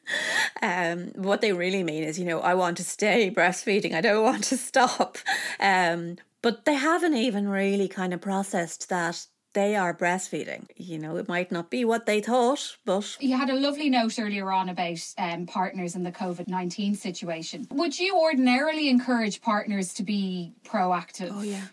Um, 0.64 1.12
what 1.14 1.41
they 1.41 1.53
really 1.53 1.84
mean 1.84 2.03
is, 2.03 2.18
you 2.18 2.26
know, 2.26 2.39
I 2.39 2.55
want 2.55 2.78
to 2.78 2.84
stay 2.84 3.30
breastfeeding. 3.30 3.93
I 3.93 4.01
don't 4.01 4.24
want 4.24 4.45
to 4.45 4.58
stop. 4.58 5.20
Um, 5.60 6.18
but 6.41 6.66
they 6.66 6.74
haven't 6.74 7.16
even 7.16 7.47
really 7.47 7.88
kind 7.88 8.16
of 8.16 8.22
processed 8.22 8.89
that 8.89 9.28
they 9.54 9.76
are 9.76 9.93
breastfeeding. 9.93 10.68
You 10.76 11.00
know, 11.00 11.18
it 11.18 11.28
might 11.28 11.52
not 11.52 11.70
be 11.70 11.86
what 11.86 12.06
they 12.06 12.22
thought, 12.22 12.78
but. 12.86 13.18
You 13.20 13.38
had 13.38 13.50
a 13.50 13.56
lovely 13.56 13.89
note 13.89 14.20
earlier 14.20 14.52
on 14.52 14.70
about 14.70 15.00
um, 15.18 15.45
partners 15.45 15.95
in 15.95 16.04
the 16.04 16.12
COVID 16.12 16.48
19 16.48 16.95
situation. 16.95 17.68
Would 17.72 18.00
you 18.00 18.18
ordinarily 18.18 18.89
encourage 18.89 19.41
partners 19.41 19.93
to 19.95 20.04
be 20.04 20.54
proactive? 20.64 21.32
Oh, 21.32 21.41
yeah. 21.41 21.66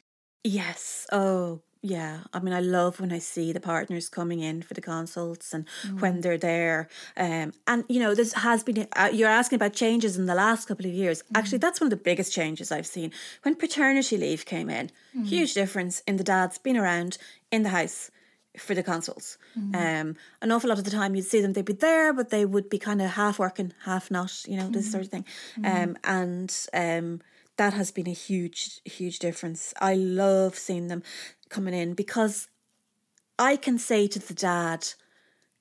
Yes. 0.43 1.07
Oh, 1.11 1.63
yeah, 1.85 2.21
I 2.33 2.41
mean, 2.41 2.55
I 2.55 2.61
love 2.61 2.99
when 2.99 3.13
I 3.13 3.19
see 3.19 3.53
the 3.53 3.61
partners 3.61 4.09
coming 4.09 4.41
in 4.41 4.63
for 4.63 4.73
the 4.73 4.81
consults 4.81 5.53
and 5.53 5.67
mm. 5.87 6.01
when 6.01 6.23
they're 6.23 6.39
there. 6.39 6.89
Um, 7.15 7.53
and 7.67 7.85
you 7.91 8.01
know, 8.01 8.15
this 8.15 8.33
has 8.33 8.65
been. 8.65 8.89
Uh, 8.97 9.11
you're 9.13 9.29
asking 9.29 9.57
about 9.57 9.75
changes 9.75 10.17
in 10.17 10.25
the 10.25 10.35
last 10.35 10.67
couple 10.67 10.87
of 10.87 10.93
years. 10.93 11.23
Mm. 11.23 11.39
Actually, 11.39 11.59
that's 11.59 11.83
one 11.83 11.89
of 11.89 11.91
the 11.91 12.03
biggest 12.03 12.33
changes 12.33 12.73
I've 12.73 12.87
seen 12.87 13.13
when 13.43 13.55
paternity 13.55 14.17
leave 14.17 14.47
came 14.47 14.71
in. 14.71 14.91
Mm. 15.15 15.27
Huge 15.27 15.53
difference 15.53 16.01
in 16.07 16.17
the 16.17 16.25
dads 16.25 16.57
being 16.57 16.79
around 16.79 17.19
in 17.53 17.65
the 17.65 17.69
house 17.69 18.11
for 18.57 18.75
the 18.75 18.83
consults. 18.83 19.37
Mm. 19.59 19.77
Um, 19.77 20.17
an 20.41 20.53
awful 20.53 20.71
lot 20.71 20.79
of 20.79 20.85
the 20.85 20.91
time 20.91 21.15
you'd 21.15 21.27
see 21.27 21.43
them, 21.43 21.53
they'd 21.53 21.67
be 21.67 21.75
there, 21.75 22.15
but 22.15 22.31
they 22.31 22.47
would 22.47 22.71
be 22.71 22.79
kind 22.79 23.03
of 23.03 23.11
half 23.11 23.39
working, 23.39 23.75
half 23.85 24.11
not. 24.11 24.33
You 24.49 24.57
know, 24.57 24.71
this 24.71 24.91
sort 24.91 25.05
of 25.05 25.11
thing. 25.11 25.27
Mm. 25.59 25.83
Um, 25.83 25.97
and 26.03 26.67
um 26.73 27.21
that 27.57 27.75
has 27.75 27.91
been 27.91 28.09
a 28.09 28.13
huge, 28.13 28.81
huge 28.85 29.19
difference. 29.19 29.75
I 29.81 29.95
love 29.95 30.57
seeing 30.57 30.89
them 30.89 31.03
coming 31.55 31.75
in 31.75 31.95
because 31.95 32.49
I 33.39 33.57
can 33.57 33.79
say 33.79 34.07
to 34.09 34.19
the 34.19 34.35
dad, 34.35 34.89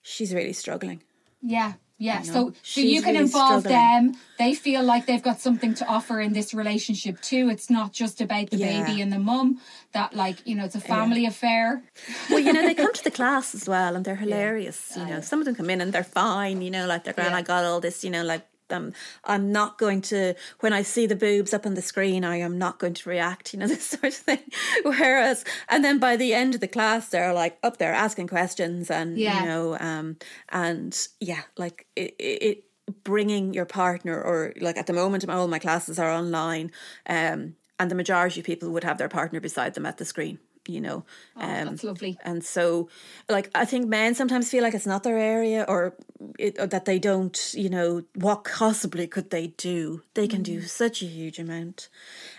she's 0.01 0.33
really 0.33 0.53
struggling. 0.53 1.01
Yeah. 1.41 1.73
Yeah, 1.99 2.21
you 2.21 2.27
know, 2.27 2.33
so 2.33 2.53
so 2.63 2.81
you 2.81 3.01
can 3.01 3.13
really 3.13 3.25
involve 3.25 3.61
struggling. 3.61 4.11
them. 4.11 4.21
They 4.37 4.55
feel 4.55 4.83
like 4.83 5.05
they've 5.05 5.23
got 5.23 5.39
something 5.39 5.73
to 5.75 5.85
offer 5.85 6.19
in 6.19 6.33
this 6.33 6.53
relationship 6.53 7.21
too. 7.21 7.49
It's 7.49 7.69
not 7.69 7.93
just 7.93 8.19
about 8.19 8.49
the 8.49 8.57
yeah. 8.57 8.83
baby 8.83 8.99
and 8.99 9.13
the 9.13 9.19
mum. 9.19 9.61
That 9.93 10.13
like 10.13 10.45
you 10.45 10.55
know, 10.55 10.65
it's 10.65 10.75
a 10.75 10.81
family 10.81 11.21
yeah. 11.21 11.29
affair. 11.29 11.83
Well, 12.29 12.39
you 12.39 12.51
know, 12.51 12.63
they 12.63 12.73
come 12.73 12.91
to 12.99 13.03
the 13.03 13.11
class 13.11 13.55
as 13.55 13.69
well, 13.69 13.95
and 13.95 14.03
they're 14.03 14.17
hilarious. 14.17 14.93
Yeah. 14.97 15.03
You 15.05 15.13
know, 15.13 15.21
some 15.21 15.39
of 15.39 15.45
them 15.45 15.55
come 15.55 15.69
in 15.69 15.79
and 15.79 15.93
they're 15.93 16.03
fine. 16.03 16.61
You 16.61 16.71
know, 16.71 16.87
like 16.87 17.05
they're. 17.05 17.15
I 17.17 17.41
got 17.41 17.63
all 17.63 17.79
this. 17.79 18.03
You 18.03 18.09
know, 18.09 18.23
like 18.23 18.45
um, 18.69 18.93
I'm 19.25 19.51
not 19.51 19.77
going 19.77 20.01
to, 20.03 20.33
when 20.59 20.73
I 20.73 20.81
see 20.81 21.05
the 21.05 21.15
boobs 21.15 21.53
up 21.53 21.65
on 21.65 21.73
the 21.73 21.81
screen, 21.81 22.23
I 22.23 22.37
am 22.37 22.57
not 22.57 22.79
going 22.79 22.93
to 22.95 23.09
react, 23.09 23.53
you 23.53 23.59
know, 23.59 23.67
this 23.73 23.85
sort 23.85 24.05
of 24.05 24.13
thing. 24.13 24.43
Whereas, 24.83 25.45
and 25.69 25.83
then 25.83 25.99
by 25.99 26.15
the 26.15 26.33
end 26.33 26.55
of 26.55 26.61
the 26.61 26.67
class, 26.67 27.09
they're 27.09 27.33
like 27.33 27.57
up 27.63 27.77
there 27.77 27.93
asking 27.93 28.27
questions 28.27 28.89
and, 28.89 29.17
yeah. 29.17 29.41
you 29.41 29.45
know, 29.47 29.77
um, 29.79 30.17
and 30.49 31.07
yeah, 31.19 31.41
like 31.57 31.87
it, 31.95 32.15
it, 32.19 32.63
bringing 33.03 33.53
your 33.53 33.65
partner 33.65 34.21
or 34.21 34.53
like 34.59 34.77
at 34.77 34.87
the 34.87 34.93
moment, 34.93 35.27
all 35.29 35.47
my 35.47 35.59
classes 35.59 35.99
are 35.99 36.11
online. 36.11 36.71
Um, 37.07 37.55
and 37.79 37.89
the 37.89 37.95
majority 37.95 38.39
of 38.39 38.45
people 38.45 38.69
would 38.69 38.83
have 38.83 38.97
their 38.97 39.09
partner 39.09 39.39
beside 39.39 39.73
them 39.73 39.85
at 39.85 39.97
the 39.97 40.05
screen 40.05 40.39
you 40.67 40.81
know. 40.81 41.05
Oh, 41.35 41.41
um, 41.41 41.65
that's 41.65 41.83
lovely. 41.83 42.17
And 42.23 42.43
so, 42.43 42.89
like, 43.29 43.49
I 43.55 43.65
think 43.65 43.87
men 43.87 44.15
sometimes 44.15 44.49
feel 44.49 44.63
like 44.63 44.73
it's 44.73 44.85
not 44.85 45.03
their 45.03 45.17
area 45.17 45.65
or, 45.67 45.95
it, 46.39 46.59
or 46.59 46.67
that 46.67 46.85
they 46.85 46.99
don't, 46.99 47.53
you 47.53 47.69
know, 47.69 48.03
what 48.15 48.43
possibly 48.43 49.07
could 49.07 49.29
they 49.29 49.47
do? 49.47 50.01
They 50.13 50.27
can 50.27 50.41
mm. 50.41 50.45
do 50.45 50.61
such 50.61 51.01
a 51.01 51.05
huge 51.05 51.39
amount. 51.39 51.89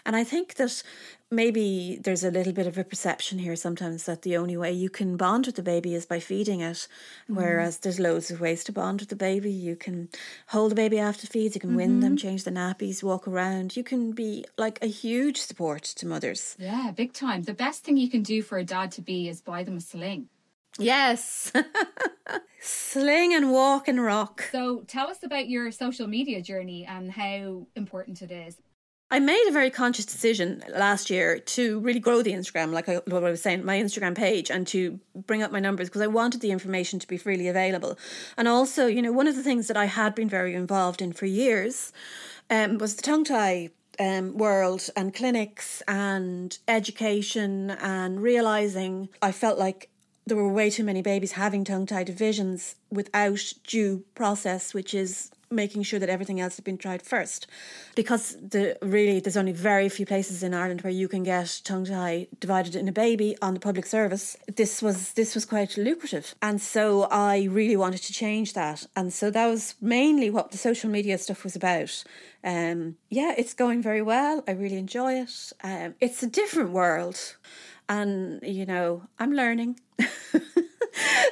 And 0.07 0.17
I 0.17 0.25
think 0.25 0.55
that 0.55 0.83
maybe 1.31 1.99
there's 2.03 2.25
a 2.25 2.31
little 2.31 2.53
bit 2.53 2.67
of 2.67 2.79
a 2.79 2.85
perception 2.85 3.39
here 3.39 3.57
sometimes 3.57 4.05
that 4.05 4.23
the 4.23 4.37
only 4.37 4.57
way 4.57 4.73
you 4.73 4.89
can 4.89 5.17
bond 5.17 5.47
with 5.47 5.57
the 5.57 5.63
baby 5.63 5.95
is 5.95 6.07
by 6.07 6.21
feeding 6.21 6.61
it, 6.61 6.89
mm. 7.29 7.37
whereas 7.37 7.79
there's 7.79 8.01
loads 8.01 8.31
of 8.31 8.41
ways 8.41 8.65
to 8.65 8.73
bond 8.73 9.01
with 9.01 9.09
the 9.09 9.17
baby. 9.17 9.51
You 9.51 9.77
can 9.77 10.09
hold 10.49 10.71
the 10.71 10.77
baby 10.77 10.99
after 10.99 11.27
feeds, 11.27 11.55
you 11.55 11.61
can 11.61 11.71
mm-hmm. 11.71 11.77
wind 11.77 12.03
them, 12.03 12.17
mm-hmm. 12.17 12.29
change 12.29 12.45
the 12.45 12.51
nappies, 12.51 13.03
walk 13.03 13.27
around. 13.27 13.77
You 13.77 13.85
can 13.85 14.13
be 14.13 14.45
like 14.57 14.79
a 14.83 14.87
huge 14.87 15.39
support 15.41 15.83
to 15.83 16.07
mothers. 16.07 16.57
Yeah, 16.59 16.93
big 16.95 17.13
time. 17.13 17.43
The 17.43 17.55
best 17.55 17.85
thing 17.85 17.97
you 17.97 18.11
can 18.11 18.23
do 18.23 18.43
for 18.43 18.59
a 18.59 18.65
dad 18.65 18.93
to 18.93 19.03
be 19.03 19.29
is 19.29 19.41
buy 19.41 19.65
them 19.65 19.77
a 19.77 19.81
sling. 19.81 20.29
Yes. 20.79 21.53
Sling 22.61 23.35
and 23.35 23.53
walk 23.53 23.89
and 23.89 24.03
rock. 24.03 24.49
So 24.51 24.85
tell 24.87 25.09
us 25.09 25.23
about 25.23 25.49
your 25.49 25.71
social 25.71 26.07
media 26.07 26.41
journey 26.41 26.87
and 26.87 27.13
how 27.13 27.67
important 27.77 28.23
it 28.23 28.31
is. 28.31 28.57
I 29.15 29.21
made 29.21 29.47
a 29.47 29.53
very 29.53 29.71
conscious 29.71 30.07
decision 30.07 30.65
last 30.75 31.09
year 31.09 31.39
to 31.39 31.79
really 31.79 32.01
grow 32.01 32.21
the 32.21 32.33
Instagram, 32.33 32.73
like 32.73 32.89
I, 32.89 32.97
what 33.07 33.23
I 33.23 33.31
was 33.31 33.41
saying, 33.41 33.65
my 33.65 33.79
Instagram 33.79 34.17
page, 34.17 34.51
and 34.51 34.67
to 34.67 34.99
bring 35.15 35.41
up 35.41 35.53
my 35.53 35.61
numbers 35.61 35.89
because 35.89 36.03
I 36.03 36.09
wanted 36.09 36.41
the 36.41 36.51
information 36.51 36.99
to 36.99 37.07
be 37.07 37.17
freely 37.17 37.47
available. 37.47 37.97
And 38.37 38.49
also, 38.49 38.89
you 38.89 39.01
know, 39.01 39.13
one 39.13 39.29
of 39.29 39.37
the 39.37 39.45
things 39.45 39.69
that 39.69 39.77
I 39.77 39.85
had 39.85 40.17
been 40.17 40.29
very 40.29 40.53
involved 40.53 41.01
in 41.01 41.13
for 41.13 41.27
years 41.27 41.93
um, 42.51 42.79
was 42.79 42.97
the 42.97 43.03
tongue 43.03 43.23
tie 43.23 43.71
um, 44.01 44.37
world 44.37 44.91
and 44.97 45.15
clinics 45.15 45.81
and 45.87 46.59
education 46.67 47.71
and 47.71 48.21
realizing 48.21 49.11
I 49.23 49.31
felt 49.31 49.61
like 49.61 49.91
there 50.27 50.37
were 50.37 50.53
way 50.53 50.71
too 50.71 50.83
many 50.83 51.03
babies 51.03 51.33
having 51.33 51.63
tongue 51.63 51.87
tie 51.87 52.03
divisions 52.03 52.75
without 52.91 53.53
due 53.65 54.03
process, 54.17 54.75
which 54.75 54.93
is 54.93 55.31
making 55.55 55.83
sure 55.83 55.99
that 55.99 56.09
everything 56.09 56.41
else 56.41 56.57
has 56.57 56.65
been 56.65 56.79
tried 56.79 57.03
first. 57.03 57.47
Because 57.95 58.37
the 58.37 58.77
really 58.83 59.21
there's 59.21 59.37
only 59.37 59.53
very 59.53 59.89
few 59.89 60.07
places 60.07 60.43
in 60.43 60.55
Ireland 60.55 60.83
where 60.83 60.93
you 60.93 61.09
can 61.09 61.23
get 61.23 61.61
tongue 61.65 61.85
tie 61.85 62.27
divided 62.41 62.75
in 62.75 62.89
a 62.89 62.93
baby 62.93 63.37
on 63.41 63.55
the 63.55 63.61
public 63.61 63.87
service. 63.87 64.37
This 64.55 64.83
was 64.83 65.13
this 65.13 65.35
was 65.35 65.45
quite 65.45 65.77
lucrative. 65.77 66.35
And 66.43 66.61
so 66.61 67.05
I 67.05 67.45
really 67.45 67.77
wanted 67.77 68.03
to 68.03 68.13
change 68.13 68.53
that. 68.55 68.87
And 68.97 69.13
so 69.13 69.31
that 69.31 69.47
was 69.47 69.75
mainly 69.81 70.31
what 70.31 70.51
the 70.51 70.59
social 70.59 70.91
media 70.91 71.19
stuff 71.19 71.45
was 71.45 71.57
about. 71.57 72.05
Um, 72.43 72.97
yeah, 73.09 73.35
it's 73.37 73.55
going 73.55 73.83
very 73.83 74.03
well. 74.03 74.45
I 74.47 74.53
really 74.53 74.77
enjoy 74.77 75.15
it. 75.15 75.53
Um, 75.63 75.95
it's 76.01 76.23
a 76.23 76.27
different 76.27 76.71
world. 76.71 77.37
And, 77.89 78.41
you 78.43 78.67
know, 78.67 79.03
I'm 79.19 79.33
learning. 79.33 79.81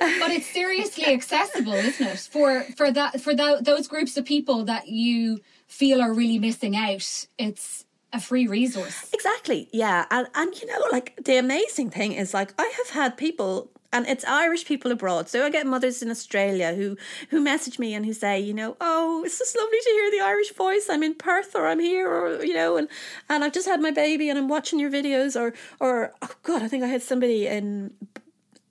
but 0.01 0.31
it's 0.31 0.47
seriously 0.47 1.07
accessible, 1.07 1.75
isn't 1.75 2.07
it? 2.07 2.19
For 2.19 2.63
for 2.77 2.91
that 2.91 3.21
for 3.21 3.35
that, 3.35 3.65
those 3.65 3.89
groups 3.89 4.17
of 4.17 4.25
people 4.25 4.65
that 4.65 4.89
you 4.89 5.41
feel 5.67 6.01
are 6.01 6.13
really 6.13 6.39
missing 6.39 6.77
out. 6.77 7.27
It's 7.39 7.85
a 8.13 8.21
free 8.21 8.47
resource. 8.47 9.11
Exactly. 9.13 9.69
Yeah. 9.73 10.07
And 10.11 10.29
and 10.35 10.61
you 10.61 10.67
know, 10.67 10.85
like 10.91 11.17
the 11.25 11.37
amazing 11.37 11.91
thing 11.91 12.13
is 12.13 12.35
like 12.35 12.55
I 12.59 12.73
have 12.77 12.91
had 12.91 13.17
people 13.17 13.71
and 13.93 14.07
it's 14.07 14.25
Irish 14.25 14.65
people 14.65 14.91
abroad. 14.91 15.29
So 15.29 15.45
I 15.45 15.51
get 15.51 15.67
mothers 15.67 16.03
in 16.03 16.11
Australia 16.11 16.75
who 16.75 16.97
who 17.31 17.41
message 17.41 17.79
me 17.79 17.95
and 17.95 18.07
who 18.07 18.13
say, 18.13 18.41
you 18.41 18.55
know, 18.55 18.77
oh, 18.81 19.23
it's 19.25 19.39
just 19.39 19.57
lovely 19.57 19.79
to 19.79 19.91
hear 19.91 20.11
the 20.11 20.21
Irish 20.21 20.53
voice. 20.55 20.87
I'm 20.89 21.03
in 21.03 21.15
Perth 21.15 21.55
or 21.55 21.67
I'm 21.67 21.81
here 21.81 22.09
or 22.09 22.45
you 22.45 22.55
know, 22.55 22.77
and 22.77 22.89
and 23.29 23.45
I've 23.45 23.53
just 23.53 23.69
had 23.69 23.81
my 23.81 23.91
baby 23.91 24.29
and 24.29 24.39
I'm 24.39 24.49
watching 24.49 24.79
your 24.79 24.91
videos 24.91 25.39
or 25.39 25.55
or 25.79 26.13
oh 26.23 26.31
god, 26.43 26.63
I 26.63 26.69
think 26.69 26.85
I 26.85 26.89
had 26.89 27.03
somebody 27.03 27.47
in 27.47 27.93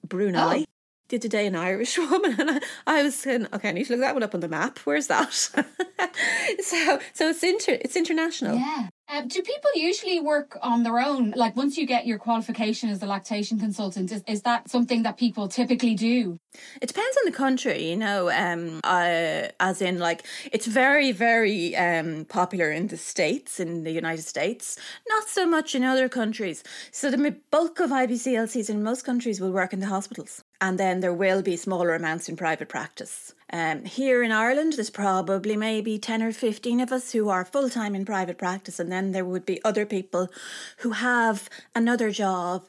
Brunei. 0.08 0.66
Oh. 0.68 0.71
The 1.12 1.18
other 1.18 1.28
day, 1.28 1.46
an 1.46 1.58
Irish 1.58 1.98
woman, 2.10 2.38
and 2.40 2.52
I, 2.52 2.60
I 2.88 3.04
was 3.04 3.16
saying, 3.16 3.48
okay, 3.52 3.68
I 3.68 3.72
need 3.74 3.86
to 3.88 3.92
look 3.92 4.00
that 4.00 4.14
one 4.14 4.24
up 4.24 4.34
on 4.34 4.40
the 4.40 4.48
map. 4.48 4.80
Where's 4.86 5.08
that? 5.08 5.34
so, 5.34 7.00
so 7.14 7.30
it's 7.30 7.44
inter, 7.44 7.78
it's 7.82 7.98
international. 7.98 8.56
Yeah, 8.56 8.88
um, 9.12 9.28
do 9.28 9.42
people 9.42 9.70
usually 9.76 10.22
work 10.22 10.58
on 10.62 10.84
their 10.84 10.98
own? 10.98 11.32
Like 11.32 11.58
once 11.58 11.78
you 11.78 11.86
get 11.86 12.08
your 12.08 12.18
qualification 12.18 12.90
as 12.90 13.04
a 13.04 13.06
lactation 13.06 13.60
consultant, 13.60 14.10
is, 14.10 14.24
is 14.26 14.44
that 14.44 14.70
something 14.70 15.04
that 15.04 15.18
people 15.18 15.50
typically 15.50 15.96
do? 15.96 16.38
It 16.82 16.88
depends 16.88 17.18
on 17.18 17.26
the 17.26 17.36
country, 17.36 17.90
you 17.90 17.98
know. 17.98 18.32
Um, 18.32 18.80
uh, 18.86 19.50
as 19.60 19.82
in, 19.82 20.00
like 20.00 20.26
it's 20.54 20.66
very, 20.66 21.12
very 21.12 21.76
um, 21.76 22.24
popular 22.24 22.72
in 22.72 22.88
the 22.88 22.96
states, 22.96 23.60
in 23.60 23.84
the 23.84 23.92
United 23.92 24.24
States. 24.24 24.78
Not 25.10 25.28
so 25.28 25.46
much 25.46 25.76
in 25.76 25.84
other 25.84 26.08
countries. 26.08 26.64
So 26.94 27.12
the 27.12 27.36
bulk 27.52 27.82
of 27.82 27.90
IBCLCs 27.90 28.70
in 28.70 28.82
most 28.82 29.04
countries 29.04 29.42
will 29.42 29.52
work 29.52 29.74
in 29.74 29.82
the 29.82 29.88
hospitals, 29.88 30.41
and 30.62 30.78
then 30.78 31.00
there 31.00 31.14
will 31.14 31.42
be 31.42 31.58
smaller 31.58 31.94
amounts 31.96 32.30
in 32.30 32.38
private 32.38 32.70
practice. 32.70 33.34
Um, 33.52 33.84
here 33.84 34.24
in 34.24 34.32
Ireland, 34.32 34.74
there's 34.74 34.92
probably 34.92 35.58
maybe 35.58 35.98
10 35.98 36.22
or 36.24 36.32
15 36.32 36.80
of 36.80 36.92
us 36.92 37.12
who 37.12 37.28
are 37.28 37.44
full 37.44 37.70
time 37.70 37.96
in 37.96 38.06
private 38.06 38.38
practice, 38.38 38.80
and 38.80 38.92
then 38.92 39.12
there 39.12 39.26
would 39.26 39.46
be 39.46 39.62
other 39.66 39.86
people 39.86 40.30
who 40.78 40.92
have 40.92 41.50
another 41.76 42.12
job 42.12 42.68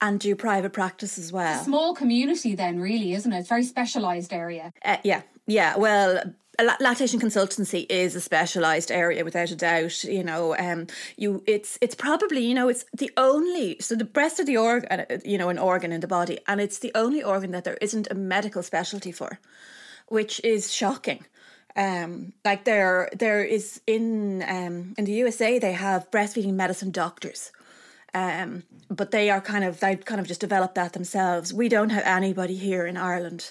and 0.00 0.20
do 0.20 0.34
private 0.36 0.72
practice 0.72 1.18
as 1.18 1.32
well. 1.32 1.62
Small 1.62 1.94
community, 1.94 2.54
then, 2.54 2.78
really, 2.78 3.12
isn't 3.12 3.32
it? 3.32 3.40
It's 3.40 3.48
very 3.48 3.64
specialised 3.64 4.32
area. 4.32 4.72
Uh, 4.84 4.98
yeah, 5.02 5.22
yeah. 5.46 5.76
Well, 5.76 6.22
lactation 6.80 7.20
consultancy 7.20 7.86
is 7.88 8.14
a 8.14 8.20
specialized 8.20 8.90
area 8.90 9.24
without 9.24 9.50
a 9.50 9.56
doubt 9.56 10.04
you 10.04 10.22
know 10.22 10.56
um 10.56 10.86
you 11.16 11.42
it's 11.46 11.78
it's 11.80 11.94
probably 11.94 12.44
you 12.44 12.54
know 12.54 12.68
it's 12.68 12.84
the 12.96 13.10
only 13.16 13.76
so 13.80 13.94
the 13.94 14.04
breast 14.04 14.38
of 14.38 14.46
the 14.46 14.56
organ 14.56 14.88
uh, 14.90 15.18
you 15.24 15.36
know 15.36 15.48
an 15.48 15.58
organ 15.58 15.92
in 15.92 16.00
the 16.00 16.06
body 16.06 16.38
and 16.46 16.60
it's 16.60 16.78
the 16.78 16.92
only 16.94 17.22
organ 17.22 17.50
that 17.50 17.64
there 17.64 17.78
isn't 17.80 18.08
a 18.10 18.14
medical 18.14 18.62
specialty 18.62 19.10
for 19.10 19.38
which 20.08 20.40
is 20.44 20.72
shocking. 20.72 21.24
Um, 21.76 22.32
like 22.44 22.64
there, 22.64 23.08
there 23.16 23.42
is 23.42 23.80
in 23.86 24.42
um, 24.42 24.94
in 24.96 25.04
the 25.04 25.12
USA 25.12 25.58
they 25.58 25.72
have 25.72 26.10
breastfeeding 26.10 26.54
medicine 26.54 26.92
doctors, 26.92 27.50
um, 28.12 28.62
but 28.88 29.10
they 29.10 29.28
are 29.30 29.40
kind 29.40 29.64
of 29.64 29.80
they 29.80 29.96
kind 29.96 30.20
of 30.20 30.28
just 30.28 30.40
developed 30.40 30.76
that 30.76 30.92
themselves. 30.92 31.52
We 31.52 31.68
don't 31.68 31.90
have 31.90 32.04
anybody 32.04 32.54
here 32.56 32.86
in 32.86 32.96
Ireland 32.96 33.50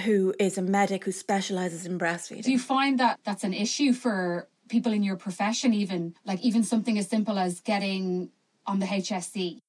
who 0.00 0.34
is 0.38 0.58
a 0.58 0.62
medic 0.62 1.04
who 1.04 1.12
specializes 1.12 1.86
in 1.86 1.98
breastfeeding. 1.98 2.44
Do 2.44 2.52
you 2.52 2.58
find 2.58 2.98
that 2.98 3.20
that's 3.24 3.44
an 3.44 3.54
issue 3.54 3.92
for 3.92 4.48
people 4.68 4.92
in 4.92 5.02
your 5.02 5.16
profession? 5.16 5.74
Even 5.74 6.14
like 6.24 6.40
even 6.40 6.62
something 6.64 6.98
as 6.98 7.08
simple 7.08 7.38
as 7.38 7.60
getting 7.60 8.30
on 8.66 8.78
the 8.78 8.86
HSE. 8.86 9.60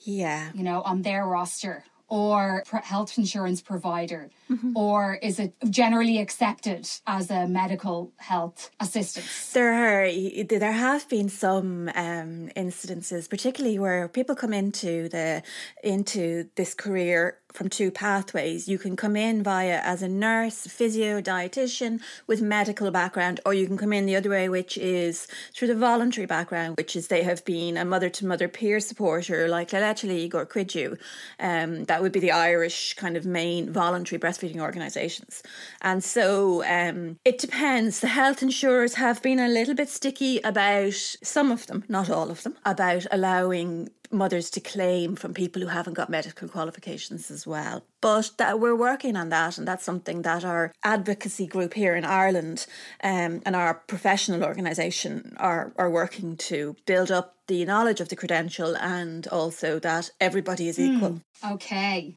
Yeah, 0.00 0.50
you 0.54 0.62
know, 0.62 0.82
on 0.82 1.02
their 1.02 1.26
roster 1.26 1.84
or 2.08 2.64
health 2.84 3.18
insurance 3.18 3.60
provider, 3.60 4.30
mm-hmm. 4.50 4.74
or 4.74 5.18
is 5.22 5.38
it 5.38 5.54
generally 5.68 6.18
accepted 6.18 6.88
as 7.06 7.30
a 7.30 7.46
medical 7.46 8.12
health 8.16 8.70
assistance? 8.80 9.52
There 9.52 9.74
are 9.74 10.10
there 10.44 10.72
have 10.72 11.08
been 11.08 11.28
some 11.28 11.88
um, 11.94 12.48
incidences, 12.56 13.28
particularly 13.28 13.78
where 13.78 14.08
people 14.08 14.34
come 14.34 14.54
into 14.54 15.08
the 15.10 15.42
into 15.84 16.48
this 16.56 16.72
career 16.74 17.36
from 17.52 17.68
two 17.68 17.90
pathways. 17.90 18.68
You 18.68 18.78
can 18.78 18.96
come 18.96 19.16
in 19.16 19.42
via 19.42 19.80
as 19.82 20.02
a 20.02 20.08
nurse, 20.08 20.66
physio, 20.66 21.20
dietitian 21.20 22.00
with 22.26 22.40
medical 22.40 22.90
background, 22.90 23.40
or 23.44 23.54
you 23.54 23.66
can 23.66 23.76
come 23.76 23.92
in 23.92 24.06
the 24.06 24.16
other 24.16 24.30
way, 24.30 24.48
which 24.48 24.76
is 24.78 25.26
through 25.54 25.68
the 25.68 25.74
voluntary 25.74 26.26
background, 26.26 26.76
which 26.76 26.94
is 26.94 27.08
they 27.08 27.22
have 27.22 27.44
been 27.44 27.76
a 27.76 27.84
mother 27.84 28.08
to 28.10 28.26
mother 28.26 28.48
peer 28.48 28.80
supporter 28.80 29.48
like 29.48 29.72
La 29.72 29.80
Leche 29.80 30.04
League 30.04 30.34
or 30.34 30.46
Cuidiú. 30.46 30.98
Um, 31.40 31.84
that 31.84 32.02
would 32.02 32.12
be 32.12 32.20
the 32.20 32.32
Irish 32.32 32.94
kind 32.94 33.16
of 33.16 33.24
main 33.24 33.72
voluntary 33.72 34.18
breastfeeding 34.18 34.60
organisations. 34.60 35.42
And 35.82 36.02
so 36.04 36.64
um, 36.64 37.18
it 37.24 37.38
depends. 37.38 38.00
The 38.00 38.08
health 38.08 38.42
insurers 38.42 38.94
have 38.94 39.22
been 39.22 39.38
a 39.38 39.48
little 39.48 39.74
bit 39.74 39.88
sticky 39.88 40.40
about 40.44 40.94
some 41.22 41.50
of 41.50 41.66
them, 41.66 41.84
not 41.88 42.10
all 42.10 42.30
of 42.30 42.42
them, 42.42 42.56
about 42.64 43.06
allowing 43.10 43.90
mothers 44.10 44.50
to 44.50 44.60
claim 44.60 45.16
from 45.16 45.34
people 45.34 45.62
who 45.62 45.68
haven't 45.68 45.94
got 45.94 46.10
medical 46.10 46.48
qualifications 46.48 47.30
as 47.30 47.46
well. 47.46 47.84
But 48.00 48.32
that 48.38 48.60
we're 48.60 48.76
working 48.76 49.16
on 49.16 49.28
that, 49.30 49.58
and 49.58 49.66
that's 49.66 49.84
something 49.84 50.22
that 50.22 50.44
our 50.44 50.72
advocacy 50.84 51.46
group 51.46 51.74
here 51.74 51.94
in 51.94 52.04
Ireland 52.04 52.66
um, 53.02 53.42
and 53.44 53.56
our 53.56 53.74
professional 53.74 54.44
organisation 54.44 55.34
are 55.38 55.72
are 55.76 55.90
working 55.90 56.36
to 56.36 56.76
build 56.86 57.10
up 57.10 57.36
the 57.48 57.64
knowledge 57.64 58.00
of 58.00 58.08
the 58.08 58.16
credential 58.16 58.76
and 58.76 59.26
also 59.28 59.78
that 59.80 60.10
everybody 60.20 60.68
is 60.68 60.78
equal. 60.78 61.20
Mm, 61.42 61.52
okay. 61.52 62.16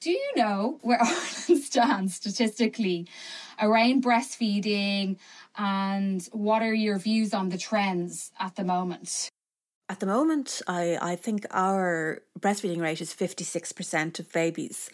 Do 0.00 0.10
you 0.10 0.32
know 0.36 0.78
where 0.82 1.00
Ireland 1.02 1.62
stands 1.62 2.14
statistically 2.14 3.08
around 3.60 4.04
breastfeeding 4.04 5.18
and 5.56 6.26
what 6.32 6.62
are 6.62 6.74
your 6.74 6.98
views 6.98 7.34
on 7.34 7.48
the 7.48 7.58
trends 7.58 8.30
at 8.38 8.54
the 8.54 8.64
moment? 8.64 9.28
At 9.88 10.00
the 10.00 10.06
moment, 10.06 10.60
I, 10.66 10.98
I 11.00 11.16
think 11.16 11.46
our 11.50 12.22
breastfeeding 12.38 12.80
rate 12.80 13.00
is 13.00 13.14
56% 13.14 14.18
of 14.18 14.32
babies 14.32 14.90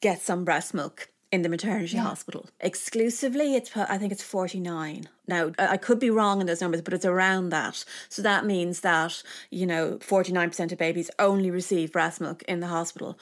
get 0.00 0.20
some 0.20 0.44
breast 0.44 0.74
milk 0.74 1.08
in 1.32 1.42
the 1.42 1.48
maternity 1.48 1.96
yeah. 1.96 2.02
hospital. 2.02 2.46
Exclusively, 2.60 3.56
it's 3.56 3.76
I 3.76 3.98
think 3.98 4.12
it's 4.12 4.22
49. 4.22 5.08
Now, 5.26 5.52
I 5.58 5.78
could 5.78 5.98
be 5.98 6.10
wrong 6.10 6.40
in 6.40 6.46
those 6.46 6.60
numbers, 6.60 6.82
but 6.82 6.94
it's 6.94 7.04
around 7.04 7.48
that. 7.48 7.84
So 8.08 8.22
that 8.22 8.44
means 8.44 8.80
that, 8.80 9.22
you 9.50 9.66
know, 9.66 9.98
49% 9.98 10.72
of 10.72 10.78
babies 10.78 11.10
only 11.18 11.50
receive 11.50 11.90
breast 11.90 12.20
milk 12.20 12.42
in 12.44 12.60
the 12.60 12.68
hospital. 12.68 13.18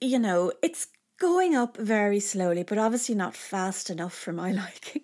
You 0.00 0.18
know, 0.18 0.52
it's 0.62 0.88
going 1.20 1.54
up 1.54 1.76
very 1.76 2.18
slowly, 2.18 2.64
but 2.64 2.78
obviously 2.78 3.14
not 3.14 3.36
fast 3.36 3.90
enough 3.90 4.14
for 4.14 4.32
my 4.32 4.50
liking. 4.64 5.02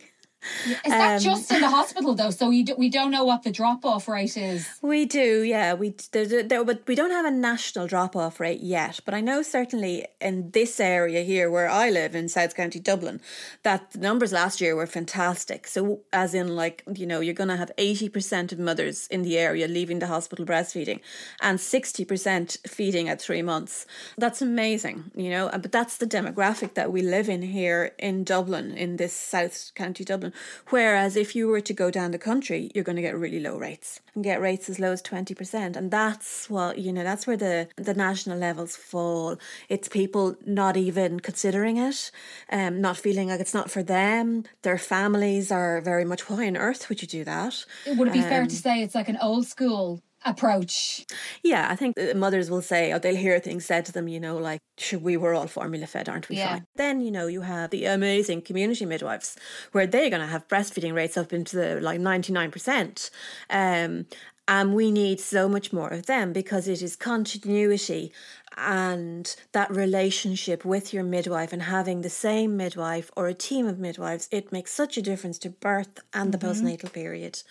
Is 0.85 0.93
that 0.93 1.17
um, 1.17 1.21
just 1.21 1.51
in 1.53 1.61
the 1.61 1.69
hospital 1.69 2.15
though? 2.15 2.31
So 2.31 2.49
we 2.49 2.63
do, 2.63 2.75
we 2.77 2.89
don't 2.89 3.11
know 3.11 3.25
what 3.25 3.43
the 3.43 3.51
drop 3.51 3.85
off 3.85 4.09
rate 4.09 4.37
is. 4.37 4.69
We 4.83 5.05
do, 5.05 5.43
yeah. 5.43 5.75
We 5.75 5.95
there, 6.13 6.43
there, 6.43 6.65
but 6.65 6.83
we 6.87 6.95
don't 6.95 7.11
have 7.11 7.27
a 7.27 7.31
national 7.31 7.87
drop 7.87 8.15
off 8.15 8.39
rate 8.39 8.61
yet. 8.61 9.01
But 9.05 9.15
I 9.15 9.21
know 9.21 9.43
certainly 9.43 10.07
in 10.21 10.51
this 10.53 10.79
area 10.81 11.23
here 11.23 11.51
where 11.51 11.69
I 11.69 11.91
live 11.91 12.15
in 12.15 12.29
South 12.29 12.55
County 12.55 12.79
Dublin, 12.79 13.21
that 13.63 13.91
the 13.91 13.99
numbers 13.99 14.33
last 14.33 14.61
year 14.61 14.77
were 14.77 14.87
fantastic. 14.87 15.67
So 15.67 16.01
as 16.13 16.35
in 16.35 16.55
like 16.55 16.85
you 16.95 17.07
know 17.07 17.21
you're 17.21 17.35
going 17.35 17.49
to 17.49 17.57
have 17.57 17.73
eighty 17.77 18.09
percent 18.09 18.53
of 18.53 18.59
mothers 18.59 19.09
in 19.09 19.23
the 19.23 19.39
area 19.39 19.67
leaving 19.67 19.99
the 19.99 20.07
hospital 20.07 20.47
breastfeeding, 20.47 21.01
and 21.41 21.61
sixty 21.61 22.05
percent 22.05 22.59
feeding 22.67 23.09
at 23.09 23.21
three 23.21 23.43
months. 23.43 23.87
That's 24.17 24.41
amazing, 24.41 25.11
you 25.15 25.31
know. 25.31 25.51
But 25.51 25.73
that's 25.73 25.97
the 25.97 26.07
demographic 26.07 26.75
that 26.75 26.93
we 26.93 27.03
live 27.03 27.29
in 27.29 27.43
here 27.43 27.93
in 27.99 28.25
Dublin, 28.25 28.73
in 28.73 28.97
this 28.97 29.13
South 29.13 29.73
County 29.75 30.05
Dublin. 30.05 30.28
Whereas 30.69 31.17
if 31.17 31.35
you 31.35 31.49
were 31.49 31.61
to 31.61 31.73
go 31.73 31.91
down 31.91 32.11
the 32.11 32.19
country, 32.19 32.71
you're 32.75 32.85
going 32.85 32.97
to 32.97 33.03
get 33.03 33.17
really 33.17 33.41
low 33.41 33.57
rates 33.57 34.01
and 34.15 34.25
get 34.25 34.41
rates 34.41 34.69
as 34.69 34.79
low 34.79 34.93
as 34.93 35.03
20%. 35.03 35.77
And 35.77 35.91
that's 35.91 36.49
what, 36.51 36.79
you 36.79 36.93
know, 36.93 37.05
that's 37.05 37.27
where 37.27 37.37
the, 37.37 37.69
the 37.77 37.95
national 37.95 38.39
levels 38.39 38.77
fall. 38.77 39.37
It's 39.69 39.89
people 39.89 40.37
not 40.45 40.77
even 40.77 41.21
considering 41.21 41.77
it, 41.77 42.11
um, 42.51 42.81
not 42.81 42.97
feeling 42.97 43.29
like 43.29 43.41
it's 43.41 43.55
not 43.55 43.71
for 43.71 43.83
them. 43.83 44.45
Their 44.63 44.79
families 44.79 45.53
are 45.53 45.81
very 45.81 46.05
much, 46.05 46.29
why 46.29 46.47
on 46.47 46.57
earth 46.57 46.89
would 46.89 47.03
you 47.03 47.09
do 47.09 47.25
that? 47.25 47.65
Would 47.87 48.09
it 48.09 48.15
be 48.15 48.21
um, 48.21 48.29
fair 48.29 48.41
to 48.41 48.45
um, 48.45 48.51
say 48.51 48.83
it's 48.83 48.95
like 48.95 49.09
an 49.09 49.19
old 49.21 49.47
school 49.47 50.03
approach. 50.25 51.07
Yeah, 51.43 51.69
I 51.71 51.77
think 51.77 51.97
mothers 52.15 52.51
will 52.51 52.63
say, 52.63 52.93
or 52.93 52.99
they'll 52.99 53.17
hear 53.17 53.39
things 53.39 53.65
said 53.65 53.85
to 53.87 53.93
them, 53.93 54.09
you 54.09 54.21
know, 54.21 54.37
like, 54.37 54.61
we 55.01 55.17
were 55.17 55.35
all 55.35 55.47
formula 55.47 55.87
fed, 55.87 56.09
aren't 56.09 56.29
we? 56.29 56.37
Yeah. 56.37 56.55
Fine. 56.55 56.65
Then, 56.77 57.01
you 57.01 57.11
know, 57.11 57.27
you 57.27 57.43
have 57.43 57.71
the 57.71 57.85
amazing 57.87 58.43
community 58.43 58.87
midwives 58.87 59.37
where 59.73 59.87
they're 59.87 60.11
going 60.11 60.23
to 60.23 60.27
have 60.27 60.49
breastfeeding 60.49 60.95
rates 60.95 61.17
up 61.17 61.33
into 61.33 61.57
the, 61.57 61.81
like 61.81 62.01
99%. 62.01 63.11
Um, 63.51 64.07
and 64.49 64.75
we 64.75 64.91
need 64.91 65.21
so 65.21 65.47
much 65.47 65.75
more 65.75 65.91
of 65.91 66.07
them 66.07 66.33
because 66.33 66.69
it 66.69 66.81
is 66.81 66.97
continuity 66.97 68.13
and 68.57 69.37
that 69.53 69.71
relationship 69.71 70.65
with 70.65 70.93
your 70.93 71.05
midwife 71.05 71.53
and 71.53 71.63
having 71.63 72.01
the 72.01 72.11
same 72.11 72.57
midwife 72.57 73.11
or 73.17 73.29
a 73.29 73.35
team 73.35 73.67
of 73.67 73.79
midwives, 73.79 74.29
it 74.33 74.51
makes 74.51 74.73
such 74.73 74.97
a 74.97 75.03
difference 75.03 75.39
to 75.39 75.51
birth 75.51 76.01
and 76.13 76.33
the 76.33 76.39
mm-hmm. 76.39 76.67
postnatal 76.67 76.93
period. 76.93 77.43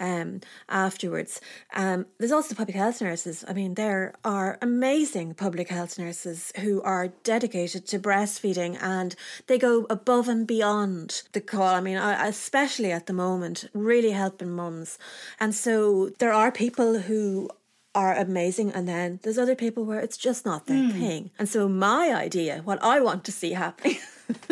Um, 0.00 0.40
afterwards. 0.68 1.40
Um, 1.74 2.06
there's 2.18 2.32
also 2.32 2.54
public 2.54 2.76
health 2.76 3.00
nurses. 3.00 3.44
I 3.46 3.52
mean, 3.52 3.74
there 3.74 4.14
are 4.24 4.58
amazing 4.60 5.34
public 5.34 5.68
health 5.68 5.98
nurses 5.98 6.52
who 6.60 6.82
are 6.82 7.08
dedicated 7.22 7.86
to 7.88 7.98
breastfeeding 8.00 8.76
and 8.82 9.14
they 9.46 9.58
go 9.58 9.86
above 9.88 10.28
and 10.28 10.46
beyond 10.46 11.22
the 11.32 11.40
call. 11.40 11.74
I 11.74 11.80
mean, 11.80 11.98
especially 11.98 12.90
at 12.90 13.06
the 13.06 13.12
moment, 13.12 13.68
really 13.74 14.10
helping 14.10 14.50
mums. 14.50 14.98
And 15.38 15.54
so 15.54 16.10
there 16.18 16.32
are 16.32 16.50
people 16.50 17.00
who 17.00 17.50
are 17.94 18.14
amazing 18.14 18.70
and 18.72 18.86
then 18.86 19.18
there's 19.22 19.38
other 19.38 19.56
people 19.56 19.84
where 19.84 20.00
it's 20.00 20.16
just 20.16 20.46
not 20.46 20.66
their 20.66 20.76
mm. 20.76 20.92
thing. 20.92 21.30
And 21.38 21.48
so 21.48 21.68
my 21.68 22.14
idea, 22.14 22.62
what 22.64 22.82
I 22.82 23.00
want 23.00 23.24
to 23.24 23.32
see 23.32 23.52
happening 23.52 23.98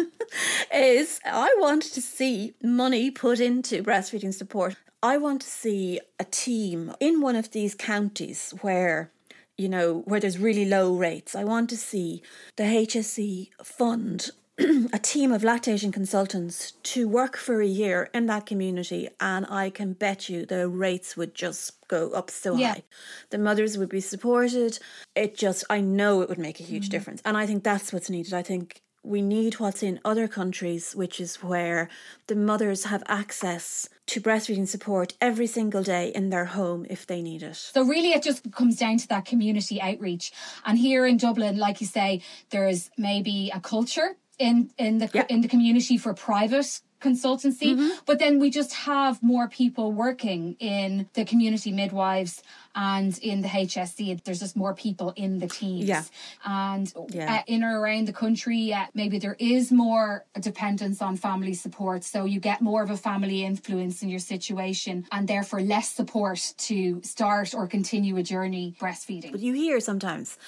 is 0.75 1.21
I 1.25 1.55
want 1.59 1.83
to 1.83 2.03
see 2.03 2.55
money 2.63 3.11
put 3.11 3.41
into 3.41 3.83
breastfeeding 3.83 4.35
support. 4.35 4.77
I 5.03 5.17
want 5.19 5.43
to 5.43 5.49
see 5.49 6.01
a 6.19 6.25
team 6.25 6.93
in 7.01 7.21
one 7.21 7.37
of 7.37 7.53
these 7.53 7.75
counties 7.75 8.53
where 8.63 9.13
you 9.59 9.69
know, 9.69 10.03
where 10.07 10.21
there's 10.21 10.39
really 10.39 10.65
low 10.65 10.95
rates. 10.95 11.35
I 11.35 11.43
want 11.43 11.69
to 11.71 11.77
see 11.77 12.23
the 12.55 12.63
HSE 12.63 13.49
fund 13.65 14.31
a 14.93 14.99
team 14.99 15.31
of 15.31 15.45
lactation 15.45 15.93
consultants 15.93 16.73
to 16.83 17.07
work 17.07 17.37
for 17.37 17.61
a 17.61 17.67
year 17.67 18.11
in 18.13 18.27
that 18.27 18.45
community, 18.45 19.09
and 19.21 19.47
I 19.49 19.71
can 19.71 19.93
bet 19.93 20.29
you 20.29 20.45
the 20.45 20.69
rates 20.69 21.17
would 21.17 21.35
just 21.35 21.77
go 21.87 22.11
up 22.11 22.29
so 22.29 22.57
yeah. 22.57 22.75
high. 22.75 22.83
The 23.31 23.39
mothers 23.39 23.79
would 23.79 23.89
be 23.89 24.01
supported. 24.01 24.81
It 25.15 25.37
just, 25.37 25.65
I 25.71 25.81
know 25.81 26.23
it 26.23 26.29
would 26.29 26.39
make 26.39 26.59
a 26.59 26.65
huge 26.65 26.85
mm-hmm. 26.85 26.91
difference. 26.91 27.23
And 27.25 27.37
I 27.37 27.47
think 27.47 27.63
that's 27.63 27.93
what's 27.93 28.11
needed. 28.11 28.35
I 28.35 28.43
think 28.43 28.83
we 29.03 29.23
need 29.23 29.55
what's 29.55 29.83
in 29.83 30.01
other 30.05 30.29
countries, 30.29 30.95
which 30.95 31.21
is 31.21 31.43
where 31.43 31.89
the 32.27 32.35
mothers 32.35 32.85
have 32.85 33.03
access 33.07 33.89
to 34.07 34.21
breastfeeding 34.21 34.67
support 34.67 35.15
every 35.21 35.47
single 35.47 35.83
day 35.83 36.13
in 36.15 36.31
their 36.31 36.47
home 36.47 36.87
if 36.91 37.07
they 37.07 37.23
need 37.23 37.43
it. 37.43 37.57
So, 37.57 37.83
really, 37.83 38.11
it 38.11 38.23
just 38.23 38.51
comes 38.53 38.77
down 38.77 38.99
to 38.99 39.09
that 39.09 39.25
community 39.25 39.81
outreach. 39.81 40.33
And 40.65 40.79
here 40.79 41.07
in 41.07 41.17
Dublin, 41.17 41.59
like 41.59 41.81
you 41.81 41.87
say, 41.87 42.23
there's 42.51 42.91
maybe 42.99 43.51
a 43.55 43.61
culture 43.61 44.17
in 44.39 44.71
in 44.79 44.99
the 44.99 45.27
in 45.29 45.41
the 45.41 45.49
community 45.49 45.99
for 45.99 46.15
private 46.15 46.81
consultancy 47.01 47.75
mm-hmm. 47.75 47.89
but 48.07 48.19
then 48.19 48.39
we 48.39 48.51
just 48.51 48.75
have 48.75 49.23
more 49.23 49.49
people 49.49 49.93
working 49.93 50.57
in 50.59 51.09
the 51.15 51.25
community 51.25 51.73
midwives 51.73 52.43
and 52.75 53.19
in 53.19 53.41
the 53.41 53.49
HSE. 53.49 54.23
there's 54.25 54.41
just 54.41 54.57
more 54.57 54.75
people 54.75 55.13
in 55.17 55.39
the 55.39 55.49
teams 55.49 55.85
yeah. 55.85 56.03
and 56.45 56.93
yeah. 57.11 57.37
Uh, 57.37 57.43
in 57.47 57.65
or 57.65 57.81
around 57.81 58.09
the 58.09 58.13
country 58.13 58.73
uh, 58.73 58.87
maybe 58.95 59.19
there 59.19 59.37
is 59.39 59.71
more 59.71 60.25
dependence 60.41 61.01
on 61.01 61.17
family 61.17 61.55
support 61.55 62.05
so 62.05 62.25
you 62.25 62.41
get 62.41 62.61
more 62.61 62.83
of 62.83 62.91
a 62.91 62.97
family 62.97 63.45
influence 63.45 64.03
in 64.03 64.09
your 64.09 64.21
situation 64.21 65.07
and 65.13 65.29
therefore 65.29 65.61
less 65.61 65.91
support 65.91 66.55
to 66.57 67.01
start 67.03 67.55
or 67.55 67.67
continue 67.67 68.17
a 68.17 68.23
journey 68.23 68.75
breastfeeding 68.81 69.33
but 69.33 69.41
you 69.41 69.53
hear 69.55 69.81
sometimes 69.81 70.39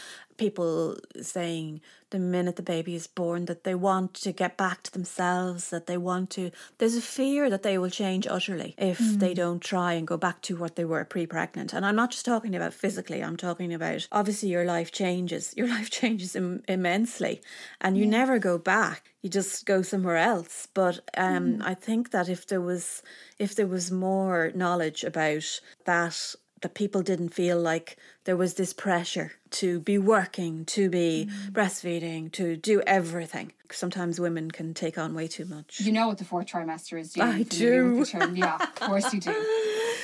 people 0.41 0.97
saying 1.21 1.83
the 2.09 2.19
minute 2.19 2.57
the 2.57 2.63
baby 2.63 2.95
is 2.95 3.07
born 3.07 3.45
that 3.45 3.63
they 3.65 3.75
want 3.75 4.15
to 4.15 4.33
get 4.33 4.57
back 4.57 4.83
to 4.83 4.93
themselves, 4.93 5.69
that 5.69 5.87
they 5.87 5.99
want 5.99 6.31
to. 6.31 6.51
There's 6.79 6.97
a 6.97 7.03
fear 7.03 7.51
that 7.51 7.63
they 7.63 7.77
will 7.77 7.91
change 7.91 8.27
utterly 8.27 8.75
if 8.79 8.99
mm. 8.99 9.21
they 9.21 9.35
don't 9.35 9.61
try 9.61 9.93
and 9.93 10.07
go 10.07 10.17
back 10.17 10.41
to 10.43 10.57
what 10.57 10.77
they 10.77 10.85
were 10.85 11.05
pre 11.05 11.27
pregnant. 11.27 11.73
And 11.75 11.85
I'm 11.85 11.95
not 11.95 12.11
just 12.11 12.25
talking 12.25 12.57
about 12.57 12.73
physically, 12.73 13.23
I'm 13.23 13.37
talking 13.37 13.73
about 13.73 14.09
obviously 14.11 14.49
your 14.49 14.65
life 14.65 14.91
changes. 14.91 15.55
Your 15.61 15.69
life 15.69 15.91
changes 15.91 16.35
Im- 16.35 16.63
immensely 16.69 17.43
and 17.83 17.97
you 17.99 18.05
yeah. 18.05 18.11
never 18.11 18.39
go 18.39 18.57
back. 18.57 19.13
You 19.21 19.29
just 19.29 19.67
go 19.67 19.83
somewhere 19.83 20.17
else. 20.17 20.67
But 20.73 21.01
um, 21.17 21.59
mm. 21.59 21.63
I 21.63 21.75
think 21.75 22.13
that 22.13 22.31
if 22.31 22.47
there 22.47 22.63
was 22.63 23.03
if 23.39 23.55
there 23.55 23.67
was 23.67 23.91
more 23.91 24.53
knowledge 24.55 25.05
about 25.05 25.61
that 25.85 26.35
that 26.63 26.75
people 26.75 27.03
didn't 27.03 27.31
feel 27.31 27.59
like 27.59 27.97
there 28.25 28.37
was 28.37 28.55
this 28.55 28.73
pressure 28.73 29.33
to 29.51 29.81
be 29.81 29.99
working, 29.99 30.65
to 30.67 30.91
be 30.91 31.29
mm. 31.31 31.51
breastfeeding, 31.51 32.31
to 32.33 32.57
do 32.57 32.83
everything. 32.87 33.53
Sometimes 33.71 34.21
women 34.21 34.51
can 34.51 34.75
take 34.75 34.99
on 34.99 35.15
way 35.15 35.27
too 35.27 35.45
much. 35.45 35.81
You 35.81 35.93
know 35.93 36.09
what 36.09 36.19
the 36.19 36.25
fourth 36.25 36.47
trimester 36.47 36.99
is, 36.99 37.13
do 37.13 37.23
I 37.23 37.43
do. 37.43 38.05
Yeah, 38.35 38.57
of 38.57 38.75
course 38.75 39.13
you 39.13 39.21
do. 39.21 39.35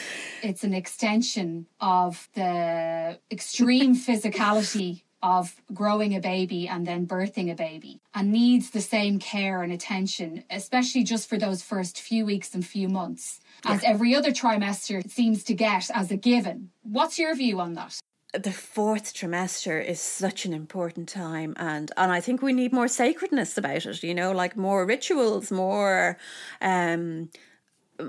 It's 0.42 0.64
an 0.64 0.74
extension 0.74 1.66
of 1.80 2.28
the 2.34 3.18
extreme 3.30 3.96
physicality 3.96 5.02
of 5.26 5.56
growing 5.74 6.14
a 6.14 6.20
baby 6.20 6.68
and 6.68 6.86
then 6.86 7.04
birthing 7.04 7.50
a 7.50 7.54
baby 7.56 8.00
and 8.14 8.30
needs 8.30 8.70
the 8.70 8.80
same 8.80 9.18
care 9.18 9.62
and 9.62 9.72
attention, 9.72 10.44
especially 10.50 11.02
just 11.02 11.28
for 11.28 11.36
those 11.36 11.62
first 11.62 12.00
few 12.00 12.24
weeks 12.24 12.54
and 12.54 12.64
few 12.64 12.88
months, 12.88 13.40
yeah. 13.64 13.72
as 13.72 13.82
every 13.82 14.14
other 14.14 14.30
trimester 14.30 15.10
seems 15.10 15.42
to 15.42 15.52
get 15.52 15.90
as 15.92 16.12
a 16.12 16.16
given. 16.16 16.70
What's 16.84 17.18
your 17.18 17.34
view 17.34 17.58
on 17.60 17.74
that? 17.74 17.98
the 18.32 18.52
fourth 18.52 19.14
trimester 19.14 19.82
is 19.82 19.98
such 19.98 20.44
an 20.44 20.52
important 20.52 21.08
time 21.08 21.54
and 21.56 21.90
and 21.96 22.12
I 22.12 22.20
think 22.20 22.42
we 22.42 22.52
need 22.52 22.70
more 22.70 22.88
sacredness 22.88 23.56
about 23.56 23.86
it 23.86 24.02
you 24.02 24.14
know 24.14 24.32
like 24.32 24.58
more 24.58 24.84
rituals 24.84 25.50
more 25.50 26.18
um 26.60 27.30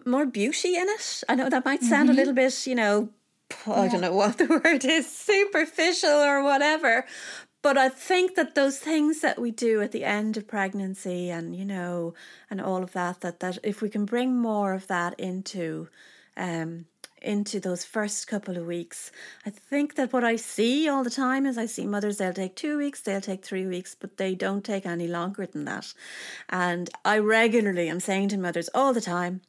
more 0.06 0.26
beauty 0.26 0.76
in 0.76 0.88
it 0.90 1.24
I 1.30 1.36
know 1.36 1.50
that 1.50 1.64
might 1.64 1.82
sound 1.82 2.10
mm-hmm. 2.10 2.18
a 2.18 2.20
little 2.20 2.34
bit 2.34 2.68
you 2.68 2.76
know 2.76 3.10
I 3.66 3.86
yeah. 3.86 3.92
don't 3.92 4.02
know 4.02 4.14
what 4.14 4.38
the 4.40 4.62
word 4.64 4.86
is, 4.86 5.10
superficial 5.10 6.10
or 6.10 6.44
whatever. 6.44 7.06
But 7.62 7.78
I 7.78 7.90
think 7.90 8.36
that 8.36 8.56
those 8.56 8.78
things 8.78 9.22
that 9.22 9.40
we 9.40 9.52
do 9.52 9.82
at 9.82 9.92
the 9.92 10.04
end 10.04 10.38
of 10.38 10.48
pregnancy 10.48 11.30
and, 11.30 11.56
you 11.56 11.66
know, 11.66 12.14
and 12.50 12.62
all 12.62 12.84
of 12.84 12.94
that, 12.94 13.22
that, 13.22 13.40
that 13.40 13.58
if 13.64 13.82
we 13.82 13.90
can 13.90 14.06
bring 14.06 14.38
more 14.38 14.74
of 14.74 14.88
that 14.88 15.20
into 15.20 15.90
um 16.38 16.86
into 17.22 17.60
those 17.60 17.84
first 17.84 18.28
couple 18.28 18.58
of 18.58 18.66
weeks. 18.66 19.12
I 19.46 19.50
think 19.50 19.96
that 19.96 20.14
what 20.14 20.24
I 20.24 20.36
see 20.36 20.88
all 20.88 21.04
the 21.04 21.10
time 21.10 21.46
is 21.46 21.58
I 21.58 21.66
see 21.66 21.86
mothers, 21.86 22.18
they'll 22.18 22.34
take 22.34 22.56
two 22.56 22.78
weeks, 22.78 23.02
they'll 23.02 23.22
take 23.22 23.44
three 23.44 23.66
weeks, 23.66 23.96
but 24.00 24.18
they 24.18 24.36
don't 24.36 24.64
take 24.64 24.86
any 24.86 25.08
longer 25.08 25.46
than 25.46 25.66
that. 25.66 25.94
And 26.50 26.90
I 27.04 27.18
regularly 27.20 27.90
am 27.90 28.00
saying 28.00 28.30
to 28.30 28.38
mothers 28.38 28.70
all 28.74 28.94
the 28.94 29.02
time 29.02 29.42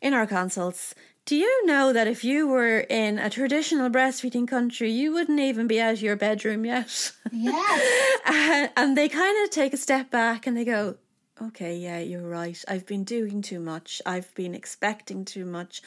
in 0.00 0.12
our 0.12 0.26
consults, 0.26 0.94
do 1.26 1.36
you 1.36 1.66
know 1.66 1.92
that 1.92 2.06
if 2.06 2.22
you 2.22 2.46
were 2.46 2.80
in 2.80 3.18
a 3.18 3.30
traditional 3.30 3.88
breastfeeding 3.88 4.46
country, 4.46 4.90
you 4.90 5.12
wouldn't 5.12 5.40
even 5.40 5.66
be 5.66 5.80
out 5.80 5.94
of 5.94 6.02
your 6.02 6.16
bedroom 6.16 6.66
yet? 6.66 7.12
Yes. 7.32 8.20
and, 8.26 8.70
and 8.76 8.96
they 8.96 9.08
kind 9.08 9.42
of 9.44 9.50
take 9.50 9.72
a 9.72 9.78
step 9.78 10.10
back 10.10 10.46
and 10.46 10.54
they 10.54 10.66
go, 10.66 10.96
okay, 11.40 11.76
yeah, 11.76 11.98
you're 11.98 12.28
right. 12.28 12.62
I've 12.68 12.86
been 12.86 13.04
doing 13.04 13.40
too 13.40 13.58
much. 13.58 14.02
I've 14.04 14.34
been 14.34 14.54
expecting 14.54 15.24
too 15.24 15.46
much. 15.46 15.80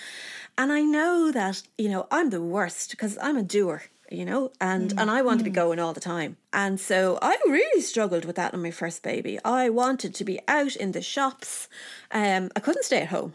And 0.57 0.71
I 0.71 0.81
know 0.81 1.31
that, 1.31 1.61
you 1.77 1.89
know, 1.89 2.07
I'm 2.09 2.31
the 2.31 2.41
worst 2.41 2.91
because 2.91 3.17
I'm 3.21 3.38
a 3.38 3.43
doer 3.43 3.83
you 4.12 4.26
know 4.26 4.51
and 4.62 4.93
mm. 4.93 5.01
and 5.01 5.12
I 5.12 5.22
want 5.22 5.38
mm. 5.38 5.43
to 5.43 5.49
be 5.49 5.51
mm. 5.51 5.62
going 5.62 5.80
all 5.80 5.93
the 5.93 5.99
time 5.99 6.38
and 6.53 6.80
so 6.80 7.18
I 7.22 7.38
really 7.47 7.82
struggled 7.82 8.26
with 8.26 8.36
that 8.36 8.53
on 8.53 8.62
my 8.62 8.72
first 8.72 9.03
baby 9.03 9.39
I 9.43 9.70
wanted 9.70 10.16
to 10.16 10.24
be 10.24 10.39
out 10.47 10.76
in 10.76 10.91
the 10.91 11.01
shops 11.01 11.68
um 12.12 12.49
I 12.55 12.60
couldn't 12.60 12.84
stay 12.84 13.01
at 13.01 13.10
home 13.10 13.34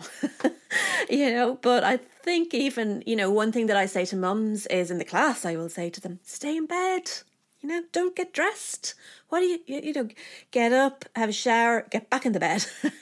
you 1.10 1.30
know 1.30 1.58
but 1.62 1.84
I 1.84 1.96
think 1.96 2.54
even 2.54 3.02
you 3.06 3.16
know 3.16 3.30
one 3.30 3.52
thing 3.52 3.66
that 3.66 3.76
I 3.76 3.86
say 3.86 4.04
to 4.06 4.16
mums 4.16 4.66
is 4.66 4.90
in 4.90 4.98
the 4.98 5.04
class 5.04 5.44
I 5.44 5.56
will 5.56 5.68
say 5.68 5.90
to 5.90 6.00
them 6.00 6.20
stay 6.22 6.56
in 6.56 6.66
bed 6.66 7.10
you 7.62 7.68
know, 7.68 7.82
don't 7.92 8.16
get 8.16 8.32
dressed. 8.32 8.94
What 9.32 9.40
do 9.40 9.46
you, 9.46 9.60
you, 9.66 9.80
you 9.80 9.92
know, 9.94 10.08
get 10.50 10.74
up, 10.74 11.06
have 11.16 11.30
a 11.30 11.32
shower, 11.32 11.86
get 11.88 12.10
back 12.10 12.26
in 12.26 12.32
the 12.32 12.38
bed. 12.38 12.66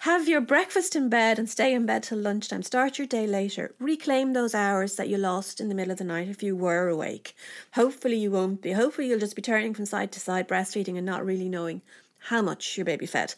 have 0.00 0.28
your 0.28 0.40
breakfast 0.40 0.94
in 0.94 1.08
bed 1.08 1.36
and 1.36 1.50
stay 1.50 1.74
in 1.74 1.84
bed 1.84 2.04
till 2.04 2.18
lunchtime. 2.18 2.62
Start 2.62 2.96
your 2.96 3.08
day 3.08 3.26
later. 3.26 3.74
Reclaim 3.80 4.32
those 4.32 4.54
hours 4.54 4.94
that 4.94 5.08
you 5.08 5.16
lost 5.16 5.60
in 5.60 5.68
the 5.68 5.74
middle 5.74 5.90
of 5.90 5.98
the 5.98 6.04
night 6.04 6.28
if 6.28 6.44
you 6.44 6.54
were 6.54 6.86
awake. 6.86 7.34
Hopefully 7.74 8.18
you 8.18 8.30
won't 8.30 8.62
be. 8.62 8.70
Hopefully 8.70 9.08
you'll 9.08 9.18
just 9.18 9.34
be 9.34 9.42
turning 9.42 9.74
from 9.74 9.84
side 9.84 10.12
to 10.12 10.20
side 10.20 10.46
breastfeeding 10.46 10.96
and 10.96 11.04
not 11.04 11.26
really 11.26 11.48
knowing 11.48 11.82
how 12.20 12.40
much 12.40 12.78
your 12.78 12.84
baby 12.84 13.06
fed. 13.06 13.34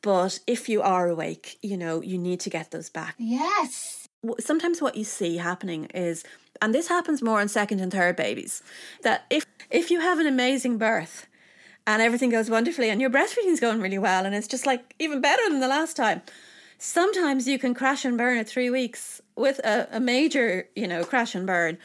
But 0.00 0.38
if 0.46 0.68
you 0.68 0.80
are 0.82 1.08
awake, 1.08 1.58
you 1.62 1.76
know, 1.76 2.00
you 2.00 2.16
need 2.16 2.38
to 2.40 2.50
get 2.50 2.70
those 2.70 2.88
back. 2.88 3.16
Yes. 3.18 4.06
Sometimes 4.38 4.80
what 4.80 4.94
you 4.94 5.02
see 5.02 5.38
happening 5.38 5.86
is 5.86 6.22
and 6.62 6.74
this 6.74 6.88
happens 6.88 7.22
more 7.22 7.40
on 7.40 7.48
second 7.48 7.80
and 7.80 7.92
third 7.92 8.16
babies, 8.16 8.62
that 9.02 9.24
if 9.30 9.46
if 9.70 9.90
you 9.90 10.00
have 10.00 10.18
an 10.18 10.26
amazing 10.26 10.78
birth 10.78 11.26
and 11.88 12.02
everything 12.02 12.28
goes 12.28 12.50
wonderfully 12.50 12.90
and 12.90 13.00
your 13.00 13.08
breastfeeding 13.08 13.46
is 13.46 13.60
going 13.60 13.80
really 13.80 13.98
well 13.98 14.26
and 14.26 14.34
it's 14.34 14.46
just 14.46 14.66
like 14.66 14.94
even 14.98 15.22
better 15.22 15.42
than 15.48 15.60
the 15.60 15.66
last 15.66 15.96
time, 15.96 16.20
sometimes 16.76 17.48
you 17.48 17.58
can 17.58 17.72
crash 17.72 18.04
and 18.04 18.18
burn 18.18 18.36
at 18.36 18.46
three 18.46 18.68
weeks 18.68 19.22
with 19.36 19.58
a, 19.60 19.88
a 19.90 19.98
major, 19.98 20.68
you 20.76 20.86
know, 20.86 21.02
crash 21.02 21.34
and 21.34 21.46
burn 21.46 21.78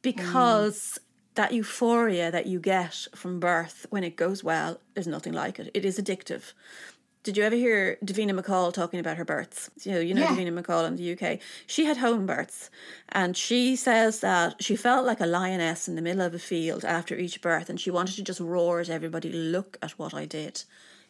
because 0.00 0.78
mm. 0.78 0.98
that 1.34 1.52
euphoria 1.52 2.30
that 2.30 2.46
you 2.46 2.60
get 2.60 3.08
from 3.16 3.40
birth 3.40 3.84
when 3.90 4.04
it 4.04 4.14
goes 4.14 4.44
well, 4.44 4.78
there's 4.94 5.08
nothing 5.08 5.32
like 5.32 5.58
it. 5.58 5.72
It 5.74 5.84
is 5.84 5.98
addictive. 5.98 6.52
Did 7.22 7.36
you 7.36 7.42
ever 7.42 7.56
hear 7.56 7.98
Davina 8.04 8.38
McCall 8.38 8.72
talking 8.72 9.00
about 9.00 9.16
her 9.16 9.24
births? 9.24 9.70
You 9.82 9.92
know, 9.92 10.00
you 10.00 10.14
know 10.14 10.22
yeah. 10.22 10.28
Davina 10.28 10.62
McCall 10.62 10.86
in 10.86 10.96
the 10.96 11.12
UK. 11.12 11.40
She 11.66 11.84
had 11.84 11.96
home 11.96 12.26
births, 12.26 12.70
and 13.10 13.36
she 13.36 13.76
says 13.76 14.20
that 14.20 14.62
she 14.62 14.76
felt 14.76 15.04
like 15.04 15.20
a 15.20 15.26
lioness 15.26 15.88
in 15.88 15.96
the 15.96 16.02
middle 16.02 16.22
of 16.22 16.34
a 16.34 16.38
field 16.38 16.84
after 16.84 17.16
each 17.16 17.42
birth, 17.42 17.68
and 17.68 17.80
she 17.80 17.90
wanted 17.90 18.14
to 18.16 18.22
just 18.22 18.40
roar 18.40 18.80
at 18.80 18.88
everybody, 18.88 19.30
"Look 19.30 19.76
at 19.82 19.98
what 19.98 20.14
I 20.14 20.24
did." 20.24 20.62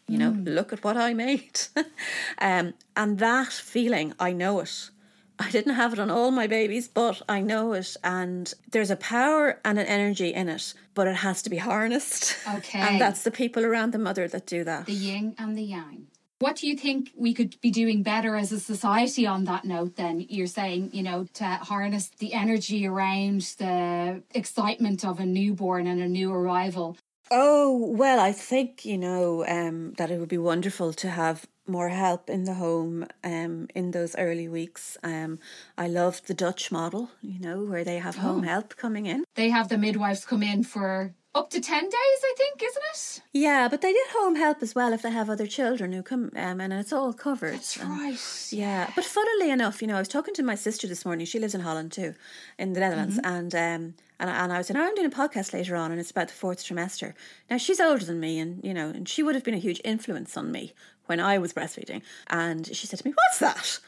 You 0.08 0.16
know, 0.16 0.30
mm. 0.30 0.54
look 0.54 0.72
at 0.72 0.82
what 0.82 0.96
I 0.96 1.12
made. 1.12 1.60
um, 2.38 2.72
and 2.96 3.18
that 3.18 3.52
feeling, 3.52 4.14
I 4.18 4.32
know 4.32 4.60
it 4.60 4.90
I 5.38 5.50
didn't 5.50 5.74
have 5.74 5.92
it 5.92 5.98
on 5.98 6.10
all 6.10 6.30
my 6.30 6.46
babies, 6.46 6.88
but 6.88 7.22
I 7.28 7.40
know 7.40 7.72
it. 7.72 7.96
And 8.02 8.52
there's 8.70 8.90
a 8.90 8.96
power 8.96 9.60
and 9.64 9.78
an 9.78 9.86
energy 9.86 10.34
in 10.34 10.48
it, 10.48 10.74
but 10.94 11.06
it 11.06 11.16
has 11.16 11.42
to 11.42 11.50
be 11.50 11.58
harnessed. 11.58 12.36
Okay. 12.56 12.80
And 12.80 13.00
that's 13.00 13.22
the 13.22 13.30
people 13.30 13.64
around 13.64 13.92
the 13.92 13.98
mother 13.98 14.26
that 14.28 14.46
do 14.46 14.64
that. 14.64 14.86
The 14.86 14.92
yin 14.92 15.34
and 15.38 15.56
the 15.56 15.62
yang. 15.62 16.08
What 16.40 16.56
do 16.56 16.68
you 16.68 16.76
think 16.76 17.10
we 17.16 17.34
could 17.34 17.60
be 17.60 17.70
doing 17.70 18.04
better 18.04 18.36
as 18.36 18.52
a 18.52 18.60
society 18.60 19.26
on 19.26 19.44
that 19.44 19.64
note 19.64 19.96
then? 19.96 20.24
You're 20.28 20.46
saying, 20.46 20.90
you 20.92 21.02
know, 21.02 21.26
to 21.34 21.44
harness 21.44 22.10
the 22.18 22.32
energy 22.32 22.86
around 22.86 23.40
the 23.58 24.22
excitement 24.32 25.04
of 25.04 25.18
a 25.18 25.26
newborn 25.26 25.88
and 25.88 26.00
a 26.00 26.06
new 26.06 26.32
arrival. 26.32 26.96
Oh, 27.30 27.76
well, 27.90 28.20
I 28.20 28.32
think, 28.32 28.84
you 28.84 28.96
know, 28.96 29.44
um, 29.46 29.94
that 29.94 30.10
it 30.10 30.18
would 30.18 30.28
be 30.28 30.38
wonderful 30.38 30.92
to 30.94 31.10
have 31.10 31.46
more 31.68 31.88
help 31.90 32.30
in 32.30 32.44
the 32.44 32.54
home 32.54 33.06
um, 33.24 33.68
in 33.74 33.90
those 33.90 34.16
early 34.16 34.48
weeks. 34.48 34.96
Um, 35.02 35.38
I 35.76 35.88
love 35.88 36.22
the 36.26 36.34
Dutch 36.34 36.70
model, 36.72 37.10
you 37.22 37.38
know, 37.40 37.62
where 37.64 37.84
they 37.84 37.98
have 37.98 38.16
home 38.16 38.42
help 38.42 38.76
coming 38.76 39.06
in. 39.06 39.24
They 39.34 39.50
have 39.50 39.68
the 39.68 39.78
midwives 39.78 40.24
come 40.24 40.42
in 40.42 40.64
for 40.64 41.14
up 41.34 41.50
to 41.50 41.60
10 41.60 41.82
days, 41.84 41.92
I 41.94 42.34
think, 42.36 42.62
isn't 42.62 42.82
it? 42.92 43.22
Yeah, 43.32 43.68
but 43.68 43.80
they 43.80 43.92
get 43.92 44.06
home 44.10 44.34
help 44.34 44.62
as 44.62 44.74
well 44.74 44.92
if 44.92 45.02
they 45.02 45.10
have 45.10 45.30
other 45.30 45.46
children 45.46 45.92
who 45.92 46.02
come, 46.02 46.32
um, 46.34 46.60
and 46.60 46.72
it's 46.72 46.92
all 46.92 47.12
covered. 47.12 47.54
That's 47.54 47.76
And- 47.76 47.90
right. 47.90 48.48
Yeah, 48.50 48.90
but 48.96 49.04
funnily 49.04 49.50
enough, 49.50 49.80
you 49.80 49.86
know, 49.88 49.96
I 49.96 50.00
was 50.00 50.08
talking 50.08 50.34
to 50.34 50.42
my 50.42 50.54
sister 50.56 50.86
this 50.88 51.04
morning. 51.04 51.26
She 51.26 51.38
lives 51.38 51.54
in 51.54 51.60
Holland 51.60 51.92
too, 51.92 52.14
in 52.58 52.72
the 52.72 52.80
Netherlands, 52.80 53.20
and 53.22 53.54
um, 53.54 53.94
and 54.20 54.30
I, 54.30 54.42
and 54.42 54.52
I 54.52 54.58
was 54.58 54.66
saying, 54.66 54.78
oh, 54.80 54.84
I'm 54.84 54.94
doing 54.96 55.06
a 55.12 55.14
podcast 55.14 55.52
later 55.52 55.76
on, 55.76 55.92
and 55.92 56.00
it's 56.00 56.10
about 56.10 56.26
the 56.28 56.34
fourth 56.34 56.64
trimester. 56.64 57.12
Now 57.48 57.58
she's 57.58 57.78
older 57.78 58.04
than 58.04 58.18
me, 58.18 58.40
and 58.40 58.64
you 58.64 58.74
know, 58.74 58.88
and 58.88 59.08
she 59.08 59.22
would 59.22 59.36
have 59.36 59.44
been 59.44 59.54
a 59.54 59.58
huge 59.58 59.80
influence 59.84 60.36
on 60.36 60.50
me 60.50 60.72
when 61.08 61.20
I 61.20 61.38
was 61.38 61.52
breastfeeding. 61.52 62.02
And 62.28 62.66
she 62.66 62.86
said 62.86 62.98
to 63.00 63.06
me, 63.08 63.14
"What's 63.14 63.38
that?" 63.40 63.78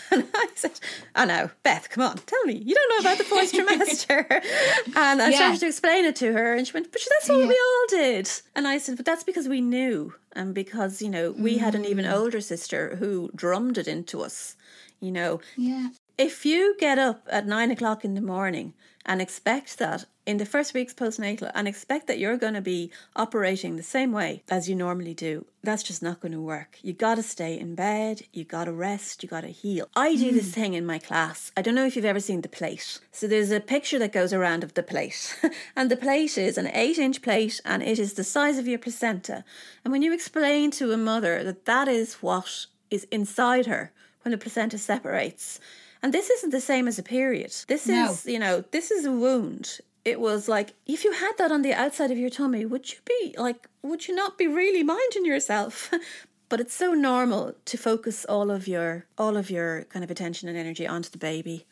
and 0.10 0.26
I 0.34 0.46
said, 0.54 0.78
"I 1.14 1.24
know, 1.26 1.50
Beth. 1.62 1.90
Come 1.90 2.04
on, 2.04 2.16
tell 2.18 2.44
me. 2.44 2.54
You 2.54 2.74
don't 2.74 2.90
know 2.90 3.08
about 3.08 3.18
the 3.18 3.24
fourth 3.24 3.52
trimester." 3.52 4.26
and 4.96 5.20
I 5.22 5.30
Yeah. 5.30 5.36
started 5.36 5.60
to 5.60 5.66
explain 5.66 6.04
it 6.04 6.16
to 6.16 6.32
her, 6.32 6.54
and 6.54 6.66
she 6.66 6.72
went, 6.72 6.90
"But 6.92 7.02
that's 7.10 7.28
what 7.28 7.46
we 7.48 7.54
all 7.54 7.86
did." 7.88 8.30
And 8.54 8.66
I 8.66 8.78
said, 8.78 8.96
"But 8.96 9.06
that's 9.06 9.24
because 9.24 9.48
we 9.48 9.60
knew, 9.60 10.14
and 10.32 10.54
because 10.54 11.02
you 11.02 11.08
know 11.08 11.32
we 11.32 11.58
had 11.58 11.74
an 11.74 11.84
even 11.84 12.04
mm. 12.04 12.12
older 12.12 12.40
sister 12.40 12.96
who 12.96 13.30
drummed 13.34 13.78
it 13.78 13.88
into 13.88 14.22
us." 14.22 14.56
You 15.00 15.12
know, 15.12 15.40
Yeah. 15.56 15.88
if 16.18 16.44
you 16.44 16.76
get 16.78 16.98
up 16.98 17.26
at 17.30 17.46
nine 17.46 17.70
o'clock 17.70 18.04
in 18.04 18.14
the 18.14 18.20
morning 18.20 18.74
and 19.10 19.20
expect 19.20 19.78
that 19.78 20.04
in 20.24 20.36
the 20.36 20.46
first 20.46 20.72
weeks 20.72 20.94
postnatal 20.94 21.50
and 21.52 21.66
expect 21.66 22.06
that 22.06 22.20
you're 22.20 22.36
going 22.36 22.54
to 22.54 22.60
be 22.60 22.92
operating 23.16 23.74
the 23.74 23.82
same 23.82 24.12
way 24.12 24.44
as 24.48 24.68
you 24.68 24.76
normally 24.76 25.14
do, 25.14 25.44
that's 25.64 25.82
just 25.82 26.00
not 26.00 26.20
going 26.20 26.30
to 26.30 26.40
work. 26.40 26.78
You 26.80 26.92
got 26.92 27.16
to 27.16 27.22
stay 27.24 27.58
in 27.58 27.74
bed, 27.74 28.22
you 28.32 28.44
got 28.44 28.66
to 28.66 28.72
rest, 28.72 29.24
you 29.24 29.28
got 29.28 29.40
to 29.40 29.48
heal. 29.48 29.88
I 29.96 30.14
do 30.14 30.30
this 30.30 30.54
hmm. 30.54 30.60
thing 30.60 30.74
in 30.74 30.86
my 30.86 31.00
class. 31.00 31.50
I 31.56 31.62
don't 31.62 31.74
know 31.74 31.86
if 31.86 31.96
you've 31.96 32.04
ever 32.04 32.20
seen 32.20 32.42
the 32.42 32.48
plate. 32.48 33.00
So 33.10 33.26
there's 33.26 33.50
a 33.50 33.58
picture 33.58 33.98
that 33.98 34.12
goes 34.12 34.32
around 34.32 34.62
of 34.62 34.74
the 34.74 34.84
plate, 34.84 35.36
and 35.76 35.90
the 35.90 35.96
plate 35.96 36.38
is 36.38 36.56
an 36.56 36.68
eight 36.68 36.96
inch 36.96 37.20
plate 37.20 37.60
and 37.64 37.82
it 37.82 37.98
is 37.98 38.12
the 38.12 38.22
size 38.22 38.58
of 38.58 38.68
your 38.68 38.78
placenta. 38.78 39.42
And 39.84 39.90
when 39.90 40.02
you 40.02 40.14
explain 40.14 40.70
to 40.72 40.92
a 40.92 40.96
mother 40.96 41.42
that 41.42 41.64
that 41.64 41.88
is 41.88 42.14
what 42.22 42.66
is 42.92 43.08
inside 43.10 43.66
her 43.66 43.90
when 44.22 44.30
the 44.30 44.38
placenta 44.38 44.78
separates, 44.78 45.58
and 46.02 46.12
this 46.14 46.30
isn't 46.30 46.50
the 46.50 46.60
same 46.60 46.88
as 46.88 46.98
a 46.98 47.02
period. 47.02 47.52
This 47.68 47.86
No. 47.86 48.10
is, 48.10 48.26
you 48.26 48.38
know, 48.38 48.64
this 48.70 48.90
is 48.90 49.04
a 49.04 49.12
wound. 49.12 49.80
It 50.04 50.18
was 50.20 50.48
like 50.48 50.74
if 50.86 51.04
you 51.04 51.12
had 51.12 51.32
that 51.38 51.52
on 51.52 51.62
the 51.62 51.74
outside 51.74 52.10
of 52.10 52.18
your 52.18 52.30
tummy, 52.30 52.64
would 52.64 52.90
you 52.92 52.98
be 53.04 53.34
like, 53.36 53.68
would 53.82 54.08
you 54.08 54.14
not 54.14 54.38
be 54.38 54.46
really 54.46 54.82
minding 54.82 55.24
yourself? 55.26 55.90
but 56.48 56.60
it's 56.60 56.74
so 56.74 56.94
normal 56.94 57.54
to 57.66 57.76
focus 57.78 58.24
all 58.24 58.50
of 58.50 58.66
your 58.66 59.06
all 59.16 59.36
of 59.36 59.50
your 59.50 59.84
kind 59.84 60.02
of 60.04 60.10
attention 60.10 60.48
and 60.48 60.58
energy 60.58 60.86
onto 60.86 61.10
the 61.10 61.18
baby 61.18 61.66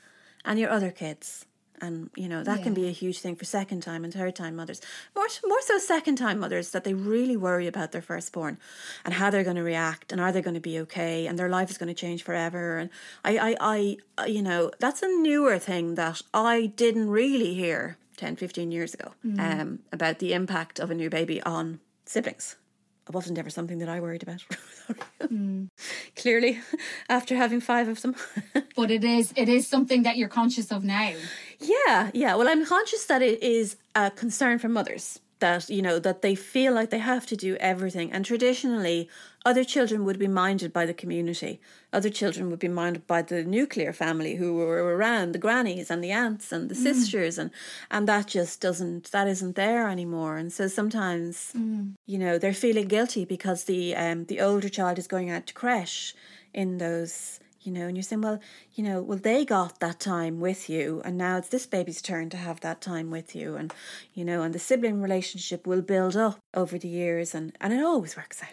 and 0.44 0.58
your 0.58 0.70
other 0.70 0.90
kids. 0.90 1.46
And 1.80 2.10
you 2.16 2.28
know 2.28 2.42
that 2.42 2.62
can 2.62 2.74
be 2.74 2.88
a 2.88 2.90
huge 2.90 3.20
thing 3.20 3.36
for 3.36 3.44
second 3.44 3.82
time 3.82 4.04
and 4.04 4.12
third 4.12 4.34
time 4.36 4.56
mothers. 4.56 4.80
More 5.14 5.26
more 5.46 5.62
so 5.62 5.78
second 5.78 6.16
time 6.16 6.38
mothers 6.38 6.70
that 6.70 6.84
they 6.84 6.94
really 6.94 7.36
worry 7.36 7.66
about 7.66 7.92
their 7.92 8.02
firstborn 8.02 8.58
and 9.04 9.14
how 9.14 9.30
they're 9.30 9.44
going 9.44 9.56
to 9.56 9.62
react 9.62 10.12
and 10.12 10.20
are 10.20 10.32
they 10.32 10.42
going 10.42 10.54
to 10.54 10.60
be 10.60 10.78
okay 10.80 11.26
and 11.26 11.38
their 11.38 11.48
life 11.48 11.70
is 11.70 11.78
going 11.78 11.88
to 11.88 11.94
change 11.94 12.22
forever. 12.22 12.78
And 12.78 12.90
I 13.24 13.38
I 13.38 13.56
I 13.60 14.22
uh, 14.22 14.26
you 14.26 14.42
know 14.42 14.70
that's 14.78 15.02
a 15.02 15.08
newer 15.08 15.58
thing 15.58 15.94
that 15.94 16.22
I 16.34 16.66
didn't 16.76 17.08
really 17.10 17.54
hear 17.54 17.96
10, 18.18 18.36
15 18.36 18.72
years 18.72 18.94
ago 18.94 19.12
um, 19.38 19.78
about 19.92 20.18
the 20.18 20.32
impact 20.32 20.78
of 20.80 20.90
a 20.90 20.94
new 20.94 21.08
baby 21.08 21.40
on 21.42 21.80
siblings. 22.04 22.56
It 23.08 23.14
wasn't 23.14 23.38
ever 23.38 23.48
something 23.48 23.78
that 23.78 23.88
I 23.88 24.00
worried 24.00 24.22
about. 24.22 24.44
Clearly, 26.16 26.60
after 27.08 27.36
having 27.36 27.60
five 27.60 27.88
of 27.88 28.02
them. 28.02 28.14
But 28.76 28.90
it 28.92 29.02
is 29.02 29.32
it 29.34 29.48
is 29.48 29.66
something 29.66 30.04
that 30.04 30.16
you're 30.16 30.28
conscious 30.28 30.70
of 30.70 30.84
now. 30.84 31.12
Yeah, 31.60 32.10
yeah. 32.14 32.36
Well, 32.36 32.48
I'm 32.48 32.64
conscious 32.64 33.04
that 33.06 33.22
it 33.22 33.42
is 33.42 33.76
a 33.94 34.10
concern 34.10 34.58
for 34.58 34.68
mothers 34.68 35.20
that, 35.40 35.68
you 35.70 35.82
know, 35.82 35.98
that 36.00 36.22
they 36.22 36.34
feel 36.34 36.72
like 36.72 36.90
they 36.90 36.98
have 36.98 37.24
to 37.26 37.36
do 37.36 37.56
everything. 37.56 38.10
And 38.12 38.24
traditionally, 38.24 39.08
other 39.44 39.64
children 39.64 40.04
would 40.04 40.18
be 40.18 40.26
minded 40.28 40.72
by 40.72 40.84
the 40.84 40.94
community. 40.94 41.60
Other 41.92 42.10
children 42.10 42.50
would 42.50 42.58
be 42.58 42.68
minded 42.68 43.06
by 43.06 43.22
the 43.22 43.44
nuclear 43.44 43.92
family 43.92 44.36
who 44.36 44.54
were 44.56 44.96
around, 44.96 45.32
the 45.32 45.38
grannies 45.38 45.90
and 45.90 46.02
the 46.02 46.10
aunts 46.12 46.52
and 46.52 46.68
the 46.68 46.74
sisters 46.74 47.38
and 47.38 47.50
and 47.90 48.08
that 48.08 48.26
just 48.26 48.60
doesn't 48.60 49.10
that 49.12 49.28
isn't 49.28 49.54
there 49.56 49.88
anymore. 49.88 50.36
And 50.36 50.52
so 50.52 50.66
sometimes, 50.68 51.52
you 52.06 52.18
know, 52.18 52.38
they're 52.38 52.52
feeling 52.52 52.88
guilty 52.88 53.24
because 53.24 53.64
the 53.64 53.94
um 53.96 54.24
the 54.26 54.40
older 54.40 54.68
child 54.68 54.98
is 54.98 55.06
going 55.06 55.30
out 55.30 55.46
to 55.46 55.54
crash 55.54 56.14
in 56.52 56.78
those 56.78 57.40
you 57.60 57.72
know, 57.72 57.86
and 57.86 57.96
you're 57.96 58.02
saying, 58.02 58.22
well, 58.22 58.40
you 58.74 58.84
know, 58.84 59.02
well, 59.02 59.18
they 59.18 59.44
got 59.44 59.80
that 59.80 60.00
time 60.00 60.40
with 60.40 60.70
you, 60.70 61.02
and 61.04 61.18
now 61.18 61.38
it's 61.38 61.48
this 61.48 61.66
baby's 61.66 62.00
turn 62.00 62.30
to 62.30 62.36
have 62.36 62.60
that 62.60 62.80
time 62.80 63.10
with 63.10 63.34
you, 63.34 63.56
and 63.56 63.72
you 64.14 64.24
know, 64.24 64.42
and 64.42 64.54
the 64.54 64.58
sibling 64.58 65.02
relationship 65.02 65.66
will 65.66 65.82
build 65.82 66.16
up 66.16 66.38
over 66.54 66.78
the 66.78 66.88
years, 66.88 67.34
and 67.34 67.56
and 67.60 67.72
it 67.72 67.82
always 67.82 68.16
works 68.16 68.42
out. 68.42 68.50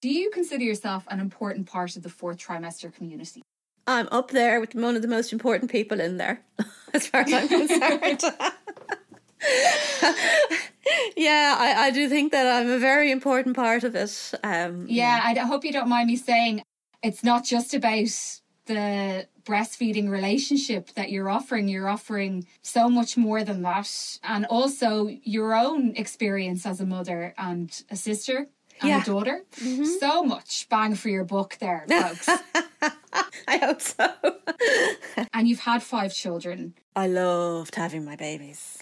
Do 0.00 0.08
you 0.08 0.30
consider 0.30 0.62
yourself 0.62 1.04
an 1.08 1.20
important 1.20 1.66
part 1.66 1.96
of 1.96 2.02
the 2.02 2.08
fourth 2.08 2.38
trimester 2.38 2.94
community? 2.94 3.42
I'm 3.86 4.08
up 4.10 4.30
there 4.30 4.60
with 4.60 4.74
one 4.74 4.96
of 4.96 5.02
the 5.02 5.08
most 5.08 5.32
important 5.32 5.70
people 5.70 6.00
in 6.00 6.16
there, 6.16 6.42
as 6.94 7.06
far 7.06 7.20
as 7.22 7.32
I'm 7.32 7.48
concerned. 7.48 8.22
yeah, 11.16 11.56
I, 11.58 11.74
I 11.86 11.90
do 11.92 12.08
think 12.08 12.32
that 12.32 12.46
I'm 12.46 12.70
a 12.70 12.78
very 12.78 13.10
important 13.10 13.54
part 13.54 13.84
of 13.84 13.94
it. 13.94 14.32
Um, 14.42 14.86
Yeah, 14.88 15.20
I 15.22 15.34
hope 15.40 15.64
you 15.64 15.72
don't 15.72 15.88
mind 15.88 16.08
me 16.08 16.16
saying 16.16 16.62
it's 17.06 17.22
not 17.22 17.44
just 17.44 17.72
about 17.74 18.08
the 18.66 19.26
breastfeeding 19.44 20.08
relationship 20.10 20.90
that 20.94 21.10
you're 21.12 21.30
offering. 21.30 21.68
You're 21.68 21.88
offering 21.88 22.46
so 22.62 22.88
much 22.88 23.16
more 23.16 23.44
than 23.44 23.62
that. 23.62 24.18
And 24.24 24.44
also 24.46 25.08
your 25.22 25.54
own 25.54 25.94
experience 25.96 26.66
as 26.66 26.80
a 26.80 26.86
mother 26.86 27.32
and 27.38 27.70
a 27.90 27.96
sister 27.96 28.48
and 28.80 28.88
Yeah. 28.90 29.02
a 29.02 29.04
daughter. 29.04 29.42
Mm-hmm. 29.60 29.84
So 30.00 30.24
much 30.24 30.68
bang 30.68 30.96
for 30.96 31.08
your 31.08 31.24
buck 31.24 31.58
there, 31.58 31.86
folks. 31.88 32.28
I 33.48 33.56
hope 33.58 33.80
so. 33.80 34.08
and 35.32 35.48
you've 35.48 35.60
had 35.60 35.82
five 35.82 36.14
children. 36.14 36.74
I 36.96 37.08
loved 37.08 37.74
having 37.74 38.06
my 38.06 38.16
babies. 38.16 38.78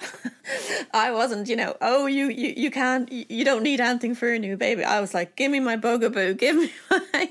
I 0.94 1.10
wasn't, 1.10 1.48
you 1.48 1.56
know, 1.56 1.76
oh, 1.80 2.06
you, 2.06 2.28
you, 2.28 2.54
you 2.56 2.70
can't, 2.70 3.10
you, 3.10 3.24
you 3.28 3.44
don't 3.44 3.64
need 3.64 3.80
anything 3.80 4.14
for 4.14 4.32
a 4.32 4.38
new 4.38 4.56
baby. 4.56 4.84
I 4.84 5.00
was 5.00 5.14
like, 5.14 5.34
give 5.34 5.50
me 5.50 5.58
my 5.58 5.74
bugaboo, 5.74 6.34
give 6.34 6.54
me 6.54 6.70
my, 6.92 7.28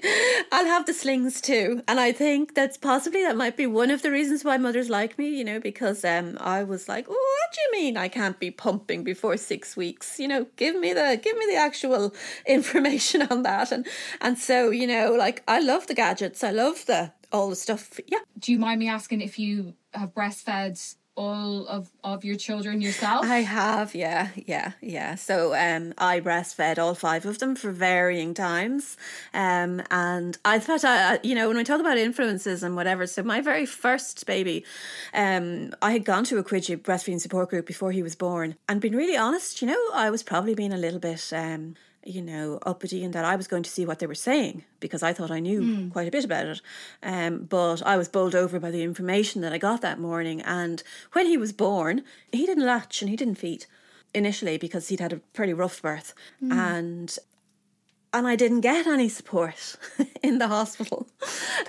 I'll 0.52 0.66
have 0.66 0.86
the 0.86 0.94
slings 0.94 1.40
too. 1.40 1.82
And 1.88 2.02
I 2.02 2.12
think 2.12 2.54
that's 2.54 2.78
possibly, 2.78 3.22
that 3.24 3.38
might 3.38 3.56
be 3.56 3.66
one 3.66 3.92
of 3.92 4.02
the 4.02 4.12
reasons 4.12 4.44
why 4.44 4.58
mothers 4.58 4.90
like 4.90 5.18
me, 5.18 5.30
you 5.30 5.46
know, 5.46 5.62
because 5.62 6.04
um, 6.04 6.38
I 6.42 6.66
was 6.66 6.90
like, 6.90 7.08
what 7.08 7.18
do 7.54 7.62
you 7.62 7.82
mean 7.82 7.96
I 7.96 8.10
can't 8.10 8.38
be 8.38 8.52
pumping 8.52 9.06
before 9.06 9.38
six 9.38 9.78
weeks? 9.78 10.20
You 10.20 10.28
know, 10.28 10.48
give 10.58 10.76
me 10.76 10.92
the, 10.92 11.18
give 11.24 11.38
me 11.38 11.46
the 11.50 11.56
actual 11.56 12.14
information 12.46 13.22
on 13.22 13.44
that. 13.44 13.72
And, 13.72 13.88
and 14.20 14.38
so, 14.38 14.70
you 14.70 14.86
know, 14.86 15.14
like, 15.14 15.44
I 15.48 15.62
love 15.62 15.88
the 15.88 15.94
gadgets. 15.94 16.44
I 16.44 16.52
love 16.52 16.86
the, 16.88 16.93
all 17.32 17.50
the 17.50 17.56
stuff. 17.56 18.00
Yeah. 18.08 18.20
Do 18.38 18.52
you 18.52 18.60
mind 18.60 18.80
me 18.80 18.88
asking 18.90 19.22
if 19.22 19.38
you 19.40 19.74
have 19.94 20.14
breastfed 20.14 20.96
all 21.16 21.68
of, 21.68 21.92
of 22.04 22.26
your 22.26 22.36
children 22.36 22.82
yourself? 22.82 23.24
I 23.26 23.42
have, 23.42 23.94
yeah, 23.94 24.30
yeah, 24.36 24.72
yeah. 24.82 25.14
So 25.14 25.54
um, 25.54 25.94
I 25.98 26.20
breastfed 26.20 26.80
all 26.80 26.96
five 26.96 27.26
of 27.28 27.38
them 27.38 27.56
for 27.56 27.72
varying 27.72 28.34
times, 28.34 28.98
um, 29.34 29.82
and 29.92 30.38
I 30.44 30.58
thought, 30.58 30.84
I, 30.84 30.96
I- 31.14 31.20
you 31.22 31.36
know, 31.36 31.48
when 31.48 31.58
we 31.58 31.64
talk 31.64 31.80
about 31.80 31.98
influences 32.00 32.64
and 32.64 32.76
whatever. 32.76 33.06
So 33.06 33.22
my 33.22 33.42
very 33.42 33.68
first 33.68 34.26
baby, 34.26 34.66
um, 35.14 35.74
I 35.84 35.92
had 35.92 36.04
gone 36.04 36.24
to 36.26 36.40
a 36.40 36.44
Cuidiú 36.44 36.78
breastfeeding 36.82 37.22
support 37.22 37.50
group 37.52 37.68
before 37.68 37.92
he 37.92 38.02
was 38.02 38.16
born, 38.16 38.56
and 38.68 38.82
been 38.82 38.96
really 38.96 39.18
honest, 39.18 39.62
you 39.62 39.68
know, 39.68 39.82
I 39.94 40.10
was 40.10 40.24
probably 40.24 40.56
being 40.56 40.74
a 40.74 40.78
little 40.86 41.00
bit. 41.00 41.32
Um, 41.32 41.76
you 42.06 42.22
know, 42.22 42.60
uppity 42.66 43.04
in 43.04 43.12
that 43.12 43.26
I 43.26 43.36
was 43.36 43.48
going 43.48 43.64
to 43.64 43.70
see 43.70 43.86
what 43.86 44.00
they 44.00 44.08
were 44.08 44.16
saying 44.16 44.64
because 44.80 45.04
I 45.04 45.14
thought 45.14 45.32
I 45.32 45.40
knew 45.40 45.90
quite 45.92 46.08
a 46.08 46.12
bit 46.12 46.26
about 46.26 46.46
it. 46.48 46.62
Um, 47.02 47.46
but 47.46 47.82
I 47.86 47.98
was 47.98 48.10
bowled 48.10 48.36
over 48.36 48.60
by 48.60 48.72
the 48.72 48.84
information 48.84 49.42
that 49.42 49.54
I 49.54 49.58
got 49.58 49.82
that 49.82 50.00
morning. 50.00 50.42
And 50.42 50.84
when 51.14 51.26
he 51.28 51.38
was 51.38 51.54
born, 51.54 52.04
he 52.32 52.46
didn't 52.46 52.66
latch 52.66 53.02
and 53.02 53.10
he 53.10 53.16
didn't 53.16 53.36
feed 53.36 53.66
initially 54.14 54.58
because 54.58 54.90
he'd 54.90 55.00
had 55.00 55.14
a 55.14 55.18
pretty 55.34 55.54
rough 55.54 55.82
birth. 55.82 56.14
And 56.42 57.18
and 58.16 58.28
I 58.28 58.36
didn't 58.36 58.62
get 58.62 58.86
any 58.86 59.10
support 59.10 59.76
in 60.22 60.38
the 60.40 60.48
hospital. 60.48 61.08